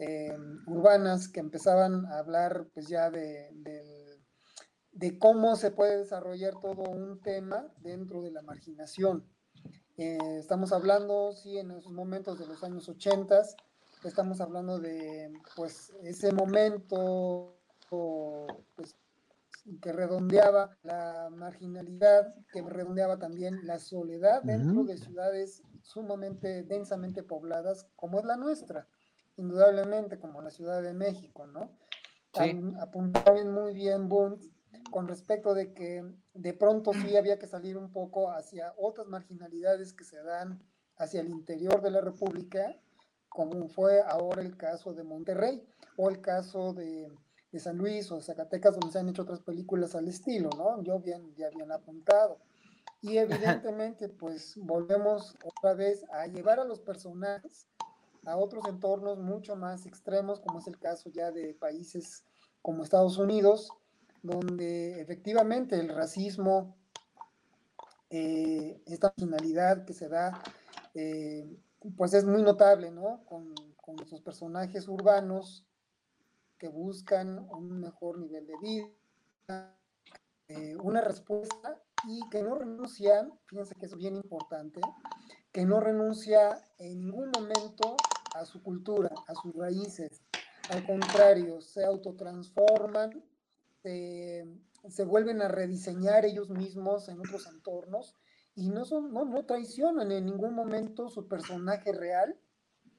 eh, 0.00 0.36
urbanas 0.66 1.28
que 1.28 1.40
empezaban 1.40 2.06
a 2.06 2.18
hablar, 2.18 2.66
pues, 2.74 2.88
ya 2.88 3.10
de, 3.10 3.50
de 4.92 5.18
cómo 5.18 5.56
se 5.56 5.70
puede 5.70 5.98
desarrollar 5.98 6.54
todo 6.60 6.82
un 6.82 7.20
tema 7.20 7.72
dentro 7.78 8.22
de 8.22 8.32
la 8.32 8.42
marginación. 8.42 9.24
Eh, 9.96 10.18
estamos 10.38 10.72
hablando, 10.72 11.32
sí, 11.32 11.58
en 11.58 11.70
esos 11.70 11.92
momentos 11.92 12.38
de 12.38 12.46
los 12.46 12.62
años 12.64 12.88
80, 12.88 13.42
estamos 14.04 14.40
hablando 14.40 14.78
de, 14.78 15.32
pues, 15.56 15.92
ese 16.02 16.32
momento 16.32 17.58
pues, 18.76 18.96
que 19.82 19.92
redondeaba 19.92 20.76
la 20.82 21.28
marginalidad, 21.30 22.34
que 22.52 22.62
redondeaba 22.62 23.18
también 23.18 23.66
la 23.66 23.78
soledad 23.78 24.42
dentro 24.42 24.84
de 24.84 24.96
ciudades 24.96 25.62
sumamente 25.82 26.62
densamente 26.62 27.22
pobladas, 27.22 27.86
como 27.96 28.20
es 28.20 28.24
la 28.24 28.36
nuestra, 28.36 28.88
indudablemente, 29.36 30.18
como 30.18 30.42
la 30.42 30.50
Ciudad 30.50 30.82
de 30.82 30.92
México, 30.92 31.46
¿no? 31.46 31.70
Sí. 32.34 32.60
Apuntaban 32.80 33.52
muy 33.52 33.74
bien 33.74 34.08
Bund 34.08 34.40
con 34.90 35.08
respecto 35.08 35.54
de 35.54 35.72
que 35.72 36.04
de 36.34 36.54
pronto 36.54 36.92
sí 36.92 37.16
había 37.16 37.38
que 37.38 37.46
salir 37.46 37.76
un 37.76 37.92
poco 37.92 38.30
hacia 38.30 38.72
otras 38.76 39.06
marginalidades 39.06 39.92
que 39.92 40.04
se 40.04 40.22
dan 40.22 40.62
hacia 40.96 41.20
el 41.20 41.28
interior 41.28 41.80
de 41.80 41.90
la 41.90 42.00
República, 42.00 42.76
como 43.28 43.68
fue 43.68 44.02
ahora 44.02 44.42
el 44.42 44.56
caso 44.56 44.92
de 44.92 45.02
Monterrey 45.02 45.66
o 45.96 46.10
el 46.10 46.20
caso 46.20 46.72
de, 46.74 47.10
San 47.58 47.78
Luis 47.78 48.12
o 48.12 48.20
Zacatecas, 48.20 48.74
donde 48.74 48.92
se 48.92 48.98
han 48.98 49.08
hecho 49.08 49.22
otras 49.22 49.40
películas 49.40 49.96
al 49.96 50.06
estilo, 50.06 50.50
¿no? 50.56 50.82
Yo 50.82 51.00
bien, 51.00 51.34
ya 51.36 51.48
habían 51.48 51.72
apuntado. 51.72 52.38
Y 53.02 53.16
evidentemente, 53.16 54.08
pues 54.08 54.54
volvemos 54.56 55.34
otra 55.42 55.74
vez 55.74 56.04
a 56.12 56.26
llevar 56.26 56.60
a 56.60 56.64
los 56.64 56.80
personajes 56.80 57.66
a 58.26 58.36
otros 58.36 58.64
entornos 58.68 59.18
mucho 59.18 59.56
más 59.56 59.86
extremos, 59.86 60.40
como 60.40 60.58
es 60.58 60.66
el 60.66 60.78
caso 60.78 61.10
ya 61.10 61.30
de 61.30 61.54
países 61.54 62.24
como 62.62 62.82
Estados 62.82 63.18
Unidos, 63.18 63.70
donde 64.22 65.00
efectivamente 65.00 65.78
el 65.78 65.88
racismo, 65.88 66.76
eh, 68.10 68.82
esta 68.86 69.12
finalidad 69.16 69.84
que 69.84 69.94
se 69.94 70.08
da, 70.08 70.42
eh, 70.94 71.48
pues 71.96 72.12
es 72.12 72.24
muy 72.24 72.42
notable, 72.42 72.90
¿no? 72.90 73.24
Con, 73.24 73.54
con 73.76 74.06
sus 74.06 74.20
personajes 74.20 74.88
urbanos 74.88 75.64
que 76.58 76.68
buscan 76.68 77.38
un 77.50 77.80
mejor 77.80 78.18
nivel 78.18 78.46
de 78.46 78.54
vida, 78.58 79.76
eh, 80.48 80.76
una 80.82 81.00
respuesta 81.00 81.80
y 82.06 82.20
que 82.28 82.42
no 82.42 82.54
renuncian, 82.56 83.32
fíjense 83.46 83.74
que 83.76 83.86
es 83.86 83.96
bien 83.96 84.16
importante, 84.16 84.80
que 85.52 85.64
no 85.64 85.80
renuncia 85.80 86.60
en 86.78 86.98
ningún 86.98 87.30
momento 87.30 87.96
a 88.34 88.44
su 88.44 88.62
cultura, 88.62 89.10
a 89.26 89.34
sus 89.34 89.54
raíces. 89.54 90.22
Al 90.70 90.86
contrario, 90.86 91.60
se 91.60 91.84
autotransforman, 91.84 93.24
se 93.82 95.04
vuelven 95.04 95.42
a 95.42 95.48
rediseñar 95.48 96.24
ellos 96.24 96.50
mismos 96.50 97.08
en 97.08 97.18
otros 97.18 97.46
entornos 97.46 98.14
y 98.54 98.68
no, 98.68 98.84
son, 98.84 99.12
no, 99.12 99.24
no 99.24 99.44
traicionan 99.46 100.12
en 100.12 100.26
ningún 100.26 100.54
momento 100.54 101.08
su 101.08 101.28
personaje 101.28 101.92
real, 101.92 102.38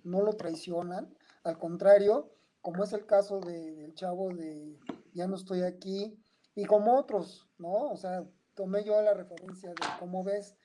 no 0.04 0.22
lo 0.22 0.34
traicionan, 0.34 1.14
al 1.44 1.58
contrario, 1.58 2.32
como 2.62 2.84
es 2.84 2.94
el 2.94 3.06
caso 3.06 3.40
del 3.40 3.94
chavo 3.96 4.30
de 4.30 4.80
Ya 5.14 5.28
no 5.28 5.36
estoy 5.36 5.62
aquí, 5.62 6.18
y 6.56 6.66
como 6.66 6.98
otros, 6.98 7.50
¿no? 7.58 7.90
O 7.90 7.98
sea, 7.98 8.26
tomé 8.56 8.84
yo 8.84 9.02
la 9.02 9.14
referencia 9.14 9.70
de 9.70 9.76
cómo 10.00 10.24
ves 10.24 10.56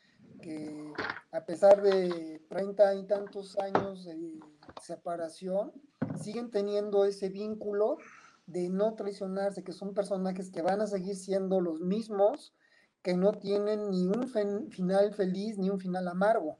que 0.40 0.92
a 1.32 1.44
pesar 1.44 1.82
de 1.82 2.44
treinta 2.48 2.94
y 2.94 3.06
tantos 3.06 3.58
años 3.58 4.04
de 4.04 4.40
separación, 4.80 5.72
siguen 6.20 6.50
teniendo 6.50 7.04
ese 7.04 7.28
vínculo 7.28 7.98
de 8.46 8.68
no 8.68 8.94
traicionarse, 8.94 9.64
que 9.64 9.72
son 9.72 9.94
personajes 9.94 10.50
que 10.50 10.62
van 10.62 10.80
a 10.80 10.86
seguir 10.86 11.16
siendo 11.16 11.60
los 11.60 11.80
mismos, 11.80 12.54
que 13.02 13.16
no 13.16 13.32
tienen 13.32 13.90
ni 13.90 14.06
un 14.06 14.28
final 14.70 15.14
feliz 15.14 15.58
ni 15.58 15.70
un 15.70 15.78
final 15.78 16.08
amargo. 16.08 16.58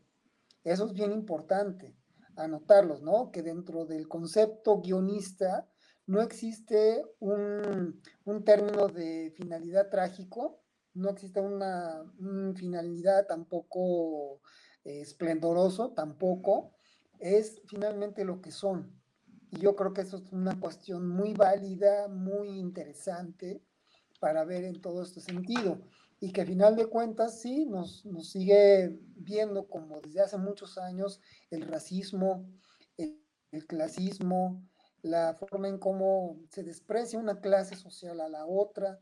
Eso 0.65 0.87
es 0.87 0.93
bien 0.93 1.13
importante 1.13 1.97
anotarlos, 2.37 3.03
¿no? 3.03 3.31
Que 3.31 3.43
dentro 3.43 3.87
del 3.87 4.09
concepto 4.09 4.81
guionista 4.81 5.69
no 6.07 6.23
existe 6.23 7.05
un, 7.19 8.01
término 8.45 8.89
de 8.89 9.33
finalidad 9.37 9.91
trágico, 9.91 10.61
no 10.95 11.11
existe 11.11 11.41
una, 11.41 12.05
finalidad 12.55 13.27
tampoco 13.27 14.41
eh, 14.85 15.01
esplendoroso, 15.01 15.93
tampoco, 15.93 16.76
es 17.21 17.61
finalmente 17.67 18.25
lo 18.25 18.41
que 18.41 18.51
son. 18.51 19.01
Y 19.51 19.61
yo 19.61 19.77
creo 19.77 19.93
que 19.93 20.03
eso 20.03 20.17
es 20.19 20.33
una 20.33 20.59
cuestión 20.59 21.09
muy 21.09 21.33
válida, 21.35 22.09
muy 22.09 22.49
interesante 22.59 23.63
para 24.21 24.45
ver 24.45 24.65
en 24.65 24.81
todo 24.81 25.03
este 25.03 25.21
sentido. 25.21 25.81
Y 26.19 26.33
que 26.33 26.43
a 26.43 26.47
final 26.47 26.77
de 26.77 26.87
cuentas 26.87 27.41
sí 27.41 27.67
nos, 27.67 28.05
nos 28.07 28.31
sigue 28.31 28.99
viendo 29.17 29.69
como 29.69 30.01
desde 30.01 30.21
hace 30.21 30.39
muchos 30.39 30.79
años 30.79 31.21
el 31.51 31.63
racismo, 31.63 32.49
el, 32.97 33.67
clasismo, 33.67 34.63
la 35.03 35.35
forma 35.35 35.69
en 35.69 35.79
cómo 35.79 36.39
se 36.51 36.63
desprecia 36.63 37.19
una 37.19 37.41
clase 37.41 37.77
social 37.77 38.21
a 38.21 38.29
la 38.29 38.47
otra, 38.47 38.99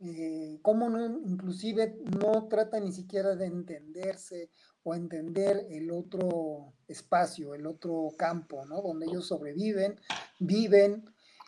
eh, 0.00 0.58
cómo 0.62 0.90
no, 0.90 1.20
inclusive 1.24 1.96
no 2.20 2.48
trata 2.48 2.80
ni 2.80 2.92
siquiera 2.92 3.36
de 3.36 3.46
entenderse 3.46 4.50
o 4.84 4.94
entender 4.94 5.66
el 5.70 5.90
otro 5.90 6.72
espacio, 6.88 7.54
el 7.54 7.66
otro 7.66 8.08
campo, 8.16 8.64
¿no? 8.66 8.82
Donde 8.82 9.06
ellos 9.06 9.26
sobreviven, 9.26 9.98
viven, 10.38 11.04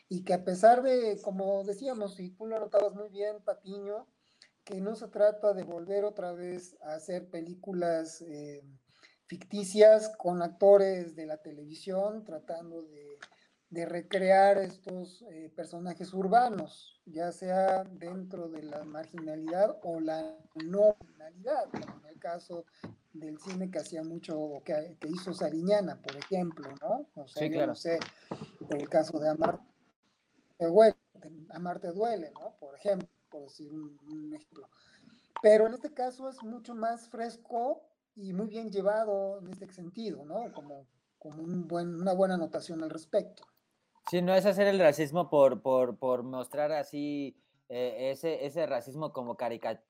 y 0.09 0.22
que 0.22 0.35
a 0.35 0.45
pesar 0.45 0.82
de, 0.82 1.20
como 1.22 1.64
decíamos, 1.64 2.20
y 2.20 2.30
tú 2.30 2.47
lo 2.47 2.59
notabas 2.61 2.95
muy 2.95 3.09
bien, 3.09 3.43
Patiño, 3.43 4.07
que 4.64 4.80
no 4.80 4.95
se 4.97 5.09
trata 5.09 5.53
de 5.55 5.64
volver 5.64 6.05
otra 6.05 6.32
vez 6.32 6.76
a 6.82 6.95
hacer 6.95 7.28
películas 7.28 8.22
eh, 8.22 8.62
ficticias 9.26 10.14
con 10.16 10.43
actores 10.43 11.16
de 11.16 11.26
la 11.26 11.39
televisión, 11.39 12.24
tratando 12.24 12.82
de, 12.82 13.18
recrear 13.74 14.58
estos 14.58 15.22
eh, 15.30 15.50
personajes 15.54 16.12
urbanos, 16.14 17.00
ya 17.06 17.32
sea 17.32 17.84
dentro 17.84 18.48
de 18.48 18.62
la 18.62 18.84
marginalidad 18.84 19.78
o 19.82 20.00
la 20.00 20.36
no 20.64 20.96
marginalidad, 21.00 21.64
como 21.70 22.00
en 22.00 22.06
el 22.06 22.18
caso 22.18 22.64
del 23.12 23.38
cine 23.38 23.70
que 23.70 23.78
hacía 23.78 24.02
mucho, 24.02 24.62
que, 24.64 24.96
que 25.00 25.08
hizo 25.08 25.32
Sariñana, 25.32 26.00
por 26.00 26.16
ejemplo, 26.16 26.68
¿no? 26.80 27.08
O 27.14 27.26
sea, 27.26 27.46
yo 27.46 27.66
no 27.66 27.74
sé, 27.74 27.98
el 28.70 28.88
caso 28.88 29.18
de 29.18 29.28
Amar 29.28 29.60
te 30.56 30.66
duele, 30.66 30.96
Amarte 31.50 31.92
duele, 31.92 32.32
¿no? 32.32 32.56
Por 32.58 32.74
ejemplo, 32.74 33.08
por 33.30 33.42
decir 33.42 33.72
un, 33.72 34.32
ejemplo. 34.34 34.68
Pero 35.42 35.66
en 35.66 35.74
este 35.74 35.92
caso 35.92 36.28
es 36.28 36.42
mucho 36.42 36.74
más 36.74 37.08
fresco 37.08 37.82
y 38.14 38.32
muy 38.32 38.46
bien 38.46 38.70
llevado 38.70 39.38
en 39.38 39.48
este 39.48 39.72
sentido, 39.72 40.24
¿no? 40.24 40.52
Como, 40.52 40.86
como 41.18 41.42
un 41.42 41.66
buen, 41.66 41.94
una 41.94 42.12
buena 42.12 42.34
anotación 42.34 42.82
al 42.82 42.90
respecto. 42.90 43.44
Sí, 44.11 44.20
no 44.22 44.34
es 44.34 44.44
hacer 44.44 44.66
el 44.66 44.78
racismo 44.78 45.30
por, 45.30 45.62
por, 45.62 45.98
por 45.98 46.22
mostrar 46.24 46.72
así 46.72 47.36
eh, 47.68 48.11
ese, 48.11 48.44
ese 48.44 48.66
racismo 48.66 49.12
como 49.12 49.36
carica, 49.36 49.82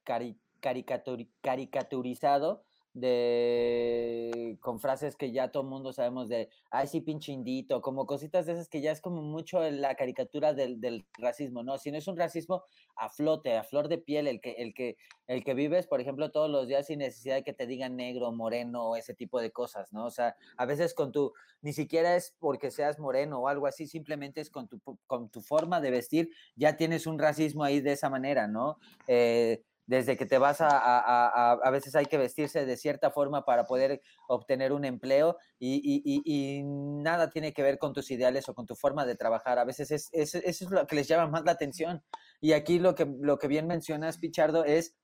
caricaturizado, 1.41 2.65
de 2.95 4.57
con 4.61 4.79
frases 4.79 5.17
que 5.17 5.33
ya 5.33 5.49
todo 5.49 5.65
mundo 5.65 5.93
sabemos 5.93 6.29
de 6.29 6.49
ay 6.71 6.87
sí 6.87 7.01
pinche 7.01 7.33
indito, 7.33 7.83
como 7.83 8.07
cositas 8.07 8.47
de 8.47 8.53
esas 8.53 8.69
que 8.69 8.81
ya 8.81 8.93
es 8.93 9.01
como 9.01 9.21
mucho 9.21 9.61
la 9.71 9.97
caricatura 9.97 10.55
del, 10.55 10.81
del, 10.81 11.05
racismo, 11.19 11.63
¿no? 11.63 11.77
Si 11.79 11.91
no 11.91 11.99
es 11.99 12.07
un 12.07 12.17
racismo 12.17 12.65
a 12.97 13.09
flote, 13.09 13.57
a 13.57 13.65
flor 13.65 13.89
de 13.89 13.99
piel, 13.99 14.27
el 14.27 14.41
que, 14.41 14.53
el 14.53 14.75
que, 14.75 14.97
el 15.27 15.43
que 15.43 15.55
vives, 15.55 15.87
por 15.87 16.01
ejemplo, 16.01 16.31
todos 16.31 16.51
los 16.51 16.69
días 16.69 16.87
sin 16.87 17.01
necesidad 17.01 17.37
de 17.37 17.43
que 17.43 17.53
te 17.53 17.67
digan 17.67 17.97
negro, 17.97 18.33
moreno, 18.33 18.97
ese 18.97 19.15
tipo 19.15 19.41
de 19.41 19.51
cosas, 19.51 19.93
¿no? 19.93 20.07
O 20.07 20.11
sea, 20.11 20.37
a 20.57 20.67
veces 20.67 20.95
con 20.95 21.13
tu, 21.13 21.33
ni 21.63 21.73
siquiera 21.73 22.15
es 22.17 22.35
porque 22.39 22.71
seas 22.71 22.99
moreno 22.99 23.41
o 23.41 23.49
algo 23.49 23.67
así, 23.67 23.87
simplemente 23.87 24.41
es 24.41 24.51
con 24.51 24.69
tu, 24.69 24.81
con 25.07 25.29
tu 25.31 25.41
forma 25.41 25.81
de 25.81 25.91
vestir, 25.91 26.31
ya 26.57 26.77
tienes 26.77 27.07
un 27.07 27.19
racismo 27.19 27.65
ahí 27.65 27.81
de 27.81 27.93
esa 27.93 28.09
manera, 28.11 28.47
¿no? 28.47 28.79
Eh, 29.09 29.63
desde 29.87 30.17
que 30.17 30.27
te 30.27 30.39
vas 30.39 30.61
a, 30.61 30.69
a, 30.71 31.53
a, 31.53 31.71
veces 31.71 31.95
hay 31.95 32.07
que 32.07 32.17
vestirse 32.17 32.65
de 32.65 32.77
cierta 32.77 33.11
forma 33.11 33.45
para 33.45 33.65
poder 33.65 34.01
obtener 34.29 34.73
un 34.73 34.85
empleo 34.85 35.37
y, 35.59 35.77
y, 35.85 36.23
y, 36.25 36.63
nada 36.65 37.31
tiene 37.31 37.53
que 37.53 37.63
ver 37.63 37.79
con 37.79 37.93
tus 37.93 38.11
ideales 38.11 38.49
o 38.49 38.55
con 38.55 38.67
tu 38.67 38.75
forma 38.75 39.05
de 39.05 39.15
trabajar. 39.15 39.59
A 39.59 39.65
veces 39.65 39.91
es, 39.91 40.11
eso 40.13 40.39
es 40.39 40.71
lo 40.71 40.87
que 40.87 40.97
les 40.97 41.09
llama 41.09 41.31
más 41.31 41.45
la 41.45 41.53
atención. 41.53 42.03
Y 42.41 42.53
aquí 42.53 42.79
lo 42.79 42.95
que, 42.95 43.07
lo 43.21 43.39
que 43.39 43.49
bien 43.49 43.67
mencionas, 43.67 44.19
Pichardo, 44.19 44.65
es 44.65 44.97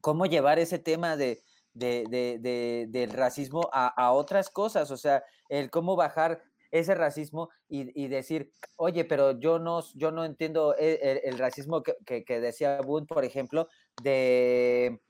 cómo 0.00 0.26
llevar 0.26 0.58
ese 0.58 0.78
tema 0.78 1.16
de, 1.16 1.42
de, 1.72 2.38
de, 2.40 2.86
del 2.88 3.10
racismo 3.10 3.68
a, 3.72 4.12
otras 4.12 4.50
cosas, 4.50 4.90
o 4.90 4.96
sea, 4.96 5.24
el 5.48 5.70
cómo 5.70 5.96
bajar 5.96 6.42
ese 6.74 6.96
racismo 6.96 7.50
y, 7.68 8.08
decir, 8.08 8.52
oye, 8.76 9.04
pero 9.04 9.38
yo 9.38 9.60
no, 9.60 9.80
yo 9.94 10.10
no 10.10 10.24
entiendo 10.24 10.74
e, 10.76 11.22
el, 11.24 11.38
racismo 11.38 11.84
que, 11.84 12.24
que, 12.24 12.40
decía 12.40 12.80
Boone, 12.80 13.06
por 13.06 13.24
ejemplo, 13.24 13.68
de, 14.02 15.00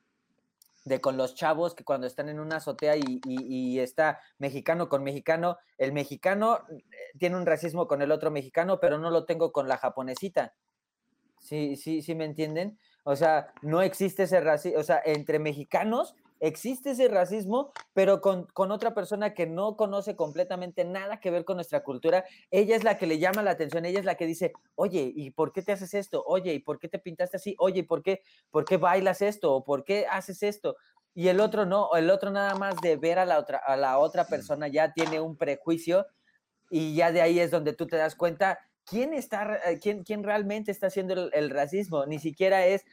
de 0.84 1.00
con 1.00 1.16
los 1.16 1.34
chavos 1.34 1.74
que 1.74 1.82
cuando 1.82 2.06
están 2.06 2.28
en 2.28 2.38
una 2.38 2.56
azotea 2.56 2.96
y, 2.96 3.78
está 3.78 4.20
mexicano 4.38 4.90
con 4.90 5.02
mexicano, 5.02 5.56
el 5.78 5.92
mexicano 5.92 6.60
eh, 6.68 6.84
tiene 7.18 7.36
un 7.36 7.46
racismo 7.46 7.88
con 7.88 8.02
el 8.02 8.12
otro 8.12 8.30
mexicano, 8.30 8.78
pero 8.78 8.98
no 8.98 9.10
lo 9.10 9.24
tengo 9.24 9.50
con 9.50 9.66
la 9.66 9.78
japonesita. 9.78 10.54
Sí, 11.40 11.76
sí, 11.76 12.02
sí, 12.02 12.14
¿me 12.14 12.26
entienden? 12.26 12.78
O 13.04 13.16
sea, 13.16 13.52
no 13.62 13.80
existe 13.80 14.24
ese 14.24 14.40
racismo, 14.40 14.80
o 14.80 14.82
sea, 14.82 15.00
entre 15.02 15.38
mexicanos 15.38 16.14
existe 16.40 16.90
ese 16.90 17.08
racismo, 17.08 17.72
pero 17.92 18.20
con, 18.20 18.46
otra 18.70 18.94
persona 18.94 19.34
que 19.34 19.46
no 19.46 19.76
conoce 19.76 20.16
completamente 20.16 20.84
nada 20.84 21.20
que 21.20 21.30
ver 21.30 21.44
con 21.44 21.56
nuestra 21.56 21.82
cultura, 21.82 22.24
ella 22.50 22.76
es 22.76 22.84
la 22.84 22.98
que 22.98 23.06
le 23.06 23.18
llama 23.18 23.42
la 23.42 23.52
atención, 23.52 23.84
ella 23.84 24.00
es 24.00 24.04
la 24.04 24.16
que 24.16 24.26
dice, 24.26 24.52
oye, 24.74 25.12
¿y 25.14 25.30
por 25.30 25.52
qué 25.52 25.62
te 25.62 25.72
haces 25.72 25.94
esto? 25.94 26.22
Oye, 26.26 26.54
¿y 26.54 26.58
por 26.58 26.78
qué 26.78 26.88
te 26.88 26.98
pintaste 26.98 27.36
así? 27.36 27.54
Oye, 27.58 27.80
¿y 27.80 27.82
por 27.84 28.02
qué, 28.02 28.22
por 28.50 28.64
qué 28.64 28.76
bailas 28.76 29.22
esto? 29.22 29.54
¿O 29.54 29.64
por 29.64 29.84
qué 29.84 30.06
haces 30.10 30.42
esto? 30.42 30.76
Y 31.14 31.28
el 31.28 31.40
otro 31.40 31.64
no, 31.64 31.94
el 31.94 32.10
otro 32.10 32.30
nada 32.30 32.54
más 32.56 32.74
de 32.82 32.96
ver 32.96 33.18
a 33.18 33.24
la 33.24 33.38
otra, 33.38 33.58
a 33.58 33.76
la 33.76 33.98
otra 33.98 34.26
persona 34.26 34.68
ya 34.68 34.92
tiene 34.92 35.20
un 35.20 35.36
prejuicio 35.36 36.06
y 36.70 36.94
ya 36.96 37.12
de 37.12 37.22
ahí 37.22 37.38
es 37.38 37.50
donde 37.52 37.72
tú 37.72 37.86
te 37.86 37.96
das 37.96 38.16
cuenta 38.16 38.58
quién 38.84 39.14
está, 39.14 39.60
eh, 39.64 39.78
quién, 39.80 40.02
quién 40.02 40.24
realmente 40.24 40.70
está 40.70 40.88
haciendo 40.88 41.30
el 41.32 41.50
racismo. 41.50 42.04
Ni 42.06 42.18
siquiera 42.18 42.66
es 42.66 42.84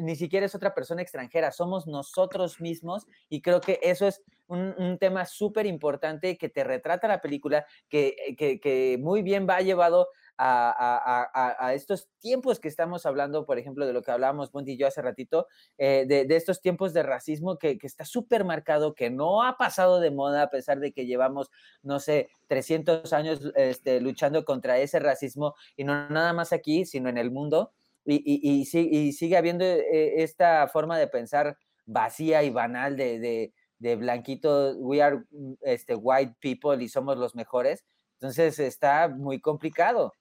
ni 0.00 0.16
siquiera 0.16 0.46
es 0.46 0.54
otra 0.54 0.74
persona 0.74 1.02
extranjera, 1.02 1.52
somos 1.52 1.86
nosotros 1.86 2.60
mismos 2.60 3.06
y 3.28 3.42
creo 3.42 3.60
que 3.60 3.78
eso 3.82 4.06
es 4.06 4.22
un, 4.48 4.98
tema 4.98 5.26
súper 5.26 5.66
importante 5.66 6.38
que 6.38 6.48
te 6.48 6.64
retrata 6.64 7.06
la 7.06 7.20
película, 7.20 7.66
que, 7.88 8.34
que, 8.36 8.98
muy 8.98 9.22
bien 9.22 9.46
va 9.48 9.60
llevado 9.60 10.08
a, 10.38 11.72
estos 11.74 12.08
tiempos 12.20 12.58
que 12.58 12.68
estamos 12.68 13.04
hablando, 13.04 13.44
por 13.44 13.58
ejemplo, 13.58 13.86
de 13.86 13.92
lo 13.92 14.02
que 14.02 14.10
hablábamos 14.10 14.50
Bundy 14.50 14.72
y 14.72 14.76
yo 14.78 14.86
hace 14.86 15.02
ratito, 15.02 15.46
eh, 15.76 16.04
de, 16.08 16.34
estos 16.34 16.60
tiempos 16.60 16.94
de 16.94 17.02
racismo 17.02 17.58
que, 17.58 17.78
está 17.82 18.04
súper 18.04 18.44
marcado, 18.44 18.94
que 18.94 19.10
no 19.10 19.42
ha 19.42 19.56
pasado 19.58 20.00
de 20.00 20.10
moda 20.10 20.42
a 20.42 20.50
pesar 20.50 20.80
de 20.80 20.92
que 20.92 21.06
llevamos, 21.06 21.50
no 21.82 22.00
sé, 22.00 22.30
300 22.46 23.12
años 23.12 23.52
este, 23.54 24.00
luchando 24.00 24.44
contra 24.44 24.78
ese 24.78 24.98
racismo 24.98 25.54
y 25.76 25.84
no 25.84 26.08
nada 26.08 26.32
más 26.32 26.52
aquí, 26.52 26.86
sino 26.86 27.08
en 27.08 27.18
el 27.18 27.30
mundo 27.30 27.72
y, 28.16 28.64
sigue 29.12 29.36
habiendo 29.36 29.64
eh, 29.64 30.22
esta 30.22 30.66
forma 30.68 30.98
de 30.98 31.08
pensar 31.08 31.58
vacía 31.84 32.42
y 32.42 32.50
banal 32.50 32.96
de, 32.96 33.52
de, 33.78 33.96
blanquito, 33.96 34.76
we 34.78 35.02
are 35.02 35.24
mm, 35.30 35.54
este, 35.62 35.94
white 35.94 36.34
people 36.40 36.82
y 36.82 36.88
somos 36.88 37.18
los 37.18 37.34
mejores. 37.34 37.84
Entonces 38.14 38.58
está 38.58 39.08
muy 39.08 39.40
complicado. 39.40 40.12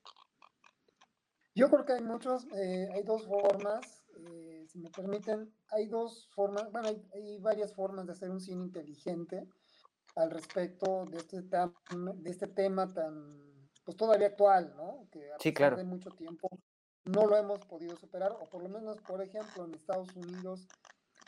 Yo 1.55 1.69
creo 1.69 1.85
que 1.85 1.93
hay 1.93 2.03
muchos, 2.03 2.45
eh, 2.55 2.87
hay 2.93 3.03
dos 3.03 3.25
formas 3.25 4.05
eh, 4.19 4.65
si 4.67 4.79
me 4.79 4.89
permiten, 4.89 5.53
hay 5.71 5.87
dos 5.87 6.29
formas, 6.33 6.71
bueno, 6.71 6.89
hay, 7.13 7.37
varias 7.39 7.73
formas 7.73 8.05
de 8.05 8.13
hacer 8.13 8.29
un 8.29 8.41
cine 8.41 8.63
inteligente 8.63 9.47
al 10.15 10.31
respecto 10.31 11.05
de 11.05 11.17
este, 11.17 11.41
de 11.41 12.29
este 12.29 12.47
tema 12.47 12.91
tan, 12.91 13.37
pues 13.85 13.95
todavía 13.95 14.27
actual, 14.27 14.73
¿no? 14.75 15.07
Que 15.11 15.31
a 15.31 15.37
sí, 15.39 15.53
claro. 15.53 15.77
de 15.77 15.83
mucho 15.83 16.09
tiempo 16.11 16.49
no 17.07 17.25
lo 17.25 17.37
hemos 17.37 17.59
podido 17.65 17.95
superar, 17.95 18.31
o 18.31 18.45
por 18.45 18.63
lo 18.63 18.69
menos, 18.69 18.97
por 19.01 19.21
ejemplo, 19.21 19.65
en 19.65 19.73
Estados 19.73 20.15
Unidos, 20.15 20.67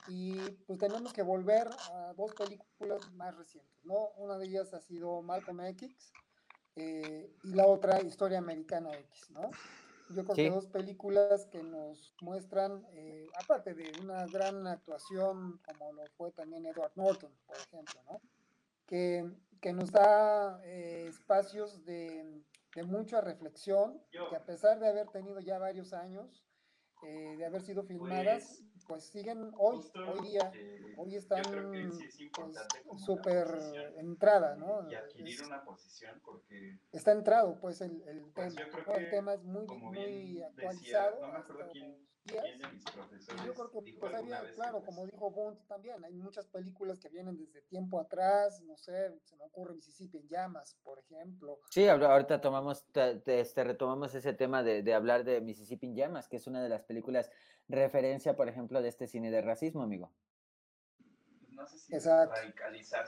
y 0.07 0.33
pues 0.65 0.79
tenemos 0.79 1.13
que 1.13 1.21
volver 1.21 1.67
a 1.91 2.13
dos 2.15 2.33
películas 2.33 3.11
más 3.13 3.35
recientes, 3.35 3.85
¿no? 3.85 4.09
Una 4.17 4.37
de 4.37 4.47
ellas 4.47 4.73
ha 4.73 4.81
sido 4.81 5.21
Malcolm 5.21 5.61
X 5.61 6.11
eh, 6.75 7.31
y 7.43 7.53
la 7.53 7.67
otra 7.67 8.01
Historia 8.01 8.39
Americana 8.39 8.91
X, 8.93 9.29
¿no? 9.31 9.51
Yo 10.09 10.23
creo 10.23 10.35
que 10.35 10.49
dos 10.49 10.65
películas 10.65 11.45
que 11.51 11.61
nos 11.61 12.15
muestran, 12.21 12.83
eh, 12.93 13.27
aparte 13.43 13.75
de 13.75 13.91
una 14.01 14.25
gran 14.25 14.65
actuación 14.65 15.61
como 15.63 15.93
lo 15.93 16.03
fue 16.17 16.31
también 16.31 16.65
Edward 16.65 16.93
Norton, 16.95 17.31
por 17.45 17.57
ejemplo, 17.57 18.01
¿no? 18.09 18.21
Que, 18.87 19.29
que 19.61 19.71
nos 19.71 19.91
da 19.91 20.59
eh, 20.63 21.05
espacios 21.07 21.85
de, 21.85 22.41
de 22.75 22.83
mucha 22.83 23.21
reflexión, 23.21 24.01
que 24.11 24.35
a 24.35 24.45
pesar 24.45 24.79
de 24.79 24.87
haber 24.87 25.07
tenido 25.09 25.39
ya 25.39 25.57
varios 25.57 25.93
años, 25.93 26.45
eh, 27.01 27.37
de 27.37 27.45
haber 27.45 27.61
sido 27.61 27.83
filmadas, 27.83 28.61
pues, 28.73 28.85
pues 28.85 29.03
siguen 29.05 29.51
hoy, 29.57 29.79
hoy 29.95 30.27
día, 30.27 30.51
eh, 30.53 30.95
hoy 30.97 31.15
están 31.15 31.43
pues, 31.43 33.01
súper 33.05 33.47
entrada, 33.95 34.57
¿no? 34.57 34.89
Y 34.91 34.95
adquirir 34.95 35.41
una 35.43 35.63
posición 35.63 36.19
porque... 36.23 36.79
Está 36.91 37.13
entrado, 37.13 37.57
pues, 37.59 37.79
el, 37.79 38.01
el 38.05 38.21
pues 38.33 38.53
tema. 38.53 38.95
el 38.97 39.09
tema 39.09 39.33
es 39.33 39.43
muy, 39.43 39.65
muy 39.65 40.41
actualizado. 40.41 41.21
no 41.21 41.31
me 41.31 41.37
acuerdo 41.37 41.71
quién, 41.71 42.05
yo 43.45 43.53
creo 43.53 43.71
que, 43.71 43.93
pues, 43.93 44.13
había, 44.13 44.41
claro, 44.53 44.83
como 44.85 45.05
dijo 45.05 45.31
Bond 45.31 45.57
también, 45.67 46.03
hay 46.03 46.13
muchas 46.13 46.47
películas 46.47 46.99
que 46.99 47.09
vienen 47.09 47.37
desde 47.37 47.61
tiempo 47.63 47.99
atrás, 47.99 48.61
no 48.61 48.77
sé, 48.77 49.19
se 49.23 49.35
me 49.35 49.43
ocurre 49.43 49.75
Mississippi 49.75 50.17
en 50.17 50.27
llamas, 50.27 50.77
por 50.83 50.99
ejemplo. 50.99 51.59
Sí, 51.69 51.87
ahorita 51.87 52.41
tomamos, 52.41 52.85
este, 53.25 53.63
retomamos 53.63 54.13
ese 54.15 54.33
tema 54.33 54.63
de, 54.63 54.83
de 54.83 54.93
hablar 54.93 55.23
de 55.23 55.41
Mississippi 55.41 55.87
en 55.87 55.95
llamas, 55.95 56.27
que 56.27 56.37
es 56.37 56.47
una 56.47 56.61
de 56.61 56.69
las 56.69 56.83
películas 56.83 57.29
referencia, 57.67 58.35
por 58.35 58.49
ejemplo, 58.49 58.81
de 58.81 58.89
este 58.89 59.07
cine 59.07 59.31
de 59.31 59.41
racismo, 59.41 59.83
amigo. 59.83 60.11
No 61.59 61.67
sé 61.67 61.77
si 61.77 61.93
Exacto. 61.93 62.39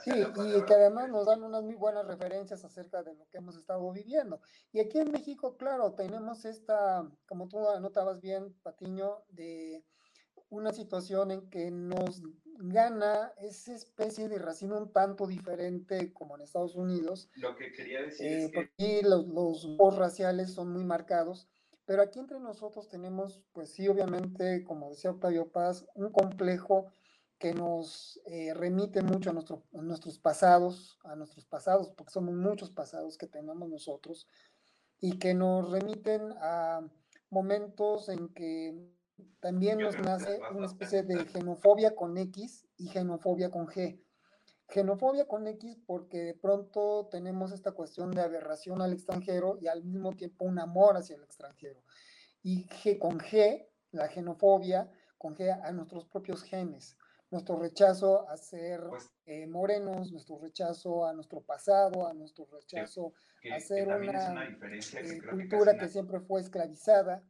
Sí, 0.04 0.10
y 0.10 0.64
que 0.66 0.74
además 0.74 1.08
nos 1.08 1.24
dan 1.24 1.42
unas 1.42 1.62
muy 1.62 1.74
buenas 1.74 2.06
referencias 2.06 2.62
acerca 2.64 3.02
de 3.02 3.14
lo 3.14 3.26
que 3.30 3.38
hemos 3.38 3.56
estado 3.56 3.90
viviendo. 3.92 4.42
Y 4.72 4.80
aquí 4.80 4.98
en 4.98 5.10
México, 5.10 5.56
claro, 5.56 5.94
tenemos 5.94 6.44
esta, 6.44 7.10
como 7.26 7.48
tú 7.48 7.66
anotabas 7.66 8.20
bien, 8.20 8.52
Patiño, 8.62 9.24
de 9.30 9.82
una 10.50 10.70
situación 10.72 11.30
en 11.30 11.48
que 11.48 11.70
nos 11.70 12.20
gana 12.58 13.32
esa 13.38 13.72
especie 13.72 14.28
de 14.28 14.38
racismo 14.38 14.76
un 14.76 14.92
tanto 14.92 15.26
diferente 15.26 16.12
como 16.12 16.36
en 16.36 16.42
Estados 16.42 16.76
Unidos. 16.76 17.30
Lo 17.36 17.56
que 17.56 17.72
quería 17.72 18.02
decir 18.02 18.26
eh, 18.26 18.44
es 18.44 18.50
que... 18.50 18.54
Porque 18.54 19.00
los, 19.02 19.64
los 19.64 19.96
raciales 19.96 20.52
son 20.52 20.70
muy 20.70 20.84
marcados 20.84 21.48
pero 21.84 22.02
aquí 22.02 22.18
entre 22.20 22.38
nosotros 22.38 22.88
tenemos, 22.88 23.42
pues 23.52 23.72
sí, 23.72 23.88
obviamente, 23.88 24.62
como 24.64 24.90
decía 24.90 25.10
Octavio 25.10 25.50
Paz, 25.50 25.84
un 25.94 26.12
complejo 26.12 26.86
que 27.42 27.54
nos 27.54 28.20
eh, 28.26 28.54
remite 28.54 29.02
mucho 29.02 29.30
a, 29.30 29.32
nuestro, 29.32 29.64
a 29.74 29.82
nuestros 29.82 30.20
pasados, 30.20 31.00
a 31.02 31.16
nuestros 31.16 31.44
pasados, 31.44 31.90
porque 31.90 32.12
somos 32.12 32.36
muchos 32.36 32.70
pasados 32.70 33.18
que 33.18 33.26
tenemos 33.26 33.68
nosotros, 33.68 34.28
y 35.00 35.18
que 35.18 35.34
nos 35.34 35.68
remiten 35.68 36.34
a 36.40 36.88
momentos 37.30 38.08
en 38.10 38.28
que 38.28 38.80
también 39.40 39.78
nos 39.78 39.98
nace 39.98 40.38
una 40.54 40.66
especie 40.66 41.02
de 41.02 41.24
xenofobia 41.24 41.96
con 41.96 42.16
X 42.16 42.64
y 42.76 42.86
xenofobia 42.90 43.50
con 43.50 43.66
G. 43.66 44.00
Genofobia 44.68 45.26
con 45.26 45.48
X 45.48 45.78
porque 45.84 46.18
de 46.18 46.34
pronto 46.34 47.08
tenemos 47.10 47.50
esta 47.50 47.72
cuestión 47.72 48.12
de 48.12 48.22
aberración 48.22 48.80
al 48.80 48.92
extranjero 48.92 49.58
y 49.60 49.66
al 49.66 49.82
mismo 49.82 50.12
tiempo 50.12 50.44
un 50.44 50.60
amor 50.60 50.96
hacia 50.96 51.16
el 51.16 51.24
extranjero. 51.24 51.82
Y 52.44 52.68
G, 52.68 53.00
con 53.00 53.18
G, 53.18 53.66
la 53.90 54.06
genofobia, 54.06 54.88
con 55.18 55.34
G 55.34 55.50
a 55.50 55.72
nuestros 55.72 56.04
propios 56.04 56.44
genes, 56.44 56.96
nuestro 57.32 57.58
rechazo 57.58 58.28
a 58.28 58.36
ser 58.36 58.82
pues 58.88 59.10
eh, 59.24 59.46
morenos, 59.46 60.12
nuestro 60.12 60.38
rechazo 60.38 61.06
a 61.06 61.14
nuestro 61.14 61.40
pasado, 61.40 62.06
a 62.06 62.12
nuestro 62.12 62.46
rechazo 62.52 63.14
a 63.50 63.58
ser 63.58 63.88
una, 63.88 64.44
eh, 64.44 65.20
cultura 65.30 65.76
que, 65.78 65.88
siempre 65.88 66.20
fue 66.20 66.42
esclavizada, 66.42 67.24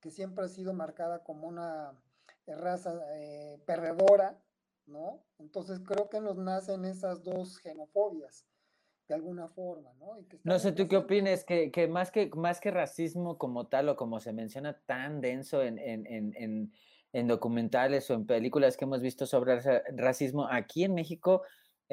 que 0.00 0.10
siempre 0.10 0.44
ha 0.44 0.48
sido 0.48 0.74
marcada 0.74 1.24
como 1.24 1.48
una 1.48 1.98
raza 2.46 2.92
eh, 3.16 3.58
perdedora, 3.66 4.38
¿no? 4.86 5.24
Entonces 5.38 5.80
creo 5.80 6.10
que 6.10 6.20
nos 6.20 6.36
nacen 6.36 6.84
esas 6.84 7.22
dos 7.24 7.58
xenofobias 7.62 8.46
de 9.08 9.14
alguna 9.14 9.48
forma, 9.48 9.92
¿no? 9.94 10.16
no 10.44 10.58
sé, 10.58 10.72
¿tú 10.72 10.86
qué 10.86 10.96
opinas? 10.96 11.44
Que, 11.44 11.72
que, 11.72 11.88
más 11.88 12.10
que 12.10 12.30
más 12.36 12.60
que 12.60 12.70
racismo 12.70 13.36
como 13.36 13.66
tal 13.66 13.88
o 13.88 13.96
como 13.96 14.20
se 14.20 14.32
menciona 14.32 14.78
tan 14.86 15.20
denso 15.20 15.62
en, 15.62 15.78
en, 15.78 16.06
en, 16.06 16.32
en 16.36 16.72
documentales 17.12 18.10
o 18.10 18.14
en 18.14 18.26
películas 18.26 18.76
que 18.76 18.84
hemos 18.84 19.00
visto 19.00 19.26
sobre 19.26 19.60
racismo, 19.96 20.48
aquí 20.50 20.84
en 20.84 20.94
México 20.94 21.42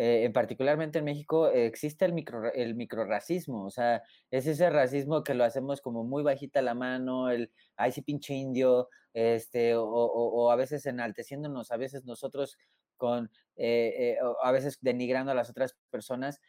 eh, 0.01 0.29
particularmente 0.33 0.99
en 0.99 1.03
México, 1.03 1.49
existe 1.49 2.05
el, 2.05 2.13
micro, 2.13 2.53
el 2.53 2.73
microracismo, 2.73 3.65
o 3.65 3.69
sea, 3.69 4.01
es 4.31 4.47
ese 4.47 4.69
racismo 4.69 5.25
que 5.25 5.33
lo 5.33 5.43
hacemos 5.43 5.81
como 5.81 6.05
muy 6.05 6.23
bajita 6.23 6.61
la 6.61 6.73
mano, 6.73 7.29
el, 7.29 7.51
ay, 7.75 7.91
sí, 7.91 8.01
pinche 8.01 8.33
indio, 8.33 8.87
este, 9.13 9.75
o, 9.75 9.83
o, 9.83 10.51
a 10.51 10.55
veces 10.55 10.85
enalteciéndonos, 10.85 11.71
a 11.71 11.75
veces 11.75 12.05
nosotros 12.05 12.57
con, 12.95 13.29
eh, 13.57 14.13
eh, 14.13 14.17
a 14.41 14.51
veces 14.53 14.77
denigrando 14.79 15.33
a 15.33 15.35
las 15.35 15.49
otras 15.49 15.75
personas, 15.89 16.39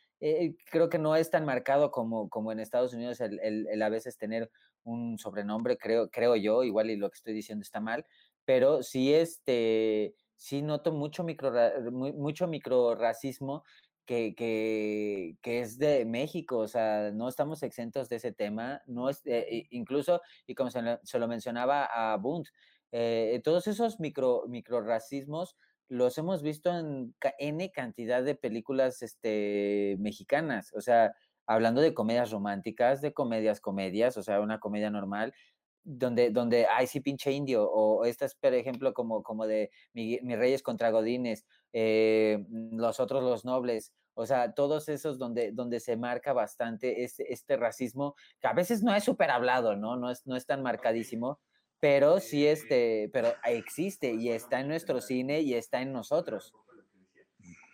creo 0.70 0.88
que 0.88 0.98
no 0.98 1.16
es 1.16 1.30
tan 1.30 1.44
marcado 1.44 1.90
como, 1.90 2.28
como 2.28 2.52
en 2.52 2.60
Estados 2.60 2.92
Unidos 2.94 3.20
el, 3.20 3.82
a 3.82 3.88
veces 3.88 4.18
tener 4.18 4.50
un 4.84 5.18
sobrenombre, 5.18 5.78
creo, 5.78 6.10
creo 6.10 6.36
yo, 6.36 6.62
igual 6.62 6.90
y 6.90 6.96
lo 6.96 7.10
que 7.10 7.16
estoy 7.16 7.34
diciendo 7.34 7.62
está 7.62 7.80
mal, 7.80 8.06
pero 8.44 8.82
sí 8.82 9.12
este 9.14 10.14
sí 10.36 10.62
noto 10.62 10.92
mucho 10.92 11.22
micro, 11.22 11.52
mucho 11.92 12.46
micro 12.46 12.94
racismo 12.94 13.62
que, 14.06 14.34
que, 14.34 15.36
que, 15.42 15.60
es 15.60 15.78
de 15.78 16.04
México, 16.04 16.58
o 16.58 16.66
sea, 16.66 17.12
no 17.12 17.28
estamos 17.28 17.62
exentos 17.62 18.08
de 18.08 18.16
ese 18.16 18.32
tema, 18.32 18.82
no 18.86 19.08
es, 19.08 19.20
eh, 19.26 19.66
incluso, 19.70 20.20
y 20.46 20.54
como 20.54 20.70
se, 20.70 21.18
lo 21.18 21.28
mencionaba 21.28 21.84
a 21.84 22.16
Bund, 22.16 22.46
eh, 22.90 23.40
todos 23.44 23.68
esos 23.68 24.00
micro, 24.00 24.44
micro 24.48 24.80
racismos 24.80 25.56
los 25.90 26.16
hemos 26.18 26.40
visto 26.42 26.70
en 26.70 27.14
N 27.38 27.70
cantidad 27.72 28.22
de 28.22 28.36
películas 28.36 29.02
este, 29.02 29.96
mexicanas, 29.98 30.72
o 30.72 30.80
sea, 30.80 31.12
hablando 31.46 31.80
de 31.80 31.94
comedias 31.94 32.30
románticas, 32.30 33.00
de 33.00 33.12
comedias, 33.12 33.60
comedias, 33.60 34.16
o 34.16 34.22
sea, 34.22 34.40
una 34.40 34.60
comedia 34.60 34.88
normal, 34.88 35.34
donde, 35.82 36.30
donde, 36.30 36.66
ay, 36.66 36.86
sí, 36.86 37.00
pinche 37.00 37.32
indio, 37.32 37.68
o 37.68 38.04
estas, 38.04 38.36
por 38.36 38.54
ejemplo, 38.54 38.94
como, 38.94 39.24
como 39.24 39.48
de 39.48 39.70
mis 39.92 40.20
reyes 40.22 40.62
contra 40.62 40.90
Godines, 40.90 41.44
eh, 41.72 42.38
los 42.48 43.00
otros, 43.00 43.24
los 43.24 43.44
nobles, 43.44 43.92
o 44.14 44.26
sea, 44.26 44.52
todos 44.52 44.88
esos 44.88 45.18
donde, 45.18 45.50
donde 45.50 45.80
se 45.80 45.96
marca 45.96 46.32
bastante 46.32 47.02
este, 47.02 47.32
este 47.32 47.56
racismo, 47.56 48.14
que 48.40 48.46
a 48.46 48.52
veces 48.52 48.84
no 48.84 48.94
es 48.94 49.02
súper 49.02 49.30
hablado, 49.30 49.74
¿no? 49.74 49.96
No 49.96 50.10
es, 50.10 50.24
no 50.26 50.36
es 50.36 50.46
tan 50.46 50.62
marcadísimo, 50.62 51.40
pero 51.80 52.20
sí, 52.20 52.46
este, 52.46 53.10
pero 53.12 53.32
existe 53.44 54.12
y 54.12 54.30
está 54.30 54.60
en 54.60 54.68
nuestro 54.68 55.00
cine 55.00 55.40
y 55.40 55.54
está 55.54 55.80
en 55.80 55.92
nosotros. 55.92 56.52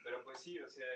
Pero 0.04 0.22
pues 0.24 0.40
sí, 0.40 0.58
o 0.58 0.70
sea, 0.70 0.86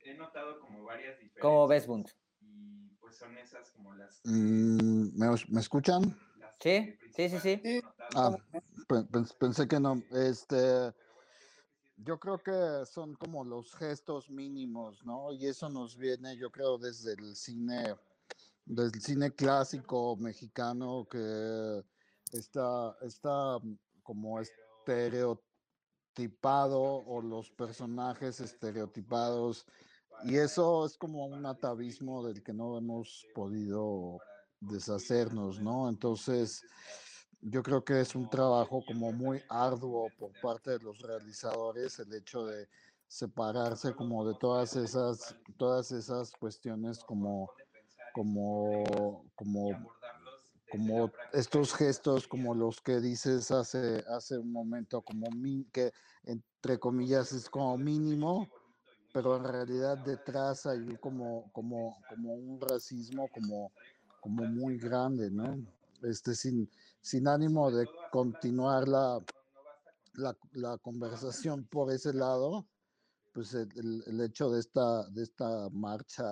he 0.00 0.14
notado 0.14 0.60
como 0.60 0.84
varias 0.84 1.18
diferencias. 1.18 1.40
¿Cómo 1.40 1.66
ves, 1.66 1.86
Bunt? 1.86 2.10
Y 2.40 2.90
pues 3.00 3.16
son 3.16 3.36
esas 3.38 3.70
como 3.72 3.94
las... 3.94 4.20
Mm, 4.24 5.18
¿me, 5.18 5.26
¿Me 5.48 5.60
escuchan? 5.60 6.16
Sí, 6.60 6.96
sí, 7.16 7.28
sí, 7.28 7.40
sí. 7.40 7.82
Ah, 8.14 8.36
pensé 9.40 9.66
que 9.66 9.80
no. 9.80 10.00
Este, 10.12 10.92
yo 11.96 12.20
creo 12.20 12.38
que 12.38 12.86
son 12.86 13.14
como 13.14 13.44
los 13.44 13.74
gestos 13.74 14.30
mínimos, 14.30 15.04
¿no? 15.04 15.32
Y 15.32 15.46
eso 15.46 15.68
nos 15.68 15.96
viene, 15.96 16.36
yo 16.36 16.50
creo, 16.52 16.78
desde 16.78 17.14
el 17.14 17.34
cine, 17.34 17.96
desde 18.64 18.96
el 18.96 19.02
cine 19.02 19.30
clásico 19.32 20.16
mexicano 20.16 21.06
que 21.10 21.82
está, 22.32 22.96
está 23.02 23.58
como 24.02 24.40
estereotipado 24.40 26.80
o 26.80 27.22
los 27.22 27.50
personajes 27.50 28.40
estereotipados. 28.40 29.66
Y 30.24 30.36
eso 30.36 30.86
es 30.86 30.96
como 30.96 31.26
un 31.26 31.46
atavismo 31.46 32.26
del 32.26 32.42
que 32.42 32.52
no 32.52 32.76
hemos 32.76 33.24
podido 33.34 34.18
deshacernos, 34.60 35.60
¿no? 35.60 35.88
Entonces, 35.88 36.64
yo 37.42 37.62
creo 37.62 37.84
que 37.84 38.00
es 38.00 38.14
un 38.14 38.30
trabajo 38.30 38.84
como 38.86 39.12
muy 39.12 39.42
arduo 39.48 40.08
por 40.18 40.32
parte 40.40 40.72
de 40.72 40.78
los 40.78 41.00
realizadores 41.00 41.98
el 41.98 42.14
hecho 42.14 42.46
de 42.46 42.68
separarse 43.08 43.94
como 43.94 44.26
de 44.26 44.34
todas 44.38 44.76
esas 44.76 45.36
todas 45.58 45.90
esas 45.90 46.32
cuestiones 46.32 47.02
como 47.04 47.50
como 48.14 49.24
como 49.34 49.92
como 50.72 51.12
estos 51.34 51.74
gestos 51.74 52.26
como 52.26 52.54
los 52.54 52.80
que 52.80 52.98
dices 52.98 53.50
hace, 53.50 54.02
hace 54.08 54.38
un 54.38 54.50
momento, 54.50 55.02
como 55.02 55.28
que 55.70 55.92
entre 56.24 56.78
comillas 56.78 57.30
es 57.32 57.50
como 57.50 57.76
mínimo, 57.76 58.48
pero 59.12 59.36
en 59.36 59.44
realidad 59.44 59.98
detrás 59.98 60.64
hay 60.64 60.96
como, 60.96 61.50
como, 61.52 61.98
como 62.08 62.32
un 62.32 62.58
racismo 62.58 63.28
como, 63.34 63.70
como 64.22 64.44
muy 64.44 64.78
grande, 64.78 65.30
¿no? 65.30 65.58
Este, 66.02 66.34
sin, 66.34 66.70
sin 67.02 67.28
ánimo 67.28 67.70
de 67.70 67.86
continuar 68.10 68.88
la, 68.88 69.22
la, 70.54 70.78
conversación 70.78 71.64
por 71.64 71.92
ese 71.92 72.14
lado, 72.14 72.66
pues 73.32 73.52
el, 73.52 74.02
el, 74.06 74.20
hecho 74.22 74.50
de 74.50 74.60
esta, 74.60 75.06
de 75.10 75.22
esta 75.22 75.68
marcha 75.70 76.24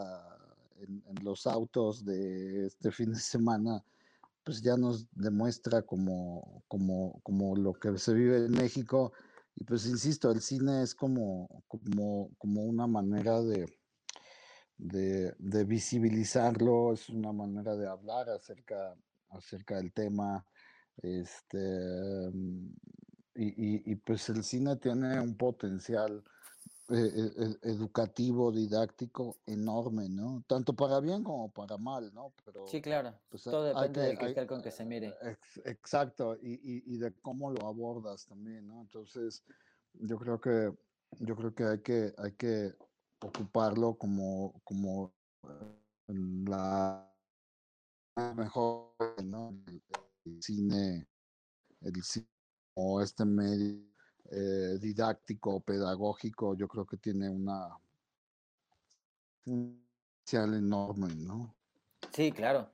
en, 0.78 1.04
en, 1.06 1.24
los 1.24 1.46
autos 1.46 2.04
de 2.04 2.66
este 2.66 2.90
fin 2.90 3.12
de 3.12 3.20
semana, 3.20 3.84
pues 4.44 4.62
ya 4.62 4.76
nos 4.76 5.08
demuestra 5.12 5.82
como, 5.82 6.64
como, 6.68 7.20
como 7.22 7.56
lo 7.56 7.74
que 7.74 7.98
se 7.98 8.14
vive 8.14 8.36
en 8.38 8.52
México. 8.52 9.12
Y 9.54 9.64
pues 9.64 9.86
insisto, 9.86 10.30
el 10.30 10.40
cine 10.40 10.82
es 10.82 10.94
como, 10.94 11.64
como, 11.68 12.30
como 12.38 12.62
una 12.62 12.86
manera 12.86 13.40
de, 13.42 13.66
de, 14.78 15.64
visibilizarlo, 15.64 16.92
es 16.94 17.08
una 17.10 17.32
manera 17.32 17.76
de 17.76 17.86
hablar 17.86 18.30
acerca, 18.30 18.94
acerca 19.30 19.76
del 19.76 19.92
tema. 19.92 20.44
Este, 21.02 22.30
y, 23.34 23.92
y, 23.92 23.96
pues 23.96 24.28
el 24.28 24.42
cine 24.44 24.76
tiene 24.76 25.20
un 25.20 25.36
potencial 25.36 26.22
eh, 26.92 27.12
eh, 27.14 27.30
eh, 27.36 27.56
educativo, 27.62 28.50
didáctico 28.50 29.38
enorme, 29.46 30.08
¿no? 30.08 30.42
Tanto 30.46 30.72
para 30.74 30.98
bien 30.98 31.22
como 31.22 31.48
para 31.48 31.76
mal, 31.76 32.12
¿no? 32.12 32.32
Pero, 32.44 32.66
sí, 32.66 32.82
claro. 32.82 33.14
Pues, 33.28 33.44
Todo 33.44 33.64
depende 33.64 34.00
del 34.00 34.18
cristal 34.18 34.46
con 34.48 34.60
que 34.60 34.72
se 34.72 34.84
mire. 34.84 35.14
exacto, 35.64 36.36
y, 36.42 36.58
y, 36.62 36.98
de 36.98 37.12
cómo 37.22 37.52
lo 37.52 37.68
abordas 37.68 38.26
también, 38.26 38.66
¿no? 38.66 38.80
Entonces, 38.80 39.44
yo 39.94 40.18
creo 40.18 40.40
que 40.40 40.72
yo 41.20 41.36
creo 41.36 41.54
que 41.54 41.64
hay 41.64 41.78
que 41.80 42.12
hay 42.18 42.32
que 42.32 42.74
ocuparlo 43.20 43.94
como 43.94 44.60
como 44.64 45.12
la 46.08 47.12
mejor, 48.34 48.94
¿no? 49.24 49.54
El, 50.24 50.42
cine, 50.42 51.06
el 51.82 52.02
cine 52.02 52.26
o 52.74 53.00
este 53.00 53.24
medio 53.24 53.89
eh, 54.30 54.78
didáctico, 54.80 55.60
pedagógico, 55.60 56.54
yo 56.54 56.68
creo 56.68 56.86
que 56.86 56.96
tiene 56.98 57.28
una 57.28 57.68
potencial 59.44 60.54
enorme, 60.54 61.14
¿no? 61.16 61.56
Sí, 62.12 62.30
claro. 62.30 62.72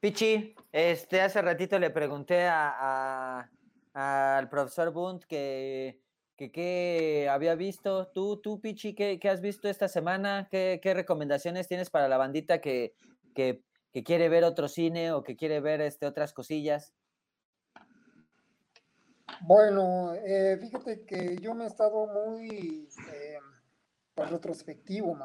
Pichi, 0.00 0.54
este, 0.72 1.20
hace 1.20 1.40
ratito 1.42 1.78
le 1.78 1.90
pregunté 1.90 2.46
a, 2.48 3.48
al 3.94 4.48
profesor 4.48 4.92
Bunt 4.92 5.24
que, 5.24 6.00
que, 6.36 7.28
había 7.30 7.54
visto. 7.54 8.08
Tú, 8.08 8.40
tú 8.40 8.60
Pichi, 8.60 8.94
¿qué, 8.94 9.20
has 9.28 9.40
visto 9.40 9.68
esta 9.68 9.88
semana? 9.88 10.48
¿Qué, 10.50 10.80
recomendaciones 10.94 11.68
tienes 11.68 11.90
para 11.90 12.08
la 12.08 12.18
bandita 12.18 12.60
que, 12.60 12.94
que, 13.34 13.62
quiere 14.04 14.28
ver 14.28 14.44
otro 14.44 14.68
cine 14.68 15.12
o 15.12 15.22
que 15.22 15.36
quiere 15.36 15.60
ver 15.60 15.80
este, 15.80 16.06
otras 16.06 16.32
cosillas? 16.32 16.92
Bueno, 19.40 20.14
eh, 20.14 20.56
fíjate 20.60 21.04
que 21.04 21.36
yo 21.36 21.54
me 21.54 21.64
he 21.64 21.66
estado 21.66 22.06
muy 22.06 22.88
eh, 23.12 23.38
pues, 24.14 24.30
retrospectivo, 24.30 25.18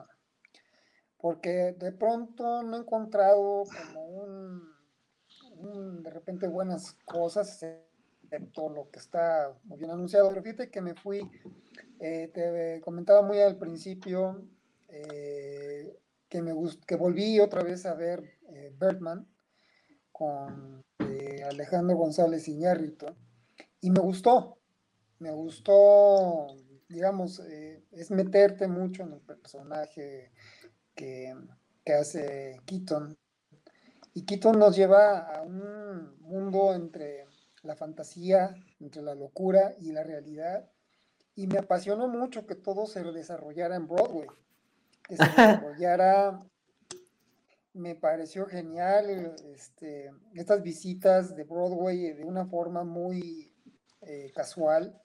porque 1.18 1.76
de 1.78 1.92
pronto 1.92 2.64
no 2.64 2.76
he 2.76 2.80
encontrado 2.80 3.64
como 3.64 4.06
un, 5.56 6.04
de 6.04 6.10
repente 6.10 6.48
buenas 6.48 6.98
cosas, 7.06 7.64
excepto 8.24 8.70
lo 8.70 8.90
que 8.92 9.00
está 9.00 9.56
muy 9.64 9.78
bien 9.80 9.92
anunciado. 9.92 10.30
Pero 10.30 10.44
fíjate 10.44 10.70
que 10.70 10.82
me 10.82 10.94
fui, 10.94 11.22
eh, 12.00 12.30
te 12.34 12.82
comentaba 12.82 13.22
muy 13.22 13.40
al 13.40 13.58
principio 13.58 14.44
que 16.28 16.42
me 16.42 16.54
que 16.86 16.96
volví 16.96 17.40
otra 17.40 17.64
vez 17.64 17.86
a 17.86 17.94
ver 17.94 18.38
Birdman 18.78 19.26
con 20.12 20.84
Alejandro 21.46 21.96
González 21.96 22.48
Iñárritu 22.50 23.06
y 23.82 23.90
me 23.90 24.00
gustó, 24.00 24.60
me 25.20 25.32
gustó, 25.32 26.48
digamos, 26.88 27.40
eh, 27.40 27.84
es 27.92 28.12
meterte 28.12 28.68
mucho 28.68 29.04
en 29.04 29.14
el 29.14 29.22
personaje 29.22 30.32
que, 30.96 31.36
hace 31.86 32.62
Keaton. 32.66 33.18
Y 34.14 34.24
Keaton 34.24 34.58
nos 34.58 34.76
lleva 34.76 35.20
a 35.20 35.42
un 35.42 36.18
mundo 36.20 36.74
entre 36.74 37.26
la 37.64 37.76
fantasía, 37.76 38.56
entre 38.80 39.02
la 39.02 39.16
locura 39.16 39.76
y 39.80 39.92
la 39.92 40.04
realidad. 40.04 40.70
Y 41.36 41.48
me 41.48 41.58
apasionó 41.58 42.08
mucho 42.08 42.46
que 42.46 42.56
todo 42.56 42.86
se 42.86 43.04
desarrollara 43.04 43.76
en 43.76 43.88
Broadway, 43.88 44.28
que 45.04 45.18
se 45.18 45.24
desarrollara 45.26 46.46
me 47.74 47.96
pareció 47.96 48.46
genial 48.48 49.36
este, 49.54 50.12
estas 50.34 50.62
visitas 50.62 51.36
de 51.36 51.44
Broadway 51.44 52.14
de 52.14 52.24
una 52.26 52.46
forma 52.46 52.84
muy 52.84 53.51
eh, 54.02 54.32
casual, 54.34 55.00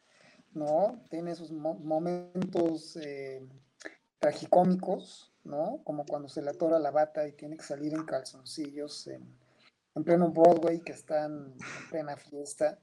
¿no? 0.55 1.03
Tiene 1.11 1.35
sus 1.35 1.53
momentos 1.53 2.97
eh, 2.97 3.47
tragicómicos, 4.19 5.35
¿no? 5.45 5.83
Como 5.85 6.07
cuando 6.07 6.29
se 6.29 6.43
le 6.43 6.51
atora 6.51 6.79
la 6.79 6.91
bata 6.91 7.29
y 7.29 7.33
tiene 7.33 7.57
que 7.57 7.65
salir 7.65 7.93
en 7.93 8.05
calzoncillos 8.05 9.07
en, 9.09 9.37
pleno 10.05 10.31
Broadway, 10.31 10.81
que 10.81 10.93
están 10.93 11.53
en 11.53 11.59
plena 11.91 12.17
fiesta. 12.17 12.79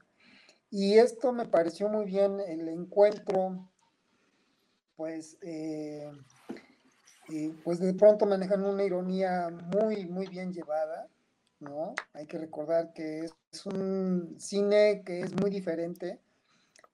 Y 0.70 0.98
esto 0.98 1.32
me 1.32 1.46
pareció 1.46 1.88
muy 1.88 2.04
bien, 2.04 2.40
el 2.40 2.68
encuentro, 2.68 3.70
pues, 4.96 5.36
eh, 5.42 6.10
pues 7.62 7.78
de 7.78 7.94
pronto 7.94 8.26
manejan 8.26 8.64
una 8.64 8.82
ironía 8.82 9.48
muy, 9.50 10.06
muy 10.06 10.26
bien 10.26 10.52
llevada, 10.52 11.08
¿no? 11.64 11.94
Hay 12.12 12.26
que 12.26 12.38
recordar 12.38 12.92
que 12.92 13.24
es 13.24 13.66
un 13.66 14.36
cine 14.38 15.02
que 15.04 15.20
es 15.20 15.34
muy 15.40 15.50
diferente 15.50 16.20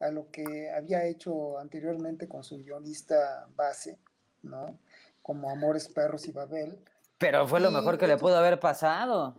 a 0.01 0.11
lo 0.11 0.31
que 0.31 0.71
había 0.71 1.05
hecho 1.05 1.59
anteriormente 1.59 2.29
con 2.29 2.43
su 2.43 2.59
guionista 2.59 3.49
base, 3.55 3.99
¿no? 4.43 4.79
Como 5.23 5.51
Amores, 5.51 5.89
Perros 5.89 6.27
y 6.27 6.33
Babel. 6.33 6.83
Pero 7.18 7.47
fue 7.47 7.61
lo 7.61 7.71
mejor 7.71 7.99
que 7.99 8.07
le 8.07 8.16
pudo 8.16 8.37
haber 8.37 8.59
pasado. 8.59 9.37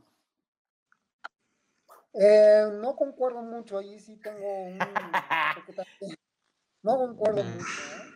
Eh, 2.13 2.65
no 2.73 2.95
concuerdo 2.95 3.41
mucho, 3.41 3.79
ahí 3.79 3.99
sí 3.99 4.17
tengo 4.17 4.65
un... 4.65 4.77
no 6.83 6.97
concuerdo 6.97 7.43
mucho, 7.43 7.65
¿eh? 7.65 8.11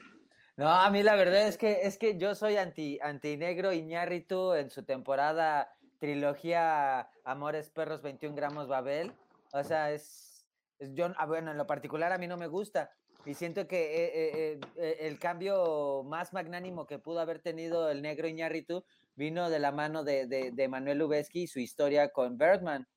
No, 0.57 0.69
a 0.69 0.89
mí 0.89 1.03
la 1.03 1.15
verdad 1.15 1.47
es 1.47 1.57
que 1.57 1.81
es 1.81 1.97
que 1.97 2.17
yo 2.17 2.33
soy 2.33 2.55
anti 2.55 2.97
antinegro 3.01 3.73
Iñárritu 3.73 4.53
en 4.53 4.69
su 4.69 4.83
temporada 4.83 5.75
trilogía 5.99 7.09
Amores 7.23 7.69
Perros 7.69 8.01
21 8.01 8.35
gramos 8.35 8.67
Babel. 8.67 9.13
O 9.53 9.63
sea, 9.63 9.91
es, 9.91 10.45
yo, 10.79 11.07
ah, 11.17 11.25
bueno, 11.25 11.51
en 11.51 11.57
lo 11.57 11.67
particular 11.67 12.11
a 12.11 12.17
mí 12.17 12.27
no 12.27 12.37
me 12.37 12.47
gusta. 12.47 12.91
Y 13.25 13.33
siento 13.33 13.67
que 13.67 13.77
eh, 13.77 14.11
eh, 14.13 14.59
eh, 14.75 14.97
el 15.01 15.17
cambio 15.17 16.03
más 16.03 16.31
magnánimo 16.31 16.85
que 16.85 16.99
pudo 16.99 17.19
haber 17.19 17.39
tenido 17.39 17.89
el 17.89 18.03
negro 18.03 18.27
Iñárritu 18.27 18.85
vino 19.15 19.49
de 19.49 19.59
la 19.59 19.71
mano 19.71 20.03
de, 20.03 20.27
de, 20.27 20.67
Manuel 20.67 20.99
Lubezki 20.99 21.43
y 21.43 21.47
su 21.47 21.59
historia 21.59 22.09
con 22.09 22.37
Bergman. 22.37 22.87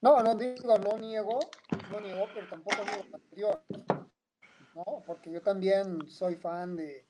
No, 0.00 0.22
no 0.22 0.34
digo, 0.34 0.78
no 0.78 0.96
niego, 0.96 1.40
no 1.90 2.00
niego, 2.00 2.26
pero 2.32 2.48
tampoco 2.48 2.76
niego 2.84 3.16
anterior. 3.16 3.64
¿no? 4.74 5.02
Porque 5.06 5.32
yo 5.32 5.42
también 5.42 6.08
soy 6.08 6.36
fan 6.36 6.76
de, 6.76 7.06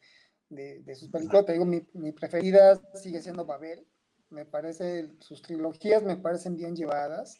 de, 0.49 0.95
sus 0.95 1.09
películas. 1.11 1.47
Te 1.47 1.53
digo, 1.53 1.65
mi, 1.65 2.13
preferida 2.13 2.81
sigue 2.95 3.21
siendo 3.21 3.45
Babel. 3.45 3.87
Me 4.31 4.45
parece, 4.45 5.11
sus 5.21 5.43
trilogías 5.43 6.03
me 6.03 6.17
parecen 6.17 6.57
bien 6.57 6.75
llevadas. 6.75 7.39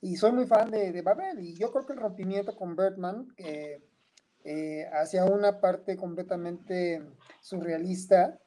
Y 0.00 0.16
soy 0.16 0.32
muy 0.32 0.46
fan 0.46 0.70
de, 0.70 0.92
de 0.92 1.02
Babel. 1.02 1.40
Y 1.40 1.54
yo 1.54 1.70
creo 1.70 1.86
que 1.86 1.92
el 1.92 2.00
rompimiento 2.00 2.56
con 2.56 2.76
Birdman, 2.76 3.28
eh, 3.36 3.80
hacia 4.92 5.24
una 5.24 5.60
parte 5.60 5.96
completamente 5.96 7.00
surrealista, 7.40 8.40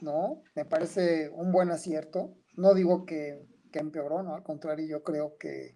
¿no? 0.00 0.42
Me 0.54 0.64
parece 0.64 1.28
un 1.28 1.52
buen 1.52 1.70
acierto. 1.70 2.34
No 2.56 2.74
digo 2.74 3.04
que, 3.04 3.46
que 3.70 3.80
empeoró, 3.80 4.22
¿no? 4.22 4.34
Al 4.34 4.42
contrario, 4.42 4.86
yo 4.86 5.02
creo 5.02 5.36
que, 5.38 5.74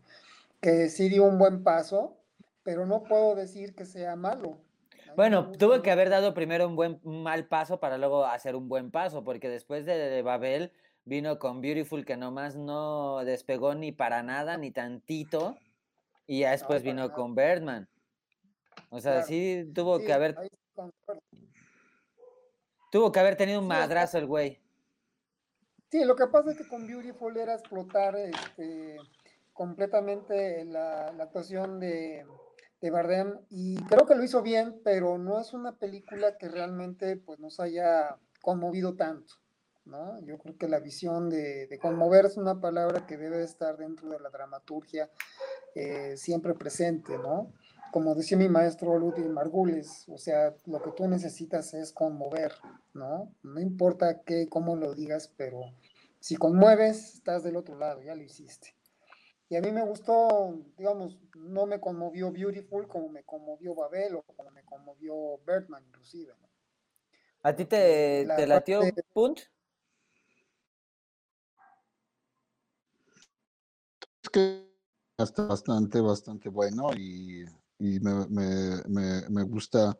que 0.61 0.89
sí 0.89 1.09
dio 1.09 1.24
un 1.24 1.39
buen 1.39 1.62
paso, 1.62 2.16
pero 2.62 2.87
no 2.87 3.03
puedo 3.03 3.34
decir 3.34 3.74
que 3.74 3.84
sea 3.84 4.16
malo. 4.16 4.65
Bueno, 5.16 5.50
tuvo 5.52 5.80
que 5.80 5.90
haber 5.90 6.10
dado 6.10 6.34
primero 6.34 6.68
un 6.68 6.76
buen 6.76 7.00
mal 7.02 7.46
paso 7.46 7.80
para 7.80 7.96
luego 7.96 8.26
hacer 8.26 8.54
un 8.54 8.68
buen 8.68 8.90
paso, 8.90 9.24
porque 9.24 9.48
después 9.48 9.86
de, 9.86 10.20
Babel 10.20 10.72
vino 11.06 11.38
con 11.38 11.62
Beautiful 11.62 12.04
que 12.04 12.18
nomás 12.18 12.54
no 12.56 13.24
despegó 13.24 13.74
ni 13.74 13.92
para 13.92 14.22
nada, 14.22 14.58
ni 14.58 14.70
tantito, 14.70 15.56
y 16.26 16.40
ya 16.40 16.50
después 16.50 16.82
vino 16.82 17.12
con 17.12 17.34
Birdman. 17.34 17.88
O 18.90 19.00
sea, 19.00 19.22
sí 19.22 19.70
tuvo 19.74 19.98
que 20.00 20.12
haber... 20.12 20.36
Tuvo 22.92 23.10
que 23.10 23.20
haber 23.20 23.36
tenido 23.36 23.60
un 23.60 23.68
madrazo 23.68 24.18
el 24.18 24.26
güey. 24.26 24.60
Sí, 25.90 26.04
lo 26.04 26.14
que 26.14 26.26
pasa 26.26 26.50
es 26.50 26.58
que 26.58 26.68
con 26.68 26.86
Beautiful 26.86 27.36
era 27.36 27.54
explotar 27.54 28.16
este, 28.16 28.96
completamente 29.52 30.64
la, 30.66 31.08
actuación 31.08 31.80
de, 31.80 32.26
de, 32.80 32.90
Bardem 32.90 33.38
y 33.48 33.76
creo 33.84 34.06
que 34.06 34.14
lo 34.14 34.24
hizo 34.24 34.42
bien, 34.42 34.80
pero 34.84 35.18
no 35.18 35.40
es 35.40 35.52
una 35.52 35.76
película 35.76 36.36
que 36.38 36.48
realmente 36.48 37.16
pues, 37.16 37.38
nos 37.38 37.60
haya 37.60 38.16
conmovido 38.42 38.94
tanto. 38.94 39.34
¿no? 39.84 40.20
Yo 40.24 40.38
creo 40.38 40.56
que 40.56 40.68
la 40.68 40.80
visión 40.80 41.30
de, 41.30 41.78
conmover 41.80 42.26
es 42.26 42.36
una 42.36 42.60
palabra 42.60 43.06
que 43.06 43.16
debe 43.16 43.42
estar 43.42 43.76
dentro 43.76 44.08
de 44.08 44.18
la 44.18 44.30
dramaturgia 44.30 45.10
eh, 45.74 46.16
siempre 46.16 46.54
presente, 46.54 47.16
¿no? 47.18 47.52
como 47.96 48.14
decía 48.14 48.36
mi 48.36 48.50
maestro 48.50 48.98
Ludwig 48.98 49.30
Margules, 49.30 50.04
o 50.08 50.18
sea, 50.18 50.54
lo 50.66 50.82
que 50.82 50.90
tú 50.90 51.08
necesitas 51.08 51.72
es 51.72 51.92
conmover, 51.92 52.52
¿no? 52.92 53.32
No 53.42 53.58
importa 53.58 54.20
qué, 54.20 54.48
cómo 54.50 54.76
lo 54.76 54.94
digas, 54.94 55.32
pero 55.34 55.60
si 56.20 56.36
conmueves, 56.36 57.14
estás 57.14 57.42
del 57.42 57.56
otro 57.56 57.78
lado, 57.78 58.02
ya 58.02 58.14
lo 58.14 58.22
hiciste. 58.22 58.75
Y 59.49 59.57
a 59.57 59.61
mí 59.61 59.70
me 59.70 59.84
gustó, 59.84 60.59
digamos, 60.76 61.18
no 61.36 61.66
me 61.66 61.80
conmovió 61.80 62.32
Beautiful 62.32 62.88
como 62.88 63.09
me 63.09 63.22
conmovió 63.24 63.74
Babel 63.74 64.16
o 64.16 64.22
como 64.22 64.51
me 64.51 64.64
conmovió 64.64 65.38
Bertman, 65.44 65.84
inclusive. 65.86 66.32
¿no? 66.40 66.49
¿A 67.42 67.55
ti 67.55 67.64
te, 67.64 68.26
te 68.36 68.47
latió 68.47 68.80
Punt? 69.12 69.40
Es 74.22 74.30
que 74.30 74.66
está 75.18 75.47
bastante, 75.47 76.01
bastante 76.01 76.49
bueno 76.49 76.92
y 76.97 77.44
y 77.78 78.01
me, 78.01 78.26
me, 78.28 78.82
me, 78.88 79.28
me 79.28 79.42
gusta 79.42 79.99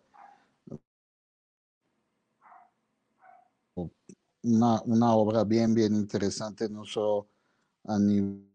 una, 4.43 4.81
una, 4.83 5.15
obra 5.15 5.45
bien, 5.45 5.75
bien 5.75 5.95
interesante, 5.95 6.69
no 6.69 6.85
solo 6.85 7.29
a 7.85 7.99
nivel 7.99 8.49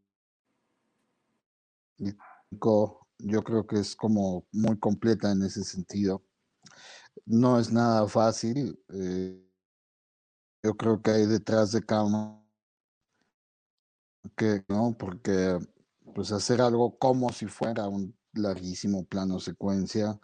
yo 3.20 3.44
creo 3.44 3.66
que 3.66 3.80
es 3.80 3.96
como 3.96 4.46
muy 4.52 4.78
completa 4.80 5.32
en 5.32 5.44
ese 5.44 5.64
sentido. 5.64 6.24
No 7.26 7.60
es 7.60 7.72
nada 7.72 8.08
fácil. 8.08 8.80
Eh, 8.90 9.48
yo 10.64 10.76
creo 10.76 11.02
que 11.02 11.12
hay 11.12 11.26
detrás 11.26 11.72
de 11.72 11.82
cama 11.82 12.44
que, 14.36 14.64
¿no? 14.68 14.96
Porque 14.98 15.60
pues 16.14 16.32
hacer 16.32 16.62
algo 16.62 16.98
como 16.98 17.32
si 17.32 17.48
fuera 17.48 17.88
un 17.88 18.16
larguísimo 18.34 19.06
plano 19.06 19.40
secuencia. 19.40 20.20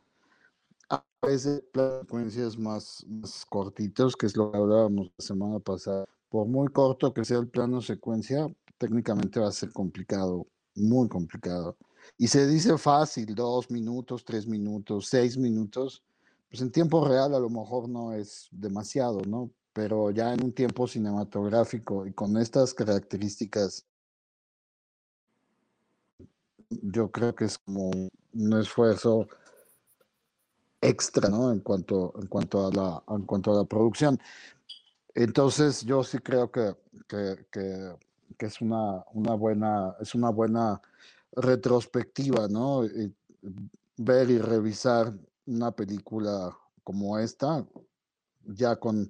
A 0.89 1.03
veces 1.21 1.63
planos 1.71 2.01
secuencias 2.01 2.57
más, 2.57 3.05
más 3.07 3.45
cortitos, 3.45 4.15
que 4.15 4.25
es 4.27 4.37
lo 4.37 4.51
que 4.51 4.57
hablábamos 4.57 5.11
la 5.17 5.25
semana 5.25 5.59
pasada. 5.59 6.05
Por 6.29 6.47
muy 6.47 6.67
corto 6.69 7.13
que 7.13 7.25
sea 7.25 7.39
el 7.39 7.47
plano 7.47 7.81
secuencia, 7.81 8.47
técnicamente 8.77 9.39
va 9.39 9.47
a 9.47 9.51
ser 9.51 9.71
complicado, 9.71 10.47
muy 10.77 11.07
complicado. 11.09 11.77
Y 12.17 12.27
se 12.27 12.47
dice 12.47 12.77
fácil, 12.77 13.35
dos 13.35 13.69
minutos, 13.69 14.23
tres 14.23 14.47
minutos, 14.47 15.07
seis 15.07 15.37
minutos. 15.37 16.03
Pues 16.49 16.61
en 16.61 16.71
tiempo 16.71 17.05
real 17.05 17.33
a 17.35 17.39
lo 17.39 17.49
mejor 17.49 17.89
no 17.89 18.13
es 18.13 18.47
demasiado, 18.51 19.21
¿no? 19.27 19.51
Pero 19.73 20.11
ya 20.11 20.33
en 20.33 20.43
un 20.43 20.53
tiempo 20.53 20.87
cinematográfico 20.87 22.07
y 22.07 22.13
con 22.13 22.37
estas 22.37 22.73
características 22.73 23.85
yo 26.69 27.11
creo 27.11 27.35
que 27.35 27.45
es 27.45 27.57
como 27.57 27.91
un 28.33 28.59
esfuerzo 28.59 29.27
extra, 30.81 31.29
¿no? 31.29 31.51
En 31.51 31.59
cuanto, 31.59 32.13
en 32.19 32.27
cuanto, 32.27 32.67
a, 32.67 32.71
la, 32.71 33.03
en 33.15 33.23
cuanto 33.23 33.51
a 33.51 33.57
la 33.57 33.63
producción. 33.63 34.19
Entonces, 35.15 35.81
yo 35.83 36.03
sí 36.03 36.19
creo 36.19 36.51
que, 36.51 36.75
que, 37.07 37.45
que, 37.51 37.95
que 38.37 38.47
es, 38.47 38.61
una, 38.61 39.03
una 39.13 39.33
buena, 39.33 39.95
es 39.99 40.15
una 40.15 40.29
buena 40.29 40.81
retrospectiva, 41.31 42.47
¿no? 42.47 42.83
ver 43.97 44.29
y 44.29 44.37
revisar 44.37 45.13
una 45.45 45.71
película 45.71 46.55
como 46.83 47.17
esta, 47.17 47.65
ya 48.45 48.75
con, 48.75 49.09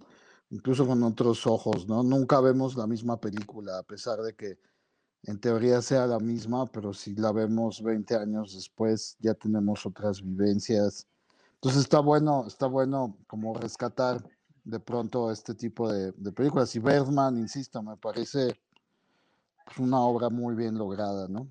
incluso 0.50 0.88
con 0.88 1.04
otros 1.04 1.46
ojos, 1.46 1.88
¿no? 1.88 2.04
Nunca 2.04 2.40
vemos 2.40 2.76
la 2.76 2.88
misma 2.88 3.20
película, 3.20 3.80
a 3.80 3.84
pesar 3.84 4.22
de 4.22 4.36
que 4.36 4.58
en 5.24 5.40
teoría 5.40 5.82
sea 5.82 6.08
la 6.08 6.20
misma, 6.20 6.66
pero 6.68 6.94
si 6.94 7.16
la 7.16 7.32
vemos 7.32 7.82
20 7.82 8.16
años 8.16 8.56
después, 8.56 9.18
ya 9.20 9.34
tenemos 9.34 9.86
otras 9.86 10.22
vivencias. 10.22 11.06
Entonces 11.56 11.82
está 11.82 12.00
bueno, 12.00 12.46
está 12.48 12.68
bueno 12.68 13.18
como 13.28 13.54
rescatar 13.56 14.24
de 14.64 14.80
pronto 14.80 15.32
este 15.32 15.54
tipo 15.54 15.92
de, 15.92 16.14
películas. 16.32 16.76
Y 16.76 16.80
Bergman, 16.80 17.38
insisto, 17.38 17.82
me 17.82 17.98
parece 17.98 18.60
pues, 19.68 19.80
una 19.80 20.02
obra 20.02 20.30
muy 20.30 20.56
bien 20.56 20.78
lograda, 20.78 21.28
¿no? 21.28 21.48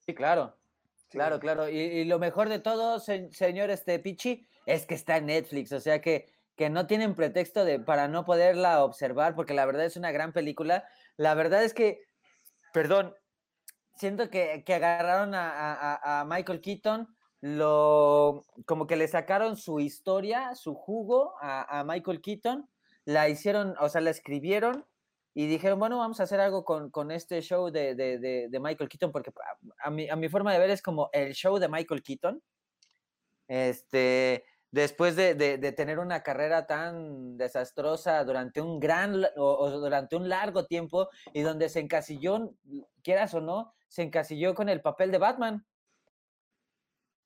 Sí, 0.00 0.14
claro. 0.14 0.56
Claro, 1.08 1.38
claro. 1.40 1.68
Y, 1.68 2.04
lo 2.04 2.18
mejor 2.18 2.48
de 2.48 2.58
todo, 2.58 2.98
señor 2.98 3.68
este 3.68 3.98
Pichi, 3.98 4.46
es 4.64 4.86
que 4.86 4.94
está 4.94 5.18
en 5.18 5.26
Netflix. 5.26 5.70
O 5.72 5.80
sea 5.80 6.00
que, 6.00 6.32
que 6.56 6.70
no 6.70 6.86
tienen 6.86 7.14
pretexto 7.14 7.66
de, 7.66 7.78
para 7.78 8.08
no 8.08 8.24
poderla 8.24 8.82
observar, 8.82 9.34
porque 9.34 9.52
la 9.52 9.66
verdad 9.66 9.84
es 9.84 9.98
una 9.98 10.10
gran 10.10 10.32
película. 10.32 10.84
La 11.18 11.34
verdad 11.34 11.64
es 11.64 11.74
que 11.74 12.00
perdón, 12.72 13.14
siento 13.94 14.30
que, 14.30 14.64
agarraron 14.66 15.32
a, 15.34 16.24
Michael 16.26 16.60
Keaton, 16.60 17.08
lo, 17.40 18.44
como 18.66 18.86
que 18.86 18.96
le 18.96 19.08
sacaron 19.08 19.56
su 19.56 19.80
historia, 19.80 20.54
su 20.54 20.74
jugo 20.74 21.34
a, 21.40 21.84
Michael 21.86 22.20
Keaton, 22.20 22.68
la 23.04 23.28
hicieron, 23.28 23.74
o 23.80 23.88
sea, 23.88 24.00
la 24.00 24.10
escribieron 24.10 24.86
y 25.34 25.46
dijeron, 25.46 25.78
bueno, 25.78 25.98
vamos 25.98 26.20
a 26.20 26.24
hacer 26.24 26.40
algo 26.40 26.64
con, 26.64 27.10
este 27.10 27.40
show 27.40 27.70
de, 27.70 28.48
Michael 28.60 28.88
Keaton, 28.88 29.12
porque 29.12 29.32
a 29.78 29.90
mi, 29.90 30.08
a 30.08 30.16
mi 30.16 30.28
forma 30.28 30.52
de 30.52 30.58
ver 30.58 30.70
es 30.70 30.82
como 30.82 31.08
el 31.12 31.34
show 31.34 31.58
de 31.58 31.68
Michael 31.68 32.02
Keaton. 32.02 32.42
Este, 33.48 34.44
después 34.72 35.16
de, 35.16 35.34
tener 35.76 35.98
una 35.98 36.22
carrera 36.22 36.66
tan 36.66 37.36
desastrosa 37.36 38.24
durante 38.24 38.60
un 38.60 38.80
gran 38.80 39.22
o, 39.36 39.70
durante 39.70 40.16
un 40.16 40.28
largo 40.28 40.64
tiempo 40.64 41.08
y 41.32 41.42
donde 41.42 41.68
se 41.68 41.80
encasilló, 41.80 42.54
quieras 43.02 43.34
o 43.34 43.40
no, 43.40 43.74
se 43.88 44.02
encasilló 44.02 44.54
con 44.54 44.68
el 44.68 44.80
papel 44.80 45.12
de 45.12 45.18
Batman. 45.18 45.66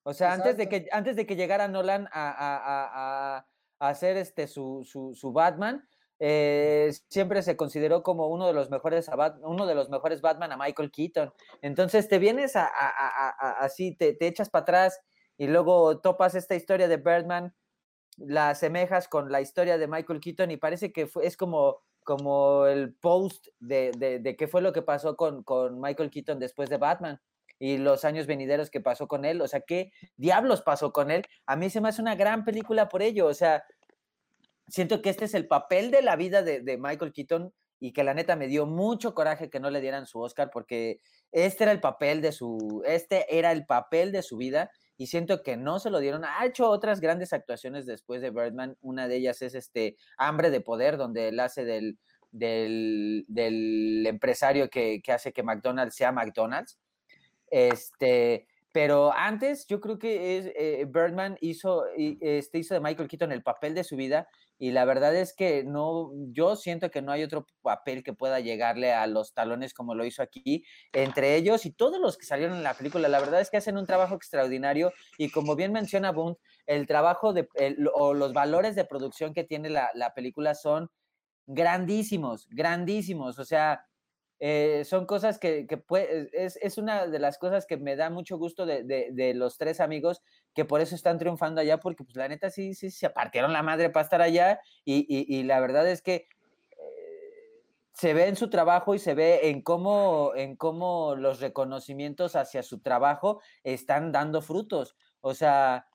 O 0.03 0.13
sea, 0.13 0.33
antes 0.33 0.57
de, 0.57 0.69
que, 0.69 0.89
antes 0.93 1.17
de 1.17 1.27
que 1.27 1.37
llegara 1.37 1.69
Nolan 1.69 2.09
a, 2.13 3.47
hacer 3.79 4.17
este, 4.17 4.47
su, 4.49 4.85
su, 4.85 5.33
Batman, 5.33 5.87
eh, 6.19 6.93
siempre 7.09 7.43
se 7.43 7.57
consideró 7.57 8.03
como 8.03 8.29
uno 8.29 8.47
de 8.47 8.55
los 8.55 8.71
mejores 8.71 9.11
uno 9.43 9.67
de 9.67 9.75
los 9.75 9.91
mejores 9.91 10.21
Batman 10.21 10.53
a 10.53 10.57
Michael 10.57 10.91
Keaton. 10.91 11.33
Entonces 11.63 12.09
te 12.09 12.19
vienes 12.19 12.57
a, 12.57 12.67
así, 13.61 13.95
te, 13.95 14.15
te 14.15 14.27
echas 14.27 14.51
para 14.51 14.63
atrás 14.63 15.01
y 15.37 15.47
luego 15.47 16.01
topas 16.01 16.35
esta 16.35 16.55
historia 16.55 16.89
de 16.89 16.97
Birdman, 16.97 17.55
la 18.17 18.51
asemejas 18.51 19.09
con 19.09 19.31
la 19.31 19.41
historia 19.41 19.77
de 19.77 19.87
Michael 19.87 20.21
Keaton 20.21 20.51
y 20.51 20.57
parece 20.57 20.93
que 20.93 21.11
es 21.23 21.37
como, 21.37 21.83
como 22.03 22.67
el 22.67 22.95
post 22.95 23.49
de, 23.59 23.91
de, 23.93 24.37
qué 24.37 24.49
fue 24.49 24.63
lo 24.63 24.73
que 24.73 24.83
pasó 24.83 25.17
con, 25.17 25.43
con 25.43 25.81
Michael 25.81 26.11
Keaton 26.11 26.39
después 26.39 26.71
de 26.71 26.79
Batman 26.79 27.21
y 27.59 27.79
los 27.79 28.05
años 28.05 28.27
venideros 28.27 28.71
que 28.71 28.81
pasó 28.81 29.09
con 29.09 29.25
él, 29.25 29.41
o 29.41 29.49
sea, 29.49 29.61
qué 29.61 29.93
diablos 30.17 30.63
pasó 30.63 30.93
con 30.93 31.11
él. 31.11 31.25
A 31.47 31.57
mí 31.57 31.71
se 31.71 31.81
me 31.81 31.89
hace 31.89 32.03
una 32.03 32.15
gran 32.15 32.45
película 32.45 32.89
por 32.89 33.03
ello, 33.03 33.27
o 33.27 33.35
sea, 33.35 33.65
siento 34.69 35.03
que 35.03 35.11
este 35.11 35.25
es 35.25 35.35
el 35.35 35.47
papel 35.47 35.91
de 35.91 36.03
la 36.03 36.17
vida 36.17 36.43
de, 36.43 36.79
Michael 36.79 37.13
Keaton 37.13 37.53
y 37.79 37.93
que 37.93 38.05
la 38.05 38.15
neta 38.15 38.37
me 38.37 38.49
dio 38.49 38.67
mucho 38.67 39.15
coraje 39.15 39.51
que 39.51 39.61
no 39.61 39.71
le 39.71 39.81
dieran 39.81 40.07
su 40.07 40.21
Oscar 40.21 40.51
porque 40.53 41.01
este 41.33 41.65
era 41.65 41.73
el 41.73 41.81
papel 41.81 42.23
de 42.23 42.33
su, 42.33 42.83
este 42.87 43.37
era 43.37 43.53
el 43.53 43.67
papel 43.67 44.13
de 44.13 44.23
su 44.23 44.37
vida 44.37 44.71
y 44.97 45.09
siento 45.09 45.43
que 45.43 45.57
no 45.57 45.79
se 45.79 45.91
lo 45.91 46.01
dieron. 46.01 46.25
Ha 46.25 46.47
hecho 46.47 46.69
otras 46.71 47.01
grandes 47.01 47.33
actuaciones 47.33 47.85
después 47.85 48.23
de 48.23 48.31
Birdman. 48.31 48.77
Una 48.81 49.09
de 49.09 49.17
ellas 49.17 49.43
es 49.43 49.55
este 49.55 49.97
Hambre 50.17 50.51
de 50.51 50.63
Poder, 50.63 50.97
donde 50.97 51.29
él 51.29 51.39
hace 51.39 51.67
del, 51.67 51.99
del, 52.31 54.07
empresario 54.07 54.71
que, 54.71 55.03
hace 55.09 55.33
que 55.33 55.43
McDonald's 55.43 55.97
sea 55.97 56.13
McDonald's. 56.13 56.79
Este, 57.51 58.47
pero 58.73 59.13
antes 59.13 59.67
yo 59.67 59.81
creo 59.81 59.99
que 59.99 60.39
es, 60.39 60.47
eh, 60.57 60.87
Birdman 60.89 61.37
hizo, 61.41 61.85
este, 61.95 62.59
hizo 62.59 62.75
de 62.75 62.81
Michael 62.81 63.09
Keaton 63.09 63.33
el 63.33 63.43
papel 63.43 63.75
de 63.75 63.85
su 63.85 63.97
vida 63.97 64.29
y 64.59 64.71
la 64.71 64.85
verdad 64.85 65.15
es 65.15 65.35
que 65.35 65.65
no, 65.65 66.11
yo 66.33 66.57
siento 66.57 66.91
que 66.91 67.03
no 67.03 67.13
hay 67.13 67.23
otro 67.23 67.47
papel 67.63 68.03
que 68.03 68.13
pueda 68.13 68.41
llegarle 68.41 68.93
a 68.93 69.07
los 69.07 69.35
talones 69.35 69.75
como 69.75 69.95
lo 69.95 70.05
hizo 70.05 70.23
aquí, 70.23 70.65
entre 70.93 71.37
ellos 71.37 71.67
y 71.67 71.73
todos 71.73 72.01
los 72.01 72.17
que 72.17 72.27
salieron 72.27 72.57
en 72.57 72.63
la 72.63 72.75
película, 72.75 73.09
la 73.09 73.21
verdad 73.21 73.41
es 73.41 73.51
que 73.51 73.59
hacen 73.59 73.77
un 73.77 73.87
trabajo 73.87 74.15
extraordinario 74.15 74.93
y 75.19 75.31
como 75.31 75.57
bien 75.57 75.73
menciona 75.73 76.13
Bunt, 76.13 76.39
el 76.67 76.87
trabajo 76.87 77.33
de, 77.33 77.49
o 77.95 78.15
los 78.15 78.33
valores 78.33 78.75
de 78.75 78.85
producción 78.85 79.35
que 79.35 79.45
tiene 79.45 79.71
la, 79.71 79.91
la 79.95 80.15
película 80.15 80.55
son 80.55 80.91
grandísimos, 81.47 82.49
grandísimos, 82.51 83.39
o 83.39 83.45
sea, 83.45 83.87
eh, 84.39 84.85
son 84.85 85.07
cosas 85.07 85.39
que, 85.39 85.67
es, 86.33 86.79
una 86.79 87.07
de 87.07 87.19
las 87.19 87.39
cosas 87.39 87.65
que 87.67 87.79
me 87.79 87.97
da 87.97 88.11
mucho 88.11 88.37
gusto 88.37 88.67
de, 88.67 89.33
los 89.35 89.57
tres 89.57 89.81
amigos 89.81 90.23
que 90.55 90.65
por 90.65 90.81
eso 90.81 90.95
están 90.95 91.19
triunfando 91.19 91.61
allá, 91.61 91.79
porque 91.81 92.05
pues 92.05 92.17
la 92.17 92.29
neta 92.29 92.51
sí, 92.51 92.75
sí, 92.75 92.91
se 92.91 93.09
partieron 93.09 93.53
la 93.53 93.63
madre 93.63 93.89
para 93.89 94.05
estar 94.05 94.21
allá 94.21 94.61
y, 94.85 95.07
y, 95.09 95.43
la 95.45 95.61
verdad 95.61 95.89
es 95.89 96.03
que 96.03 96.29
eh, 96.71 97.63
se 97.95 98.13
ve 98.13 98.27
en 98.29 98.37
su 98.37 98.51
trabajo 98.51 98.95
y 98.95 98.99
se 98.99 99.15
ve 99.15 99.49
en 99.49 99.63
cómo, 99.63 100.33
en 100.35 100.57
cómo 100.57 101.15
los 101.17 101.41
reconocimientos 101.41 102.37
hacia 102.37 102.63
su 102.63 102.81
trabajo 102.81 103.41
están 103.65 104.13
dando 104.13 104.43
frutos. 104.43 104.97
O 105.23 105.33
sea, 105.33 105.87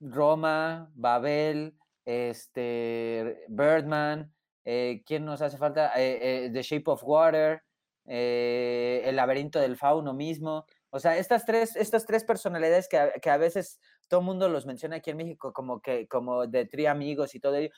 Roma, 0.00 0.90
Babel, 0.94 1.78
este, 2.04 3.44
Birdman, 3.48 4.32
eh, 4.64 5.02
¿quién 5.06 5.24
nos 5.24 5.42
hace 5.42 5.56
falta? 5.58 5.92
Eh, 5.96 6.46
eh, 6.46 6.50
The 6.52 6.62
Shape 6.62 6.90
of 6.90 7.02
Water, 7.04 7.62
El 8.06 9.16
laberinto 9.16 9.60
del 9.60 9.76
fauno 9.76 10.12
mismo. 10.14 10.66
O 10.90 10.98
sea, 10.98 11.16
estas 11.16 11.44
tres, 11.44 11.76
estas 11.76 12.04
tres 12.04 12.24
personalidades 12.24 12.88
que 12.88 12.98
a, 12.98 13.12
que 13.12 13.30
a 13.30 13.36
veces 13.36 13.78
todo 14.08 14.20
el 14.20 14.26
mundo 14.26 14.48
los 14.48 14.66
menciona 14.66 14.96
aquí 14.96 15.10
en 15.10 15.18
México 15.18 15.52
como 15.52 15.80
que 15.80 16.08
como 16.08 16.48
de 16.48 16.66
tri 16.66 16.86
amigos 16.86 17.34
y 17.36 17.40
todo 17.40 17.54
ello, 17.54 17.70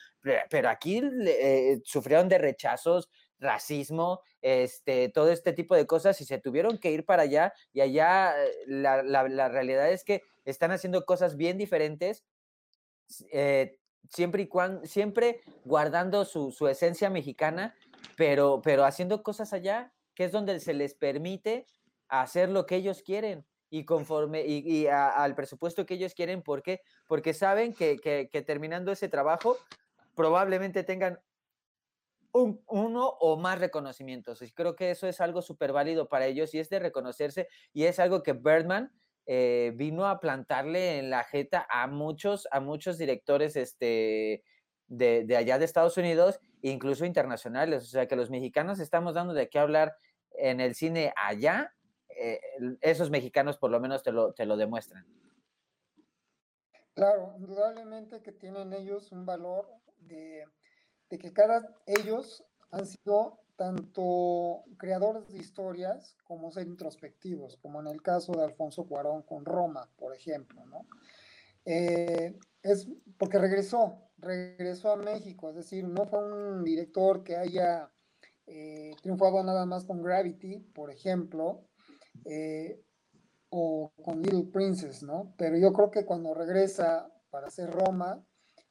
pero, 0.49 0.69
aquí 0.69 1.01
sufrieron 1.83 2.27
de 2.27 2.39
rechazos, 2.39 3.09
racismo, 3.37 4.21
este, 4.41 5.09
todo 5.09 5.29
este 5.31 5.53
tipo 5.53 5.75
de 5.75 5.85
cosas 5.85 6.19
y 6.21 6.25
se 6.25 6.39
tuvieron 6.39 6.79
que 6.79 6.91
ir 6.91 7.05
para 7.05 7.23
allá 7.23 7.53
y 7.71 7.81
allá 7.81 8.33
la, 8.65 9.03
la, 9.03 9.27
la 9.29 9.49
realidad 9.49 9.91
es 9.91 10.03
que 10.03 10.23
están 10.43 10.71
haciendo 10.71 11.05
cosas 11.05 11.37
bien 11.37 11.57
diferentes, 11.59 12.25
eh, 13.31 13.77
siempre 14.09 14.43
y 14.43 14.47
cuando, 14.47 14.85
siempre 14.85 15.41
guardando 15.65 16.25
su, 16.25 16.51
su, 16.51 16.67
esencia 16.67 17.09
mexicana, 17.09 17.75
pero, 18.15 18.61
pero 18.63 18.85
haciendo 18.85 19.23
cosas 19.23 19.53
allá, 19.53 19.91
que 20.15 20.25
es 20.25 20.31
donde 20.31 20.59
se 20.59 20.73
les 20.73 20.93
permite 20.93 21.65
hacer 22.07 22.49
lo 22.49 22.65
que 22.65 22.75
ellos 22.75 23.01
quieren 23.01 23.45
y 23.69 23.85
conforme 23.85 24.45
y, 24.45 24.87
al 24.87 25.33
presupuesto 25.33 25.85
que 25.85 25.95
ellos 25.95 26.13
quieren, 26.13 26.43
¿por 26.43 26.61
qué? 26.61 26.81
Porque 27.07 27.33
saben 27.33 27.73
que, 27.73 27.97
que, 27.97 28.29
que 28.31 28.41
terminando 28.43 28.91
ese 28.91 29.09
trabajo 29.09 29.57
probablemente 30.13 30.83
tengan 30.83 31.19
un, 32.33 32.61
uno 32.67 33.07
o 33.19 33.37
más 33.37 33.59
reconocimientos. 33.59 34.41
Y 34.41 34.51
creo 34.51 34.75
que 34.75 34.91
eso 34.91 35.07
es 35.07 35.21
algo 35.21 35.41
súper 35.41 35.71
válido 35.71 36.07
para 36.07 36.25
ellos 36.27 36.53
y 36.53 36.59
es 36.59 36.69
de 36.69 36.79
reconocerse 36.79 37.47
y 37.73 37.85
es 37.85 37.99
algo 37.99 38.21
que 38.21 38.33
Birdman 38.33 38.91
eh, 39.25 39.71
vino 39.75 40.07
a 40.07 40.19
plantarle 40.19 40.99
en 40.99 41.09
la 41.09 41.23
jeta 41.23 41.65
a 41.69 41.87
muchos, 41.87 42.47
a 42.51 42.59
muchos 42.59 42.97
directores 42.97 43.55
este, 43.55 44.43
de, 44.87 45.23
de, 45.25 45.37
allá 45.37 45.57
de 45.57 45.65
Estados 45.65 45.97
Unidos, 45.97 46.39
incluso 46.61 47.05
internacionales. 47.05 47.83
O 47.83 47.87
sea, 47.87 48.07
que 48.07 48.15
los 48.15 48.29
mexicanos 48.29 48.79
estamos 48.79 49.13
dando 49.13 49.33
de 49.33 49.49
qué 49.49 49.59
hablar 49.59 49.95
en 50.31 50.59
el 50.59 50.75
cine 50.75 51.13
allá, 51.15 51.73
eh, 52.09 52.39
esos 52.81 53.09
mexicanos 53.09 53.57
por 53.57 53.71
lo 53.71 53.79
menos 53.79 54.03
te 54.03 54.11
lo, 54.11 54.33
te 54.33 54.45
lo 54.45 54.57
demuestran. 54.57 55.05
Claro, 56.93 57.33
indudablemente 57.37 58.21
que 58.21 58.31
tienen 58.31 58.73
ellos 58.73 59.11
un 59.11 59.25
valor 59.25 59.67
de, 59.97 60.45
de 61.09 61.17
que 61.17 61.33
cada 61.33 61.75
ellos 61.87 62.45
han 62.71 62.85
sido 62.85 63.42
tanto 63.55 64.63
creadores 64.77 65.27
de 65.27 65.37
historias 65.37 66.15
como 66.23 66.51
ser 66.51 66.67
introspectivos, 66.67 67.57
como 67.57 67.81
en 67.81 67.87
el 67.87 68.01
caso 68.01 68.33
de 68.33 68.43
Alfonso 68.43 68.85
Cuarón 68.85 69.21
con 69.23 69.45
Roma, 69.45 69.89
por 69.97 70.15
ejemplo, 70.15 70.65
¿no? 70.65 70.85
Eh, 71.65 72.37
es 72.61 72.87
porque 73.17 73.37
regresó, 73.37 74.09
regresó 74.17 74.91
a 74.91 74.97
México, 74.97 75.49
es 75.49 75.55
decir, 75.55 75.87
no 75.87 76.05
fue 76.05 76.19
un 76.19 76.63
director 76.63 77.23
que 77.23 77.37
haya 77.37 77.89
eh, 78.47 78.91
triunfado 79.01 79.43
nada 79.43 79.65
más 79.65 79.85
con 79.85 80.01
Gravity, 80.01 80.59
por 80.59 80.91
ejemplo, 80.91 81.65
eh, 82.25 82.81
o 83.49 83.91
con 84.03 84.21
Little 84.21 84.49
Princess, 84.51 85.03
¿no? 85.03 85.33
Pero 85.37 85.57
yo 85.57 85.71
creo 85.71 85.91
que 85.91 86.05
cuando 86.05 86.33
regresa 86.33 87.09
para 87.29 87.47
hacer 87.47 87.69
Roma, 87.69 88.23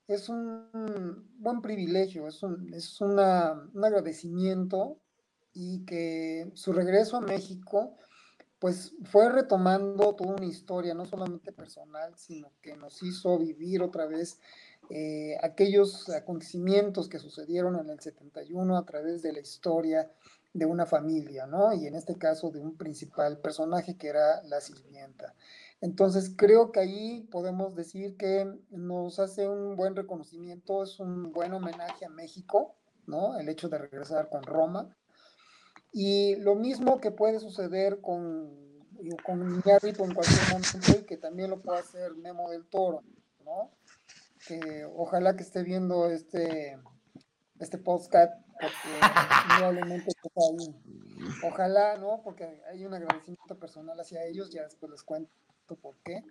es 0.07 0.29
un 0.29 1.29
buen 1.39 1.63
privilegio, 1.63 2.27
es 2.29 2.43
un, 2.43 2.73
es 2.75 3.01
una, 3.01 3.53
un 3.73 3.85
agradecimiento 3.85 4.99
y 5.55 5.85
que 5.85 6.51
su 6.55 6.73
regreso 6.73 7.17
a 7.17 7.21
México 7.21 7.97
pues 8.59 8.95
fue 9.07 9.29
retomando 9.29 10.15
toda 10.15 10.37
una 10.37 10.47
historia, 10.47 10.95
no 10.95 11.05
solamente 11.05 11.51
personal, 11.51 12.15
sino 12.17 12.53
que 12.63 12.77
nos 12.77 13.03
hizo 13.03 13.37
vivir 13.37 13.83
otra 13.83 14.07
vez 14.07 14.39
eh, 14.89 15.37
aquellos 15.43 16.09
acontecimientos 16.11 17.09
que 17.09 17.19
sucedieron 17.19 17.77
en 17.81 17.91
el 17.91 17.99
71 17.99 18.77
a 18.77 18.85
través 18.85 19.21
de 19.23 19.33
la 19.33 19.41
historia 19.41 20.09
de 20.53 20.65
una 20.65 20.87
familia, 20.87 21.47
¿no? 21.47 21.73
Y 21.73 21.87
en 21.87 21.97
este 21.97 22.17
caso 22.17 22.51
de 22.51 22.61
un 22.61 22.77
principal 22.77 23.39
personaje 23.39 23.97
que 23.97 24.09
era 24.09 24.43
la 24.45 24.61
sirvienta. 24.61 25.35
Entonces 25.83 26.33
creo 26.37 26.71
que 26.71 26.79
ahí 26.79 27.29
podemos 27.33 27.75
decir 27.75 28.17
que 28.17 28.47
nos 28.71 29.19
hace 29.19 29.49
un 29.49 29.75
buen 29.75 29.97
reconocimiento, 29.97 30.85
es 30.85 31.01
un 31.01 31.33
buen 31.33 31.53
homenaje 31.53 32.05
a 32.05 32.09
México, 32.09 32.77
¿no? 33.09 33.37
El 33.37 33.49
hecho 33.49 33.69
de 33.69 33.79
regresar 33.79 34.29
con 34.29 34.45
Roma. 34.45 34.97
Y 35.91 36.37
lo 36.37 36.55
mismo 36.55 37.01
que 37.01 37.11
puede 37.11 37.41
suceder 37.41 38.01
con, 38.01 38.49
con 39.25 39.41
Iñárritu 39.41 40.05
en 40.05 40.15
cualquier 40.15 40.53
momento 40.53 41.01
y 41.01 41.05
que 41.05 41.17
también 41.17 41.51
lo 41.51 41.61
puede 41.61 41.81
hacer 41.81 42.15
Memo 42.15 42.49
del 42.49 42.65
Toro, 42.69 43.03
¿no? 43.45 43.73
Que 44.47 44.85
ojalá 44.85 45.35
que 45.35 45.43
esté 45.43 45.65
viendo 45.65 46.09
este, 46.09 46.79
este 47.59 47.79
podcast, 47.79 48.33
porque 48.61 49.57
probablemente 49.57 50.13
ahí. 50.37 50.81
Ojalá, 51.45 51.97
¿no? 51.99 52.23
Porque 52.23 52.63
hay 52.71 52.85
un 52.87 52.95
agradecimiento 52.95 53.59
personal 53.59 53.99
hacia 53.99 54.25
ellos, 54.25 54.53
ya 54.53 54.63
después 54.63 54.93
les 54.93 55.03
cuento 55.03 55.33
por 55.77 55.97
qué. 56.05 56.23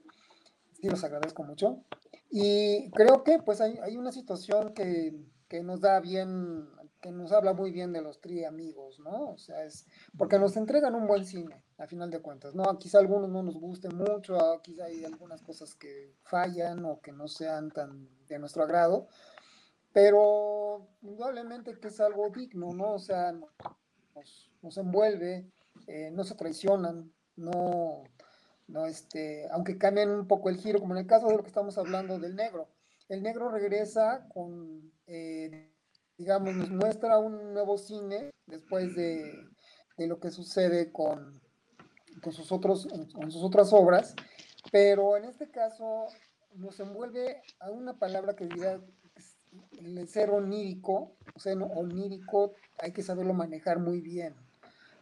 Sí, 0.73 0.89
los 0.89 1.03
agradezco 1.03 1.43
mucho. 1.43 1.83
Y 2.29 2.89
creo 2.91 3.23
que 3.23 3.39
pues 3.39 3.61
hay, 3.61 3.77
hay 3.83 3.97
una 3.97 4.11
situación 4.11 4.73
que, 4.73 5.13
que, 5.49 5.63
nos 5.63 5.81
da 5.81 5.99
bien, 5.99 6.69
que 7.01 7.11
nos 7.11 7.33
habla 7.33 7.53
muy 7.53 7.71
bien 7.71 7.91
de 7.91 8.01
los 8.01 8.21
tri 8.21 8.45
amigos, 8.45 8.99
¿no? 8.99 9.31
O 9.31 9.37
sea, 9.37 9.65
es 9.65 9.85
porque 10.17 10.39
nos 10.39 10.55
entregan 10.55 10.95
un 10.95 11.07
buen 11.07 11.25
cine, 11.25 11.61
a 11.77 11.87
final 11.87 12.09
de 12.09 12.19
cuentas, 12.19 12.55
¿no? 12.55 12.79
Quizá 12.79 12.99
algunos 12.99 13.29
no 13.29 13.43
nos 13.43 13.59
gusten 13.59 13.97
mucho, 13.97 14.37
quizá 14.63 14.85
hay 14.85 15.03
algunas 15.03 15.41
cosas 15.41 15.75
que 15.75 16.15
fallan 16.23 16.85
o 16.85 17.01
que 17.01 17.11
no 17.11 17.27
sean 17.27 17.69
tan 17.69 18.07
de 18.27 18.39
nuestro 18.39 18.63
agrado, 18.63 19.07
pero 19.91 20.87
indudablemente 21.01 21.77
que 21.79 21.89
es 21.89 21.99
algo 21.99 22.29
digno, 22.29 22.73
¿no? 22.73 22.93
O 22.93 22.99
sea, 22.99 23.33
nos, 23.33 24.49
nos 24.61 24.77
envuelve, 24.77 25.51
eh, 25.87 26.11
no 26.11 26.23
se 26.23 26.35
traicionan, 26.35 27.11
no 27.35 28.03
¿no? 28.71 28.85
Este, 28.85 29.47
aunque 29.51 29.77
cambien 29.77 30.09
un 30.09 30.27
poco 30.27 30.49
el 30.49 30.57
giro, 30.57 30.79
como 30.79 30.93
en 30.93 31.01
el 31.01 31.07
caso 31.07 31.27
de 31.27 31.37
lo 31.37 31.43
que 31.43 31.49
estamos 31.49 31.77
hablando 31.77 32.17
del 32.19 32.35
negro. 32.35 32.69
El 33.09 33.21
negro 33.21 33.49
regresa 33.49 34.27
con, 34.33 34.91
eh, 35.07 35.71
digamos, 36.17 36.55
nos 36.55 36.69
muestra 36.71 37.19
un 37.19 37.53
nuevo 37.53 37.77
cine 37.77 38.31
después 38.47 38.95
de, 38.95 39.33
de 39.97 40.07
lo 40.07 40.19
que 40.19 40.31
sucede 40.31 40.91
con, 40.91 41.41
con, 42.23 42.31
sus 42.31 42.51
otros, 42.51 42.87
con 43.13 43.31
sus 43.31 43.43
otras 43.43 43.73
obras, 43.73 44.15
pero 44.71 45.17
en 45.17 45.25
este 45.25 45.49
caso 45.49 46.07
nos 46.55 46.79
envuelve 46.79 47.41
a 47.59 47.69
una 47.69 47.97
palabra 47.97 48.35
que 48.35 48.45
diría 48.45 48.79
el 49.79 50.07
ser 50.07 50.29
onírico, 50.29 51.17
o 51.35 51.39
sea, 51.39 51.53
onírico 51.53 52.53
hay 52.79 52.93
que 52.93 53.03
saberlo 53.03 53.33
manejar 53.33 53.79
muy 53.79 53.99
bien, 53.99 54.35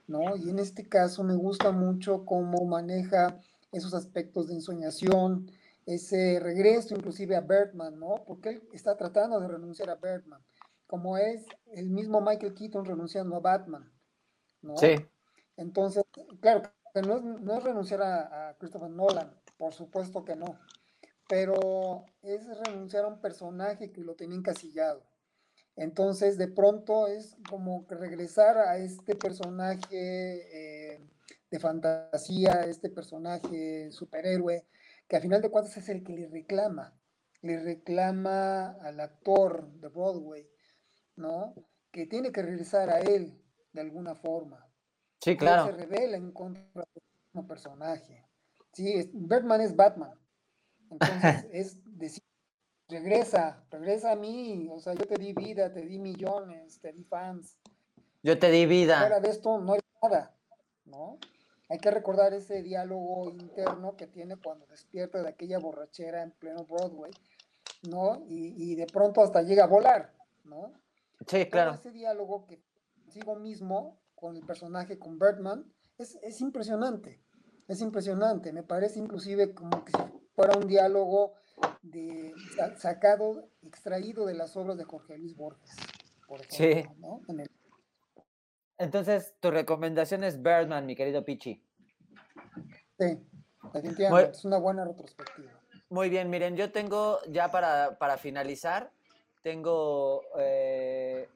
¿no? 0.08 0.36
Y 0.36 0.50
en 0.50 0.58
este 0.58 0.88
caso 0.88 1.24
me 1.24 1.36
gusta 1.36 1.72
mucho 1.72 2.26
cómo 2.26 2.66
maneja 2.66 3.40
esos 3.72 3.94
aspectos 3.94 4.48
de 4.48 4.56
ensoñación, 4.56 5.52
ese 5.86 6.40
regreso 6.40 6.96
inclusive 6.96 7.36
a 7.36 7.42
Bergman, 7.42 8.00
¿no? 8.00 8.24
Porque 8.26 8.50
él 8.50 8.70
está 8.74 8.96
tratando 8.98 9.40
de 9.40 9.48
renunciar 9.48 9.90
a 9.90 9.96
Bergman, 9.96 10.42
como 10.88 11.18
es 11.18 11.46
el 11.74 11.90
mismo 11.90 12.22
Michael 12.22 12.54
Keaton 12.54 12.86
renunciando 12.86 13.36
a 13.36 13.40
Batman, 13.40 13.92
¿no? 14.62 14.78
Sí. 14.78 14.96
Entonces, 15.58 16.04
claro, 16.40 16.64
no 17.06 17.18
es, 17.18 17.24
no 17.24 17.58
es 17.58 17.64
renunciar 17.64 18.02
a, 18.02 18.50
a, 18.50 18.58
Christopher 18.58 18.90
Nolan, 18.90 19.34
por 19.58 19.74
supuesto 19.74 20.24
que 20.24 20.36
no, 20.36 20.60
pero 21.28 22.06
es 22.22 22.46
renunciar 22.66 23.06
a 23.06 23.10
un 23.10 23.20
personaje 23.20 23.92
que 23.92 24.02
lo 24.02 24.16
tenía 24.16 24.38
encasillado. 24.38 25.04
Entonces, 25.76 26.38
de 26.38 26.50
pronto 26.50 27.08
es 27.08 27.38
como 27.50 27.86
regresar 27.90 28.58
a 28.58 28.78
este 28.78 29.16
personaje 29.16 29.88
eh, 29.92 31.00
de 31.50 31.60
fantasía, 31.60 32.66
este 32.66 32.90
personaje 32.90 33.92
superhéroe, 33.92 34.68
que 35.08 35.18
a 35.18 35.22
final 35.22 35.42
de 35.42 35.50
cuentas 35.50 35.76
es 35.78 35.90
el 35.90 36.04
que 36.04 36.14
le 36.14 36.28
reclama, 36.28 36.94
le 37.42 37.60
reclama 37.60 38.72
al 38.82 39.00
actor 39.00 39.72
de 39.74 39.88
Broadway, 39.88 40.50
¿no? 41.16 41.56
Que 41.92 42.06
tiene 42.06 42.32
que 42.32 42.44
regresar 42.44 42.90
a 42.90 43.00
él 43.00 43.42
de 43.74 43.82
alguna 43.82 44.16
forma. 44.16 44.68
Sí, 45.22 45.36
claro. 45.36 45.66
se 45.66 45.72
revela 45.72 46.18
en 46.18 46.32
contra 46.32 46.64
de 46.74 47.02
un 47.34 47.48
personaje. 47.48 48.26
Sí, 48.74 49.10
Batman 49.14 49.62
es 49.62 49.76
Batman. 49.76 50.14
Entonces 50.90 51.46
es 51.52 51.98
decir, 51.98 52.24
regresa, 52.88 53.64
regresa 53.70 54.12
a 54.12 54.16
mí, 54.16 54.68
o 54.72 54.80
sea, 54.80 54.94
yo 54.94 55.06
te 55.06 55.16
di 55.16 55.34
vida, 55.34 55.72
te 55.72 55.82
di 55.82 56.00
millones, 56.00 56.80
te 56.80 56.92
di 56.92 57.04
fans. 57.04 57.58
Yo 58.22 58.38
te 58.38 58.52
di 58.52 58.66
vida. 58.66 59.00
Fuera 59.00 59.20
de 59.20 59.30
esto 59.30 59.60
no 59.60 59.74
hay 59.74 59.80
nada, 60.02 60.36
¿no? 60.86 61.20
Hay 61.70 61.78
que 61.78 61.92
recordar 61.92 62.34
ese 62.34 62.64
diálogo 62.64 63.30
interno 63.30 63.96
que 63.96 64.08
tiene 64.08 64.36
cuando 64.38 64.66
despierta 64.68 65.22
de 65.22 65.30
aquella 65.30 65.60
borrachera 65.60 66.24
en 66.24 66.32
pleno 66.32 66.66
Broadway, 66.66 67.12
¿no? 67.88 68.24
Y, 68.28 68.56
y 68.58 68.76
de 68.76 68.88
pronto 68.88 69.22
hasta 69.22 69.44
llega 69.44 69.66
a 69.66 69.68
volar, 69.68 70.14
¿no? 70.44 70.74
Sí, 71.28 71.46
claro. 71.46 71.74
ese 71.74 71.92
diálogo 71.92 72.48
que 72.48 72.62
consigo 73.04 73.36
mismo, 73.36 74.00
con 74.16 74.36
el 74.36 74.46
personaje, 74.46 74.98
con 74.98 75.20
Bertman, 75.20 75.72
es, 75.98 76.18
es 76.22 76.42
impresionante. 76.42 77.22
Es 77.68 77.82
impresionante. 77.82 78.52
Me 78.52 78.64
parece 78.64 79.00
inclusive 79.00 79.54
como 79.54 79.86
que 79.86 79.92
si 79.92 80.04
fuera 80.34 80.58
un 80.58 80.68
diálogo 80.68 81.34
de, 81.82 82.34
sacado, 82.78 83.50
extraído 83.62 84.26
de 84.26 84.34
las 84.34 84.56
obras 84.58 84.78
de 84.78 84.86
Jorge 84.86 85.18
Luis 85.18 85.36
Borges, 85.36 85.76
por 86.28 86.42
ejemplo, 86.42 86.92
sí. 86.92 87.00
¿no? 87.00 87.22
Entonces, 88.80 89.36
tu 89.42 89.52
recomendación 89.52 90.24
es 90.24 90.42
Birdman, 90.42 90.86
mi 90.86 90.96
querido 90.96 91.26
Pichi. 91.26 91.62
Sí, 92.98 93.20
definitivamente, 93.74 94.32
es 94.32 94.46
una 94.46 94.58
buena 94.58 94.86
retrospectiva. 94.86 95.52
Muy 95.90 96.10
bien, 96.10 96.30
miren, 96.30 96.56
yo 96.56 96.72
tengo 96.72 97.20
ya 97.28 97.52
para, 97.52 97.98
para 97.98 98.18
finalizar, 98.18 98.92
tengo, 99.44 100.22
eh, 100.38 101.28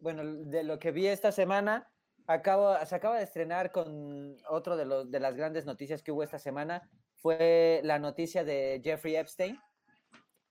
bueno, 0.00 0.24
de 0.24 0.64
lo 0.64 0.78
que 0.78 0.90
vi 0.90 1.06
esta 1.06 1.32
semana, 1.32 1.86
acabo, 2.26 2.74
se 2.86 2.94
acaba 2.94 3.18
de 3.18 3.24
estrenar 3.24 3.72
con 3.72 4.36
otro 4.48 4.76
de, 4.76 4.86
los, 4.86 5.10
de 5.10 5.20
las 5.20 5.36
grandes 5.36 5.66
noticias 5.66 6.02
que 6.02 6.12
hubo 6.12 6.22
esta 6.22 6.38
semana, 6.38 6.88
fue 7.16 7.80
la 7.84 7.98
noticia 7.98 8.42
de 8.42 8.80
Jeffrey 8.82 9.16
Epstein, 9.16 9.60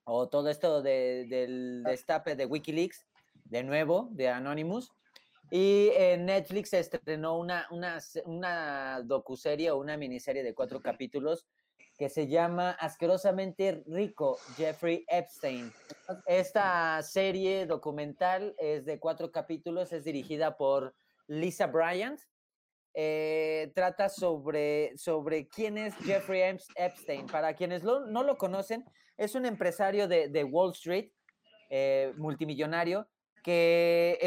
o 0.04 0.30
todo 0.30 0.50
esto 0.50 0.84
de, 0.84 1.26
del 1.28 1.84
destape 1.84 2.36
de 2.36 2.46
Wikileaks, 2.46 3.08
de 3.46 3.64
nuevo, 3.64 4.10
de 4.12 4.30
Anonymous. 4.30 4.92
Y 5.52 5.90
en 5.94 6.26
Netflix 6.26 6.70
se 6.70 6.80
estrenó 6.80 7.38
una, 7.38 7.68
una, 7.72 8.00
una 8.26 9.02
docuserie 9.04 9.72
o 9.72 9.78
una 9.78 9.98
miniserie 9.98 10.44
de 10.44 10.54
cuatro 10.54 10.82
capítulos 10.82 11.46
que 11.98 12.10
se 12.10 12.28
llama 12.28 12.72
Asquerosamente 12.72 13.84
Rico, 13.88 14.38
Jeffrey 14.58 15.06
Epstein. 15.08 15.72
Esta 16.26 17.02
serie 17.04 17.66
documental 17.66 18.54
es 18.58 18.86
de 18.86 19.00
cuatro 19.00 19.32
capítulos, 19.32 19.94
es 19.94 20.04
dirigida 20.04 20.58
por 20.58 20.94
Lisa 21.28 21.68
Bryant. 21.68 22.20
Eh, 22.94 23.72
trata 23.76 24.10
sobre, 24.10 24.98
sobre 24.98 25.48
quién 25.48 25.78
es 25.78 25.96
Jeffrey 25.98 26.42
Epstein. 26.76 27.28
Para 27.28 27.54
quienes 27.54 27.84
no 27.84 28.24
lo 28.24 28.38
conocen, 28.38 28.86
es 29.18 29.36
un 29.36 29.46
empresario 29.46 30.08
de, 30.08 30.28
de 30.28 30.44
Wall 30.44 30.72
Street, 30.72 31.12
eh, 31.70 32.14
multimillonario, 32.18 33.08
que 33.44 34.18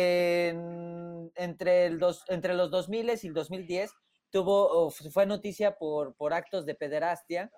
entre, 1.36 1.86
el 1.86 1.98
dos, 1.98 2.24
entre 2.28 2.55
los 2.55 2.70
2000 2.70 3.10
y 3.22 3.26
el 3.26 3.34
2010 3.34 3.92
tuvo, 4.30 4.90
fue 4.90 5.26
noticia 5.26 5.76
por, 5.76 6.14
por 6.14 6.32
actos 6.32 6.66
de 6.66 6.74
pederastia, 6.74 7.50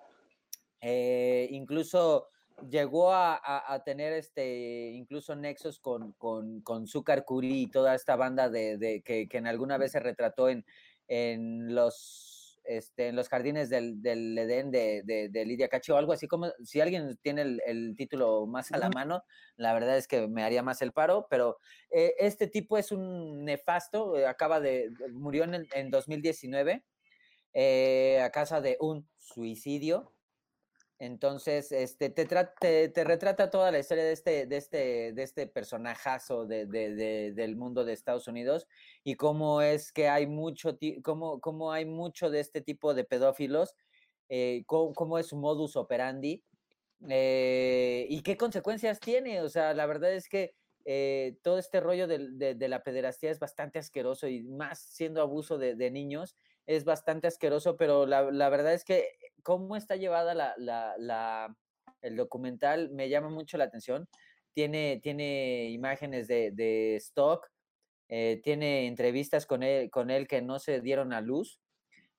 eh, 0.81 1.47
incluso 1.51 2.29
llegó 2.69 3.11
a, 3.11 3.39
a, 3.73 3.83
tener 3.83 4.13
este, 4.13 4.91
incluso 4.91 5.35
nexos 5.35 5.79
con, 5.79 6.13
con, 6.13 6.61
con 6.61 6.87
Zucker 6.87 7.25
Curry 7.25 7.63
y 7.63 7.71
toda 7.71 7.95
esta 7.95 8.15
banda 8.15 8.49
de, 8.49 8.77
de 8.77 9.01
que, 9.01 9.27
que, 9.27 9.37
en 9.37 9.47
alguna 9.47 9.77
vez 9.77 9.93
se 9.93 9.99
retrató 9.99 10.49
en, 10.49 10.65
en 11.07 11.73
los 11.73 12.40
este, 12.77 13.09
en 13.09 13.15
los 13.15 13.27
jardines 13.29 13.69
del, 13.69 14.01
del 14.01 14.37
Edén 14.37 14.71
de, 14.71 15.03
de, 15.03 15.45
Lidia 15.45 15.67
Cacho, 15.67 15.95
o 15.95 15.97
algo 15.97 16.13
así 16.13 16.27
como, 16.27 16.51
si 16.63 16.79
alguien 16.79 17.17
tiene 17.21 17.59
el, 17.65 17.95
título 17.97 18.45
más 18.47 18.71
a 18.71 18.77
la 18.77 18.89
mano, 18.89 19.23
la 19.57 19.73
verdad 19.73 19.97
es 19.97 20.07
que 20.07 20.27
me 20.27 20.43
haría 20.43 20.63
más 20.63 20.81
el 20.81 20.91
paro, 20.91 21.27
pero 21.29 21.57
eh, 21.89 22.13
este 22.19 22.47
tipo 22.47 22.77
es 22.77 22.91
un 22.91 23.43
nefasto, 23.43 24.17
eh, 24.17 24.25
acaba 24.25 24.59
de, 24.59 24.89
murió 25.11 25.43
en, 25.43 25.67
en 25.73 25.89
2019 25.89 26.83
eh, 27.53 28.21
a 28.21 28.29
causa 28.31 28.61
de 28.61 28.77
un 28.79 29.09
suicidio, 29.17 30.13
entonces, 31.01 31.71
este, 31.71 32.11
te, 32.11 33.03
retrata 33.03 33.49
toda 33.49 33.71
la 33.71 33.79
historia 33.79 34.03
de 34.03 34.11
este, 34.11 34.45
de 34.45 34.57
este, 34.57 35.13
de 35.13 35.23
este 35.23 35.47
personajazo 35.47 36.45
de, 36.45 36.67
de, 36.67 37.31
del 37.33 37.55
mundo 37.55 37.83
de 37.83 37.93
Estados 37.93 38.27
Unidos 38.27 38.67
y 39.03 39.15
cómo 39.15 39.63
es 39.63 39.91
que 39.91 40.09
hay 40.09 40.27
mucho, 40.27 40.77
cómo, 41.01 41.41
cómo 41.41 41.71
hay 41.71 41.85
mucho 41.85 42.29
de 42.29 42.39
este 42.39 42.61
tipo 42.61 42.93
de 42.93 43.03
pedófilos, 43.03 43.75
eh, 44.29 44.63
cómo, 44.67 45.17
es 45.17 45.25
su 45.25 45.37
modus 45.37 45.75
operandi 45.75 46.43
eh, 47.09 48.05
y 48.07 48.21
qué 48.21 48.37
consecuencias 48.37 48.99
tiene. 48.99 49.41
O 49.41 49.49
sea, 49.49 49.73
la 49.73 49.87
verdad 49.87 50.13
es 50.13 50.29
que 50.29 50.53
eh, 50.85 51.35
todo 51.41 51.57
este 51.57 51.79
rollo 51.79 52.05
de, 52.05 52.55
la 52.69 52.83
pederastía 52.83 53.31
es 53.31 53.39
bastante 53.39 53.79
asqueroso 53.79 54.27
y 54.27 54.43
más 54.43 54.77
siendo 54.77 55.23
abuso 55.23 55.57
de, 55.57 55.89
niños 55.89 56.35
es 56.67 56.85
bastante 56.85 57.25
asqueroso, 57.25 57.75
pero 57.75 58.05
la 58.05 58.49
verdad 58.49 58.75
es 58.75 58.85
que 58.85 59.07
cómo 59.43 59.75
está 59.75 59.95
llevada 59.95 60.33
la, 60.33 60.53
la, 60.57 60.95
la, 60.97 61.55
el 62.01 62.15
documental 62.15 62.89
me 62.91 63.09
llama 63.09 63.29
mucho 63.29 63.57
la 63.57 63.65
atención. 63.65 64.07
Tiene, 64.53 64.99
tiene 65.01 65.69
imágenes 65.69 66.27
de, 66.27 66.51
de 66.51 66.97
stock, 66.97 67.47
eh, 68.09 68.41
tiene 68.43 68.87
entrevistas 68.87 69.45
con 69.45 69.63
él, 69.63 69.89
con 69.89 70.09
él 70.09 70.27
que 70.27 70.41
no 70.41 70.59
se 70.59 70.81
dieron 70.81 71.13
a 71.13 71.21
luz. 71.21 71.59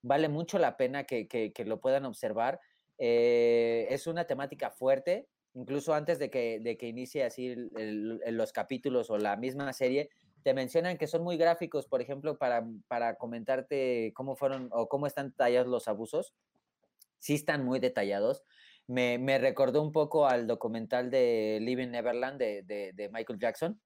Vale 0.02 0.28
mucho 0.28 0.58
la 0.58 0.76
pena 0.76 1.04
que, 1.04 1.28
que, 1.28 1.52
que 1.52 1.64
lo 1.64 1.80
puedan 1.80 2.04
observar. 2.06 2.58
Eh, 2.98 3.86
es 3.90 4.06
una 4.06 4.26
temática 4.26 4.70
fuerte, 4.70 5.28
incluso 5.54 5.92
antes 5.92 6.18
de 6.18 6.30
que, 6.30 6.60
de 6.60 6.76
que 6.76 6.86
inicie 6.88 7.24
así 7.24 7.48
el, 7.48 7.70
el, 7.76 8.36
los 8.36 8.52
capítulos 8.52 9.10
o 9.10 9.18
la 9.18 9.36
misma 9.36 9.72
serie, 9.72 10.08
te 10.42 10.54
mencionan 10.54 10.98
que 10.98 11.06
son 11.06 11.22
muy 11.22 11.36
gráficos, 11.36 11.86
por 11.86 12.00
ejemplo, 12.00 12.38
para, 12.38 12.66
para 12.88 13.16
comentarte 13.16 14.12
cómo 14.14 14.34
fueron 14.34 14.70
o 14.72 14.88
cómo 14.88 15.06
están 15.06 15.32
tallados 15.34 15.68
los 15.68 15.86
abusos 15.86 16.32
sí 17.22 17.34
están 17.34 17.64
muy 17.64 17.78
detallados. 17.78 18.42
Me, 18.88 19.16
me, 19.16 19.38
recordó 19.38 19.80
un 19.80 19.92
poco 19.92 20.26
al 20.26 20.48
documental 20.48 21.08
de 21.08 21.58
Living 21.62 21.88
Neverland 21.88 22.36
de, 22.36 22.62
de, 22.64 23.08
Michael 23.10 23.38
Jackson, 23.38 23.80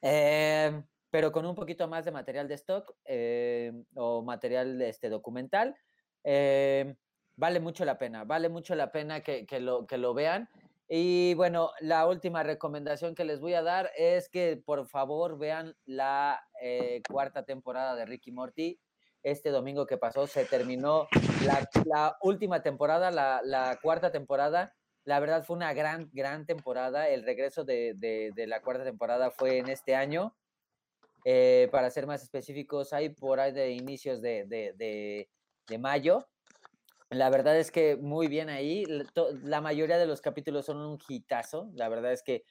eh, 0.00 0.82
pero 1.10 1.30
con 1.30 1.44
un 1.44 1.54
poquito 1.54 1.86
más 1.88 2.06
de 2.06 2.10
material 2.10 2.48
de 2.48 2.54
stock 2.54 2.96
eh, 3.04 3.70
o 3.94 4.22
material 4.22 4.80
este, 4.80 5.10
documental. 5.10 5.76
Eh, 6.24 6.96
vale 7.36 7.60
mucho 7.60 7.84
la 7.84 7.98
pena, 7.98 8.24
vale 8.24 8.48
mucho 8.48 8.74
la 8.74 8.90
pena 8.90 9.20
que, 9.20 9.44
que, 9.44 9.60
lo, 9.60 9.86
que 9.86 9.98
lo 9.98 10.14
vean. 10.14 10.48
Y 10.88 11.34
bueno, 11.34 11.72
la 11.80 12.06
última 12.06 12.42
recomendación 12.42 13.14
que 13.14 13.26
les 13.26 13.40
voy 13.40 13.52
a 13.52 13.62
dar 13.62 13.90
es 13.94 14.30
que 14.30 14.56
por 14.56 14.88
favor 14.88 15.36
vean 15.36 15.76
la 15.84 16.42
cuarta 17.06 17.44
temporada 17.44 17.94
de 17.94 18.06
Ricky 18.06 18.32
Morty 18.32 18.80
este 19.22 19.50
domingo 19.50 19.86
que 19.86 19.98
pasó. 19.98 20.26
Se 20.26 20.44
terminó 20.44 21.08
la, 21.84 22.16
última 22.22 22.62
temporada, 22.62 23.10
la, 23.10 23.78
cuarta 23.82 24.10
temporada. 24.12 24.74
La 25.04 25.20
verdad 25.20 25.44
fue 25.44 25.56
una 25.56 25.72
gran, 25.72 26.10
gran 26.12 26.46
temporada. 26.46 27.08
El 27.08 27.22
regreso 27.24 27.64
de, 27.64 28.32
la 28.36 28.60
cuarta 28.60 28.84
temporada 28.84 29.30
fue 29.30 29.58
en 29.58 29.68
este 29.68 29.94
año. 29.94 30.36
Eh, 31.24 31.68
para 31.72 31.90
ser 31.90 32.06
más 32.06 32.22
específicos, 32.22 32.92
hay 32.92 33.10
por 33.10 33.40
ahí 33.40 33.52
de 33.52 33.72
inicios 33.72 34.22
de, 34.22 35.28
mayo. 35.78 36.28
La 37.10 37.30
verdad 37.30 37.56
es 37.56 37.70
que 37.70 37.96
muy 37.96 38.28
bien 38.28 38.50
ahí. 38.50 38.84
La 39.42 39.60
mayoría 39.60 39.98
de 39.98 40.06
los 40.06 40.20
capítulos 40.20 40.66
son 40.66 40.78
un 40.78 40.98
hitazo. 41.08 41.70
La 41.74 41.88
verdad 41.88 42.12
es 42.12 42.22
que 42.22 42.44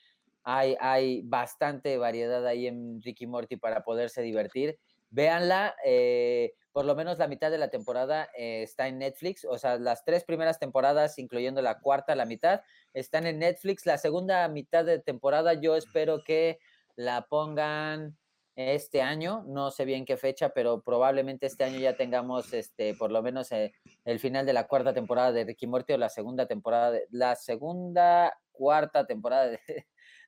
hay, 0.44 0.76
hay 0.80 1.22
bastante 1.23 1.98
variedad 1.98 2.45
ahí 2.45 2.68
en 2.68 3.02
Ricky 3.02 3.27
Morty 3.27 3.57
para 3.57 3.84
poderse 3.84 4.22
divertir 4.22 4.80
véanla. 5.09 5.75
Eh, 5.85 6.53
por 6.71 6.85
lo 6.85 6.95
menos 6.95 7.17
la 7.17 7.27
mitad 7.27 7.49
de 7.49 7.57
la 7.57 7.69
temporada 7.69 8.29
eh, 8.38 8.61
está 8.61 8.88
en 8.88 8.99
Netflix. 8.99 9.45
O 9.45 9.57
sea, 9.57 9.79
las 9.79 10.05
tres 10.05 10.23
primeras 10.23 10.59
temporadas, 10.59 11.17
incluyendo 11.17 11.61
la 11.63 11.79
cuarta, 11.79 12.15
la 12.15 12.25
mitad, 12.25 12.61
están 12.93 13.25
en 13.25 13.39
Netflix. 13.39 13.88
La 13.88 13.97
segunda 13.97 14.47
mitad 14.47 14.85
de 14.85 14.99
temporada 14.99 15.55
yo 15.55 15.75
espero 15.75 16.23
que 16.23 16.59
la 16.95 17.25
pongan 17.27 18.15
este 18.55 19.01
año. 19.01 19.43
No 19.47 19.71
sé 19.71 19.85
bien 19.85 20.05
qué 20.05 20.17
fecha, 20.17 20.49
pero 20.49 20.81
probablemente 20.81 21.47
este 21.47 21.63
año 21.63 21.79
ya 21.79 21.95
tengamos 21.95 22.53
este, 22.53 22.93
por 22.93 23.11
lo 23.11 23.23
menos 23.23 23.51
eh, 23.51 23.73
el 24.05 24.19
final 24.19 24.45
de 24.45 24.53
la 24.53 24.67
cuarta 24.67 24.93
temporada 24.93 25.31
de 25.31 25.45
Ricky 25.45 25.65
Morty 25.65 25.93
o 25.93 25.97
la 25.97 26.09
segunda 26.09 26.45
temporada, 26.45 26.99
la 27.09 27.35
segunda, 27.35 28.38
cuarta 28.51 29.07
temporada 29.07 29.47
de, 29.47 29.59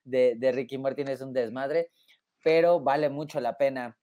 de, 0.03 0.34
de 0.35 0.51
Ricky 0.51 0.80
Morty 0.80 1.03
es 1.03 1.22
un 1.22 1.34
desmadre, 1.34 1.91
pero 2.43 2.80
vale 2.80 3.10
mucho 3.10 3.39
la 3.39 3.56
pena 3.56 3.98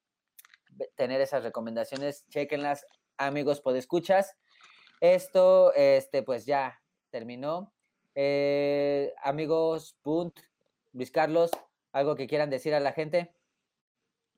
tener 0.94 1.20
esas 1.20 1.43
recomendaciones. 1.43 2.27
Chequenlas, 2.28 2.85
amigos 3.16 3.61
podescuchas. 3.61 4.35
Esto, 5.01 5.73
este, 5.74 6.23
pues 6.23 6.47
ya 6.47 6.81
terminó. 7.11 7.73
Eh, 8.15 9.12
amigos, 9.23 9.97
Punt, 10.03 10.39
Luis 10.93 11.11
Carlos, 11.11 11.51
¿algo 11.93 12.16
que 12.16 12.27
quieran 12.27 12.51
decir 12.51 12.74
a 12.74 12.81
la 12.81 12.93
gente? 12.93 13.35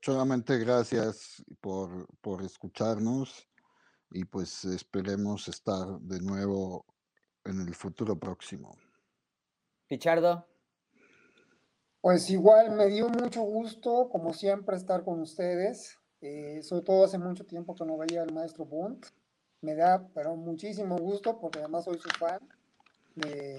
Solamente 0.00 0.58
gracias 0.58 1.44
por, 1.60 2.06
por 2.20 2.42
escucharnos 2.42 3.48
y 4.10 4.24
pues 4.24 4.64
esperemos 4.64 5.48
estar 5.48 5.86
de 6.00 6.20
nuevo 6.20 6.84
en 7.44 7.60
el 7.60 7.74
futuro 7.74 8.18
próximo. 8.18 8.76
Pichardo. 9.86 10.46
Pues 12.00 12.30
igual 12.30 12.72
me 12.72 12.86
dio 12.86 13.08
mucho 13.08 13.42
gusto, 13.42 14.08
como 14.10 14.32
siempre, 14.32 14.76
estar 14.76 15.04
con 15.04 15.20
ustedes. 15.20 15.97
Eh, 16.20 16.60
sobre 16.62 16.82
todo 16.82 17.04
hace 17.04 17.18
mucho 17.18 17.44
tiempo 17.44 17.74
que 17.74 17.84
no 17.84 17.96
veía 17.96 18.22
al 18.22 18.32
maestro 18.32 18.64
Bond. 18.64 19.04
Me 19.60 19.74
da, 19.74 20.06
pero 20.14 20.36
muchísimo 20.36 20.96
gusto 20.98 21.38
porque 21.40 21.58
además 21.58 21.84
soy 21.84 21.98
su 21.98 22.08
fan. 22.18 22.40
Eh, 23.24 23.58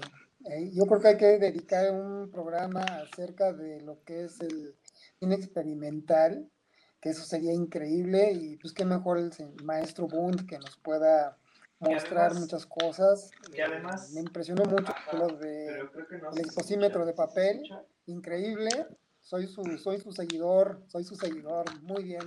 yo 0.74 0.86
creo 0.86 1.02
que 1.02 1.08
hay 1.10 1.18
que 1.18 1.38
dedicar 1.38 1.92
un 1.92 2.30
programa 2.32 2.82
acerca 2.82 3.52
de 3.52 3.82
lo 3.82 4.04
que 4.04 4.26
es 4.26 4.40
el 4.40 4.76
cine 5.20 5.36
experimental, 5.36 6.50
que 7.02 7.10
eso 7.10 7.24
sería 7.24 7.54
increíble 7.54 8.32
y 8.32 8.58
pues 8.58 8.74
qué 8.74 8.86
mejor 8.86 9.18
el 9.18 9.32
maestro 9.64 10.08
Bund 10.08 10.48
que 10.48 10.58
nos 10.58 10.78
pueda 10.78 11.38
mostrar 11.80 12.34
muchas 12.36 12.66
cosas. 12.66 13.32
Y 13.54 13.60
además, 13.60 14.12
me 14.14 14.22
impresionó 14.22 14.64
mucho 14.64 14.94
lo 15.14 15.28
de 15.28 15.68
el 15.68 16.40
exposímetro 16.40 17.06
de 17.06 17.14
papel, 17.14 17.64
increíble. 18.06 18.70
Soy 19.22 19.48
su, 19.48 19.64
soy 19.78 20.00
su 20.00 20.12
seguidor, 20.14 20.82
soy 20.88 21.04
su 21.04 21.16
seguidor, 21.16 21.66
muy 21.82 22.04
bien. 22.04 22.24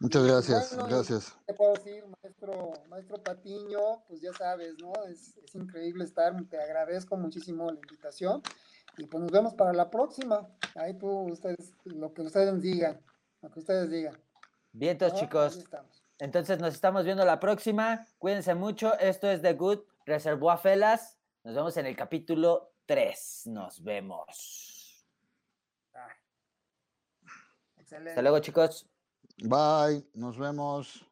Muchas 0.00 0.24
gracias, 0.24 0.88
gracias. 0.88 1.36
Te 1.46 1.52
puedo 1.52 1.74
decir, 1.74 2.02
maestro, 2.22 2.72
maestro 2.88 3.22
Patiño, 3.22 4.02
pues 4.08 4.22
ya 4.22 4.32
sabes, 4.32 4.74
¿no? 4.80 4.92
Es, 5.04 5.36
es 5.36 5.54
increíble 5.54 6.04
estar, 6.04 6.34
te 6.48 6.58
agradezco 6.58 7.18
muchísimo 7.18 7.70
la 7.70 7.78
invitación 7.78 8.42
y 8.96 9.04
pues 9.04 9.22
nos 9.22 9.30
vemos 9.30 9.54
para 9.54 9.74
la 9.74 9.90
próxima. 9.90 10.48
Ahí 10.74 10.94
tú, 10.94 11.08
ustedes, 11.08 11.74
lo 11.84 12.14
que 12.14 12.22
ustedes 12.22 12.62
digan, 12.62 12.98
lo 13.42 13.50
que 13.50 13.58
ustedes 13.60 13.90
digan. 13.90 14.18
Bien, 14.72 14.92
entonces, 14.92 15.20
chicos. 15.20 15.64
Entonces 16.18 16.58
nos 16.60 16.74
estamos 16.74 17.04
viendo 17.04 17.24
la 17.24 17.40
próxima. 17.40 18.06
Cuídense 18.18 18.54
mucho. 18.54 18.98
Esto 18.98 19.28
es 19.28 19.42
The 19.42 19.54
Good 19.54 19.80
Reservoir 20.06 20.58
Felas. 20.58 21.18
Nos 21.44 21.54
vemos 21.54 21.76
en 21.76 21.86
el 21.86 21.96
capítulo 21.96 22.72
3. 22.86 23.42
Nos 23.46 23.82
vemos. 23.82 25.06
Ah. 25.94 26.08
Hasta 27.76 28.22
luego, 28.22 28.38
chicos. 28.40 28.89
Bye. 29.42 30.04
Nos 30.14 30.36
vemos. 30.36 31.09